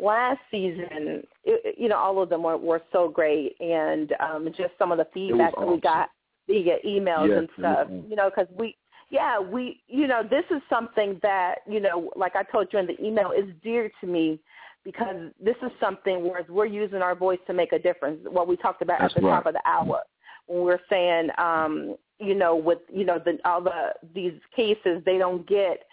last 0.00 0.40
season, 0.50 1.22
it, 1.44 1.76
you 1.78 1.88
know, 1.88 1.96
all 1.96 2.22
of 2.22 2.28
them 2.28 2.42
were, 2.42 2.56
were 2.56 2.82
so 2.92 3.08
great, 3.08 3.56
and 3.60 4.12
um, 4.20 4.48
just 4.56 4.72
some 4.78 4.92
of 4.92 4.98
the 4.98 5.06
feedback 5.12 5.52
awesome. 5.54 5.66
that 5.66 5.72
we 5.74 5.80
got 5.80 6.08
via 6.48 6.76
emails 6.86 7.28
yes, 7.28 7.38
and 7.38 7.48
stuff. 7.58 7.88
You 8.08 8.16
know, 8.16 8.30
because 8.30 8.52
we, 8.56 8.76
yeah, 9.10 9.38
we, 9.38 9.80
you 9.88 10.06
know, 10.06 10.22
this 10.22 10.44
is 10.50 10.62
something 10.70 11.18
that, 11.22 11.56
you 11.68 11.80
know, 11.80 12.10
like 12.16 12.36
I 12.36 12.42
told 12.44 12.68
you 12.72 12.78
in 12.78 12.86
the 12.86 13.00
email, 13.04 13.30
is 13.30 13.46
dear 13.62 13.90
to 14.00 14.06
me 14.06 14.40
because 14.84 15.30
this 15.40 15.56
is 15.62 15.70
something 15.78 16.24
where 16.24 16.44
we're 16.48 16.66
using 16.66 17.02
our 17.02 17.14
voice 17.14 17.38
to 17.46 17.52
make 17.52 17.72
a 17.72 17.78
difference. 17.78 18.20
What 18.28 18.48
we 18.48 18.56
talked 18.56 18.82
about 18.82 19.00
That's 19.00 19.14
at 19.14 19.22
the 19.22 19.28
right. 19.28 19.36
top 19.36 19.46
of 19.46 19.54
the 19.54 19.62
hour 19.64 20.02
when 20.46 20.62
we're 20.62 20.80
saying, 20.90 21.28
um, 21.38 21.96
you 22.18 22.34
know, 22.34 22.56
with 22.56 22.78
you 22.92 23.04
know 23.04 23.18
the 23.24 23.38
all 23.44 23.60
the 23.60 23.92
these 24.14 24.38
cases, 24.54 25.02
they 25.04 25.18
don't 25.18 25.46
get 25.46 25.84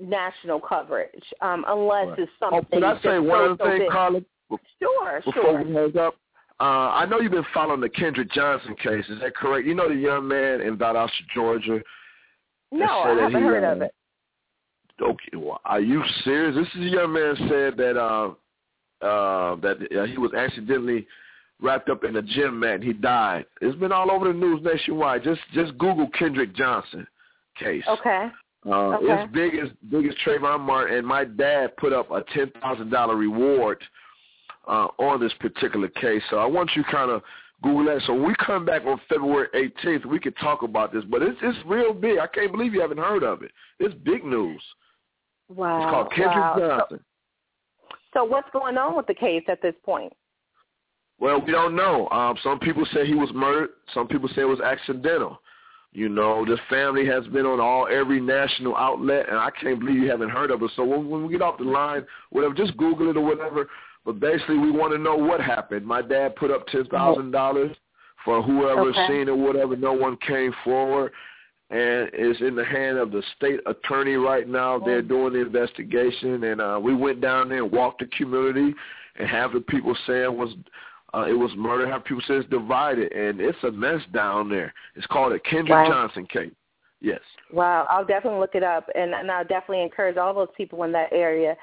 national 0.00 0.60
coverage 0.60 1.24
um, 1.40 1.64
unless 1.68 2.08
right. 2.08 2.18
it's 2.18 2.32
something. 2.38 2.60
Oh, 2.62 2.80
can 2.80 2.84
I 2.84 3.02
say 3.02 3.18
one 3.18 3.52
other 3.52 3.78
thing, 3.78 3.88
Carla? 3.90 4.20
Sure, 4.80 5.20
Before 5.24 5.42
sure. 5.42 5.64
we 5.64 5.74
hang 5.74 5.96
up, 5.98 6.14
uh, 6.60 6.90
I 6.90 7.06
know 7.06 7.20
you've 7.20 7.32
been 7.32 7.44
following 7.54 7.80
the 7.80 7.88
Kendrick 7.88 8.32
Johnson 8.32 8.74
case. 8.82 9.04
Is 9.08 9.20
that 9.20 9.36
correct? 9.36 9.66
You 9.66 9.74
know 9.74 9.88
the 9.88 9.94
young 9.94 10.26
man 10.26 10.60
in 10.60 10.76
Valdosta, 10.76 11.10
Georgia. 11.34 11.80
No, 12.72 12.84
I 12.84 13.08
haven't 13.10 13.42
he, 13.42 13.46
heard 13.46 13.64
uh, 13.64 13.76
of 13.76 13.82
it. 13.82 13.94
Okay, 15.00 15.36
well, 15.36 15.60
are 15.64 15.80
you 15.80 16.02
serious? 16.24 16.56
This 16.56 16.66
is 16.74 16.90
a 16.90 16.94
young 16.96 17.12
man 17.12 17.36
said 17.48 17.76
that 17.76 17.96
uh, 17.96 18.30
uh, 19.04 19.56
that 19.56 19.76
uh, 19.96 20.04
he 20.06 20.18
was 20.18 20.34
accidentally 20.34 21.06
wrapped 21.60 21.88
up 21.88 22.04
in 22.04 22.16
a 22.16 22.22
gym 22.22 22.60
mat 22.60 22.76
and 22.76 22.84
he 22.84 22.92
died. 22.92 23.44
It's 23.60 23.78
been 23.78 23.92
all 23.92 24.10
over 24.10 24.26
the 24.26 24.38
news 24.38 24.60
nationwide. 24.62 25.22
Just 25.22 25.40
just 25.54 25.78
Google 25.78 26.08
Kendrick 26.18 26.54
Johnson 26.54 27.06
case. 27.56 27.84
Okay. 27.88 28.28
Uh, 28.66 28.96
okay. 28.96 29.22
It's 29.22 29.32
big 29.32 29.54
as 29.54 29.68
big 29.90 30.06
as 30.06 30.14
Trayvon 30.26 30.60
Martin, 30.60 30.98
and 30.98 31.06
my 31.06 31.24
dad 31.24 31.76
put 31.76 31.92
up 31.92 32.10
a 32.10 32.24
ten 32.34 32.50
thousand 32.60 32.90
dollar 32.90 33.16
reward 33.16 33.82
uh, 34.66 34.88
on 34.98 35.20
this 35.20 35.32
particular 35.40 35.88
case. 35.88 36.22
So 36.30 36.38
I 36.38 36.46
want 36.46 36.70
you 36.74 36.84
kind 36.90 37.10
of 37.10 37.22
Google 37.62 37.84
that. 37.86 38.02
So 38.06 38.14
when 38.14 38.26
we 38.26 38.34
come 38.44 38.64
back 38.64 38.84
on 38.84 39.00
February 39.08 39.48
18th, 39.84 40.06
we 40.06 40.18
could 40.18 40.36
talk 40.38 40.62
about 40.62 40.92
this. 40.92 41.04
But 41.08 41.22
it's 41.22 41.38
it's 41.42 41.58
real 41.66 41.92
big. 41.92 42.18
I 42.18 42.26
can't 42.26 42.52
believe 42.52 42.74
you 42.74 42.80
haven't 42.80 42.98
heard 42.98 43.22
of 43.22 43.42
it. 43.42 43.52
It's 43.78 43.94
big 44.04 44.24
news. 44.24 44.62
Wow. 45.48 45.82
It's 45.82 45.90
called 45.90 46.10
Kendrick 46.10 46.36
wow. 46.36 46.56
Johnson. 46.58 47.00
So, 48.12 48.20
so 48.20 48.24
what's 48.24 48.48
going 48.52 48.76
on 48.76 48.96
with 48.96 49.06
the 49.06 49.14
case 49.14 49.44
at 49.48 49.62
this 49.62 49.74
point? 49.84 50.12
Well, 51.20 51.40
we 51.44 51.50
don't 51.50 51.74
know. 51.74 52.08
Um, 52.10 52.36
some 52.44 52.60
people 52.60 52.86
say 52.92 53.06
he 53.06 53.14
was 53.14 53.30
murdered. 53.34 53.70
Some 53.92 54.06
people 54.06 54.28
say 54.28 54.42
it 54.42 54.44
was 54.44 54.60
accidental. 54.60 55.40
You 55.92 56.08
know, 56.08 56.44
this 56.44 56.60
family 56.68 57.06
has 57.06 57.26
been 57.28 57.46
on 57.46 57.60
all 57.60 57.88
every 57.90 58.20
national 58.20 58.76
outlet, 58.76 59.26
and 59.28 59.38
I 59.38 59.50
can't 59.50 59.80
believe 59.80 60.02
you 60.02 60.10
haven't 60.10 60.28
heard 60.28 60.50
of 60.50 60.62
it. 60.62 60.70
So 60.76 60.84
when, 60.84 61.08
when 61.08 61.26
we 61.26 61.32
get 61.32 61.42
off 61.42 61.58
the 61.58 61.64
line, 61.64 62.04
whatever, 62.30 62.54
just 62.54 62.76
Google 62.76 63.10
it 63.10 63.16
or 63.16 63.24
whatever. 63.24 63.68
But 64.04 64.20
basically, 64.20 64.58
we 64.58 64.70
want 64.70 64.92
to 64.92 64.98
know 64.98 65.16
what 65.16 65.40
happened. 65.40 65.86
My 65.86 66.02
dad 66.02 66.36
put 66.36 66.50
up 66.50 66.66
ten 66.68 66.84
thousand 66.86 67.30
dollars 67.30 67.74
for 68.24 68.42
whoever 68.42 68.90
okay. 68.90 69.06
seen 69.08 69.28
it, 69.28 69.36
whatever. 69.36 69.76
No 69.76 69.92
one 69.92 70.18
came 70.26 70.52
forward, 70.62 71.12
and 71.70 72.10
it's 72.12 72.40
in 72.40 72.54
the 72.54 72.64
hand 72.64 72.98
of 72.98 73.10
the 73.10 73.22
state 73.36 73.60
attorney 73.66 74.14
right 74.14 74.48
now. 74.48 74.78
They're 74.78 75.02
doing 75.02 75.32
the 75.32 75.40
investigation, 75.40 76.44
and 76.44 76.60
uh, 76.60 76.78
we 76.82 76.94
went 76.94 77.20
down 77.20 77.48
there 77.48 77.62
and 77.62 77.72
walked 77.72 78.00
the 78.00 78.06
community, 78.16 78.74
and 79.18 79.28
half 79.28 79.52
the 79.52 79.60
people 79.60 79.96
saying 80.06 80.36
was 80.36 80.54
uh, 81.14 81.24
it 81.28 81.32
was 81.32 81.50
murder. 81.56 81.90
Have 81.90 82.04
people 82.04 82.22
say 82.28 82.34
it's 82.34 82.48
divided, 82.50 83.12
and 83.12 83.40
it's 83.40 83.58
a 83.64 83.70
mess 83.70 84.00
down 84.12 84.48
there. 84.48 84.72
It's 84.94 85.06
called 85.06 85.32
a 85.32 85.40
Kendrick 85.40 85.70
wow. 85.70 85.88
Johnson 85.88 86.26
case. 86.26 86.52
Yes. 87.00 87.20
Wow, 87.52 87.86
I'll 87.88 88.04
definitely 88.04 88.40
look 88.40 88.54
it 88.54 88.64
up, 88.64 88.88
and, 88.94 89.14
and 89.14 89.30
I'll 89.30 89.44
definitely 89.44 89.82
encourage 89.82 90.16
all 90.16 90.34
those 90.34 90.48
people 90.56 90.82
in 90.82 90.92
that 90.92 91.12
area 91.12 91.56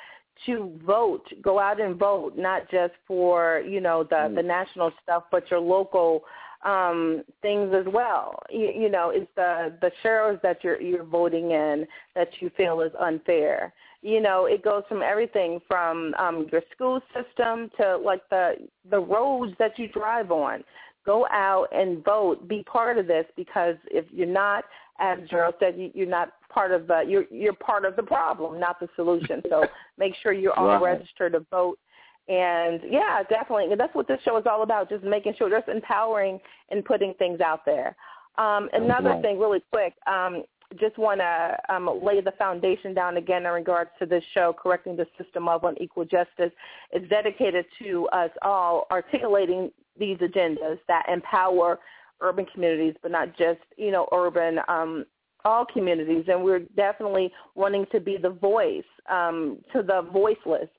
to 0.45 0.79
vote. 0.85 1.25
Go 1.41 1.59
out 1.59 1.79
and 1.81 1.97
vote, 1.97 2.33
not 2.37 2.69
just 2.71 2.93
for 3.07 3.61
you 3.67 3.81
know 3.81 4.03
the 4.03 4.15
Mm. 4.15 4.35
the 4.35 4.43
national 4.43 4.91
stuff, 5.03 5.23
but 5.31 5.49
your 5.51 5.59
local 5.59 6.23
um 6.63 7.23
things 7.41 7.73
as 7.73 7.85
well. 7.93 8.39
You, 8.49 8.71
you 8.75 8.89
know, 8.89 9.11
it's 9.11 9.29
the 9.35 9.73
the 9.81 9.91
sheriffs 10.01 10.41
that 10.41 10.63
you're 10.63 10.81
you're 10.81 11.03
voting 11.03 11.51
in 11.51 11.85
that 12.15 12.29
you 12.39 12.49
feel 12.57 12.81
is 12.81 12.91
unfair. 12.99 13.73
You 14.05 14.21
know, 14.21 14.45
it 14.45 14.63
goes 14.63 14.83
from 14.87 15.01
everything 15.01 15.59
from 15.67 16.13
um 16.19 16.47
your 16.51 16.61
school 16.71 17.01
system 17.07 17.71
to 17.79 17.97
like 17.97 18.21
the 18.29 18.53
the 18.91 18.99
roads 18.99 19.53
that 19.57 19.79
you 19.79 19.87
drive 19.87 20.29
on. 20.29 20.63
Go 21.07 21.25
out 21.31 21.69
and 21.71 22.05
vote. 22.05 22.47
Be 22.47 22.61
part 22.71 22.99
of 22.99 23.07
this 23.07 23.25
because 23.35 23.75
if 23.89 24.05
you're 24.11 24.27
not, 24.27 24.63
as 24.99 25.17
Gerald 25.27 25.55
said, 25.59 25.75
you, 25.75 25.89
you're 25.95 26.05
not 26.07 26.33
part 26.49 26.71
of 26.71 26.85
the 26.85 27.03
you're 27.07 27.25
you're 27.31 27.53
part 27.53 27.83
of 27.83 27.95
the 27.95 28.03
problem, 28.03 28.59
not 28.59 28.79
the 28.79 28.87
solution. 28.95 29.41
So 29.49 29.65
make 29.97 30.13
sure 30.21 30.33
you're 30.33 30.53
all 30.53 30.67
Right. 30.67 30.99
registered 30.99 31.33
to 31.33 31.39
vote. 31.49 31.79
And 32.27 32.81
yeah, 32.87 33.23
definitely. 33.27 33.71
And 33.71 33.79
that's 33.79 33.95
what 33.95 34.07
this 34.07 34.19
show 34.23 34.37
is 34.37 34.45
all 34.47 34.61
about, 34.61 34.87
just 34.87 35.03
making 35.03 35.33
sure 35.35 35.49
just 35.49 35.67
empowering 35.67 36.39
and 36.69 36.85
putting 36.85 37.15
things 37.15 37.41
out 37.41 37.65
there. 37.65 37.95
Um, 38.37 38.69
another 38.73 39.09
right. 39.09 39.21
thing 39.21 39.39
really 39.39 39.63
quick, 39.71 39.93
um, 40.05 40.43
just 40.79 40.97
want 40.97 41.19
to 41.19 41.57
um, 41.73 41.89
lay 42.03 42.21
the 42.21 42.31
foundation 42.33 42.93
down 42.93 43.17
again 43.17 43.45
in 43.45 43.51
regards 43.51 43.89
to 43.99 44.05
this 44.05 44.23
show, 44.33 44.53
Correcting 44.53 44.95
the 44.95 45.07
System 45.21 45.47
of 45.47 45.63
Unequal 45.63 46.05
Justice. 46.05 46.51
It's 46.91 47.07
dedicated 47.09 47.65
to 47.79 48.07
us 48.09 48.29
all 48.41 48.87
articulating 48.91 49.71
these 49.97 50.17
agendas 50.17 50.79
that 50.87 51.05
empower 51.11 51.79
urban 52.21 52.45
communities, 52.53 52.95
but 53.01 53.11
not 53.11 53.37
just, 53.37 53.59
you 53.77 53.91
know, 53.91 54.07
urban, 54.13 54.59
um, 54.67 55.05
all 55.43 55.65
communities. 55.65 56.25
And 56.27 56.43
we're 56.43 56.59
definitely 56.59 57.31
wanting 57.55 57.85
to 57.91 57.99
be 57.99 58.17
the 58.17 58.29
voice 58.29 58.83
um, 59.09 59.59
to 59.73 59.83
the 59.83 60.07
voiceless 60.11 60.69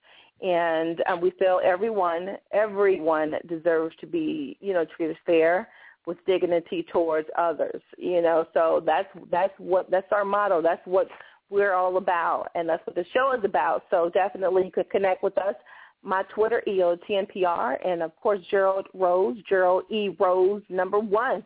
and 0.42 1.02
um, 1.08 1.20
we 1.20 1.30
feel 1.38 1.60
everyone 1.64 2.36
everyone 2.52 3.32
deserves 3.48 3.94
to 4.00 4.06
be 4.06 4.56
you 4.60 4.72
know 4.72 4.84
treated 4.96 5.16
fair 5.24 5.68
with 6.06 6.18
dignity 6.26 6.86
towards 6.92 7.28
others 7.36 7.82
you 7.98 8.22
know? 8.22 8.46
So 8.54 8.82
that's 8.84 9.08
that's 9.30 9.52
what 9.58 9.90
that's 9.90 10.10
our 10.12 10.24
motto. 10.24 10.62
That's 10.62 10.82
what 10.84 11.08
we're 11.50 11.74
all 11.74 11.96
about 11.96 12.48
and 12.54 12.68
that's 12.68 12.84
what 12.86 12.96
the 12.96 13.04
show 13.12 13.32
is 13.36 13.44
about. 13.44 13.84
So 13.90 14.10
definitely 14.12 14.64
you 14.64 14.72
could 14.72 14.90
connect 14.90 15.22
with 15.22 15.36
us. 15.38 15.54
My 16.02 16.22
twitter 16.34 16.62
eotmpr 16.68 17.86
and 17.86 18.02
of 18.02 18.14
course 18.16 18.40
gerald 18.50 18.86
rose 18.94 19.36
gerald 19.48 19.84
e. 19.90 20.10
Rose 20.18 20.62
number 20.68 20.98
one. 20.98 21.44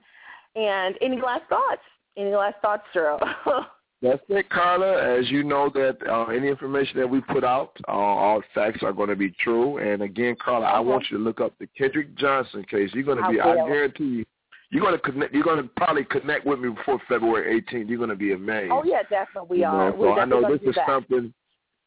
And 0.56 0.96
any 1.00 1.20
last 1.20 1.44
thoughts? 1.48 1.82
Any 2.16 2.34
last 2.34 2.56
thoughts, 2.60 2.82
Gerald? 2.92 3.22
That's 4.02 4.22
it, 4.28 4.48
Carla. 4.48 5.18
As 5.18 5.30
you 5.30 5.42
know 5.44 5.70
that 5.74 5.98
uh, 6.08 6.24
any 6.26 6.48
information 6.48 6.98
that 6.98 7.08
we 7.08 7.20
put 7.20 7.44
out, 7.44 7.72
uh, 7.86 7.92
all 7.92 8.42
facts 8.54 8.82
are 8.82 8.92
going 8.92 9.10
to 9.10 9.16
be 9.16 9.30
true. 9.42 9.76
And 9.76 10.02
again, 10.02 10.36
Carla, 10.42 10.66
I 10.66 10.80
want 10.80 11.04
you 11.10 11.18
to 11.18 11.22
look 11.22 11.40
up 11.40 11.52
the 11.60 11.66
Kendrick 11.78 12.16
Johnson 12.16 12.64
case. 12.70 12.90
You're 12.94 13.04
going 13.04 13.22
to 13.22 13.30
be, 13.30 13.40
I, 13.40 13.52
I 13.52 13.56
guarantee 13.56 14.04
you, 14.04 14.24
you're 14.70 14.82
going 14.82 14.94
to 14.94 15.00
connect. 15.00 15.34
You're 15.34 15.42
going 15.42 15.62
to 15.62 15.68
probably 15.76 16.04
connect 16.04 16.46
with 16.46 16.60
me 16.60 16.70
before 16.70 17.00
February 17.08 17.60
18th. 17.60 17.88
You're 17.88 17.98
going 17.98 18.10
to 18.10 18.16
be 18.16 18.32
amazed. 18.32 18.72
Oh 18.72 18.84
yeah, 18.84 19.02
definitely 19.02 19.48
we 19.50 19.58
you 19.58 19.66
are. 19.66 19.90
Know? 19.90 20.14
So 20.14 20.18
I 20.20 20.24
know 20.24 20.42
this 20.42 20.60
is 20.68 20.74
that. 20.76 20.86
something 20.86 21.32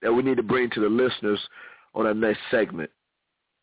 that 0.02 0.14
we 0.14 0.22
need 0.22 0.38
to 0.38 0.44
bring 0.44 0.70
to 0.72 0.82
the 0.82 0.90
listeners 0.90 1.40
on 1.96 2.06
our 2.06 2.14
next 2.14 2.40
segment. 2.52 2.90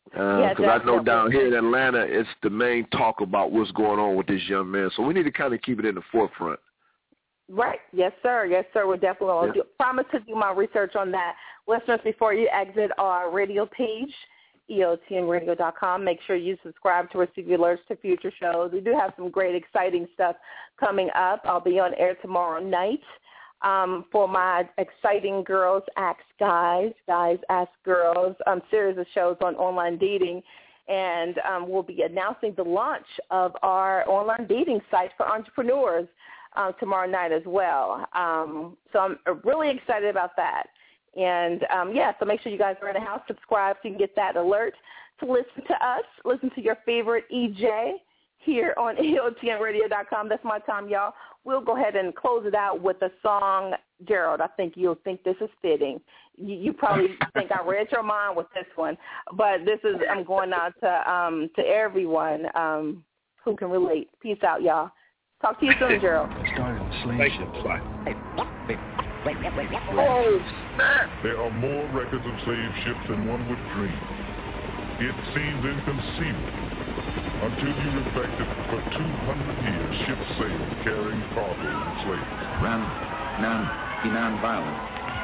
Because 0.04 0.56
uh, 0.58 0.62
yeah, 0.62 0.70
I 0.70 0.84
know 0.84 1.02
down 1.02 1.30
here 1.30 1.46
in 1.46 1.54
Atlanta, 1.54 2.00
it's 2.00 2.28
the 2.42 2.50
main 2.50 2.86
talk 2.88 3.20
about 3.20 3.52
what's 3.52 3.70
going 3.72 4.00
on 4.00 4.16
with 4.16 4.26
this 4.26 4.42
young 4.48 4.70
man. 4.70 4.90
So 4.96 5.02
we 5.02 5.14
need 5.14 5.24
to 5.24 5.30
kind 5.30 5.54
of 5.54 5.60
keep 5.62 5.78
it 5.78 5.84
in 5.84 5.94
the 5.94 6.02
forefront. 6.10 6.58
Right. 7.48 7.80
Yes, 7.92 8.12
sir. 8.22 8.46
Yes, 8.46 8.64
sir. 8.72 8.86
We're 8.86 8.96
definitely 8.96 9.50
yeah. 9.54 9.62
promise 9.78 10.06
to 10.12 10.20
do 10.20 10.34
my 10.34 10.52
research 10.52 10.96
on 10.96 11.10
that. 11.12 11.34
Listeners, 11.68 12.00
before 12.04 12.32
you 12.32 12.48
exit 12.52 12.90
our 12.96 13.30
radio 13.30 13.66
page, 13.66 14.12
EOTMradio.com, 14.70 16.04
make 16.04 16.18
sure 16.26 16.36
you 16.36 16.56
subscribe 16.62 17.10
to 17.10 17.18
receive 17.18 17.46
alerts 17.46 17.84
to 17.88 17.96
future 17.96 18.32
shows. 18.40 18.70
We 18.72 18.80
do 18.80 18.92
have 18.98 19.12
some 19.16 19.30
great, 19.30 19.54
exciting 19.54 20.06
stuff 20.14 20.36
coming 20.78 21.08
up. 21.14 21.42
I'll 21.44 21.60
be 21.60 21.78
on 21.78 21.92
air 21.94 22.16
tomorrow 22.22 22.62
night 22.62 23.00
um, 23.62 24.06
for 24.10 24.28
my 24.28 24.68
exciting 24.78 25.42
Girls 25.44 25.82
Ask 25.96 26.20
Guys, 26.38 26.92
Guys 27.06 27.38
Ask 27.48 27.70
Girls 27.84 28.36
um, 28.46 28.62
series 28.70 28.98
of 28.98 29.06
shows 29.14 29.36
on 29.42 29.54
online 29.56 29.98
dating. 29.98 30.42
And 30.88 31.36
um, 31.38 31.70
we'll 31.70 31.84
be 31.84 32.02
announcing 32.02 32.52
the 32.56 32.64
launch 32.64 33.06
of 33.30 33.52
our 33.62 34.08
online 34.08 34.46
dating 34.48 34.80
site 34.90 35.10
for 35.16 35.28
entrepreneurs 35.28 36.08
uh, 36.56 36.72
tomorrow 36.72 37.08
night 37.08 37.32
as 37.32 37.42
well. 37.46 38.06
Um, 38.12 38.76
so 38.92 38.98
I'm 38.98 39.18
really 39.44 39.70
excited 39.70 40.08
about 40.08 40.34
that. 40.36 40.64
And 41.16 41.64
um, 41.74 41.92
yeah, 41.94 42.12
so 42.18 42.24
make 42.24 42.40
sure 42.40 42.52
you 42.52 42.58
guys 42.58 42.76
are 42.82 42.88
in 42.88 42.94
the 42.94 43.00
house, 43.00 43.20
subscribe 43.26 43.76
so 43.76 43.88
you 43.88 43.94
can 43.94 43.98
get 43.98 44.14
that 44.16 44.36
alert 44.36 44.74
to 45.20 45.26
listen 45.26 45.64
to 45.66 45.74
us, 45.86 46.04
listen 46.24 46.50
to 46.54 46.62
your 46.62 46.76
favorite 46.86 47.24
EJ 47.32 47.94
here 48.38 48.74
on 48.76 48.96
EOTMRadio.com. 49.42 50.28
That's 50.28 50.44
my 50.44 50.58
time, 50.60 50.88
y'all. 50.88 51.14
We'll 51.44 51.62
go 51.62 51.76
ahead 51.76 51.96
and 51.96 52.14
close 52.14 52.44
it 52.46 52.54
out 52.54 52.82
with 52.82 53.00
a 53.02 53.10
song. 53.22 53.74
Gerald, 54.06 54.40
I 54.40 54.46
think 54.48 54.74
you'll 54.76 54.98
think 55.04 55.22
this 55.24 55.36
is 55.40 55.50
fitting. 55.60 56.00
You, 56.36 56.56
you 56.56 56.72
probably 56.72 57.08
think 57.34 57.50
I 57.52 57.66
read 57.66 57.88
your 57.92 58.02
mind 58.02 58.36
with 58.36 58.46
this 58.54 58.66
one, 58.76 58.96
but 59.36 59.64
this 59.64 59.78
is 59.84 59.96
I'm 60.10 60.24
going 60.24 60.52
out 60.52 60.74
to 60.80 61.10
um, 61.10 61.50
to 61.56 61.62
everyone 61.62 62.46
um, 62.54 63.04
who 63.44 63.56
can 63.56 63.70
relate. 63.70 64.08
Peace 64.20 64.42
out, 64.42 64.62
y'all. 64.62 64.90
Talk 65.42 65.58
to 65.60 65.66
you 65.66 65.72
soon, 65.78 66.00
Gerald. 66.00 66.30
Started 66.54 66.82
a 66.82 67.02
slave 67.04 67.32
ship. 67.32 67.64
Bye. 67.64 69.06
Oh, 70.08 70.40
snap! 70.74 71.10
There 71.22 71.40
are 71.40 71.50
more 71.50 71.84
records 71.92 72.24
of 72.24 72.34
slave 72.44 72.72
ships 72.84 73.04
than 73.08 73.28
one 73.28 73.44
would 73.48 73.62
dream. 73.76 74.00
It 75.00 75.16
seems 75.32 75.60
inconceivable 75.64 76.60
until 77.40 77.72
you 77.72 77.88
reflect 78.04 78.32
that 78.36 78.52
for 78.68 78.80
200 78.80 79.00
years 79.64 79.92
ships 80.04 80.28
sailed 80.36 80.72
carrying 80.84 81.24
cargo 81.32 81.68
and 81.68 81.94
slaves. 82.04 82.30
Ran, 82.60 82.80
non, 83.40 83.64
be 84.04 84.08
non-violent. 84.12 84.80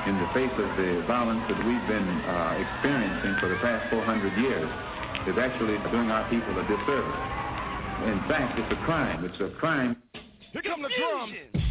In 0.08 0.16
the 0.16 0.28
face 0.32 0.54
of 0.56 0.70
the 0.80 1.04
violence 1.08 1.44
that 1.48 1.60
we've 1.66 1.86
been 1.88 2.08
uh, 2.24 2.62
experiencing 2.62 3.36
for 3.40 3.48
the 3.48 3.60
past 3.60 3.90
400 3.90 4.32
years, 4.40 4.70
is 5.28 5.36
actually 5.36 5.76
doing 5.90 6.08
our 6.10 6.28
people 6.30 6.54
a 6.56 6.62
disservice. 6.62 7.20
In 8.06 8.20
fact, 8.28 8.58
it's 8.58 8.72
a 8.72 8.80
crime. 8.84 9.24
It's 9.24 9.40
a 9.40 9.50
crime 9.58 9.96
here 10.56 10.72
come 10.72 10.80
the 10.80 10.88
drums. 10.88 11.65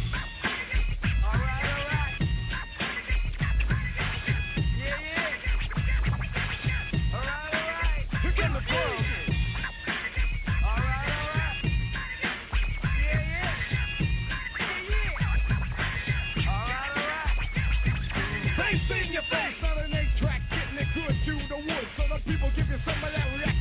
People 22.26 22.50
giving 22.56 22.80
some 22.84 23.04
of 23.04 23.12
that 23.12 23.26
reaction. 23.34 23.55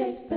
Entrepreneurs 0.00 0.27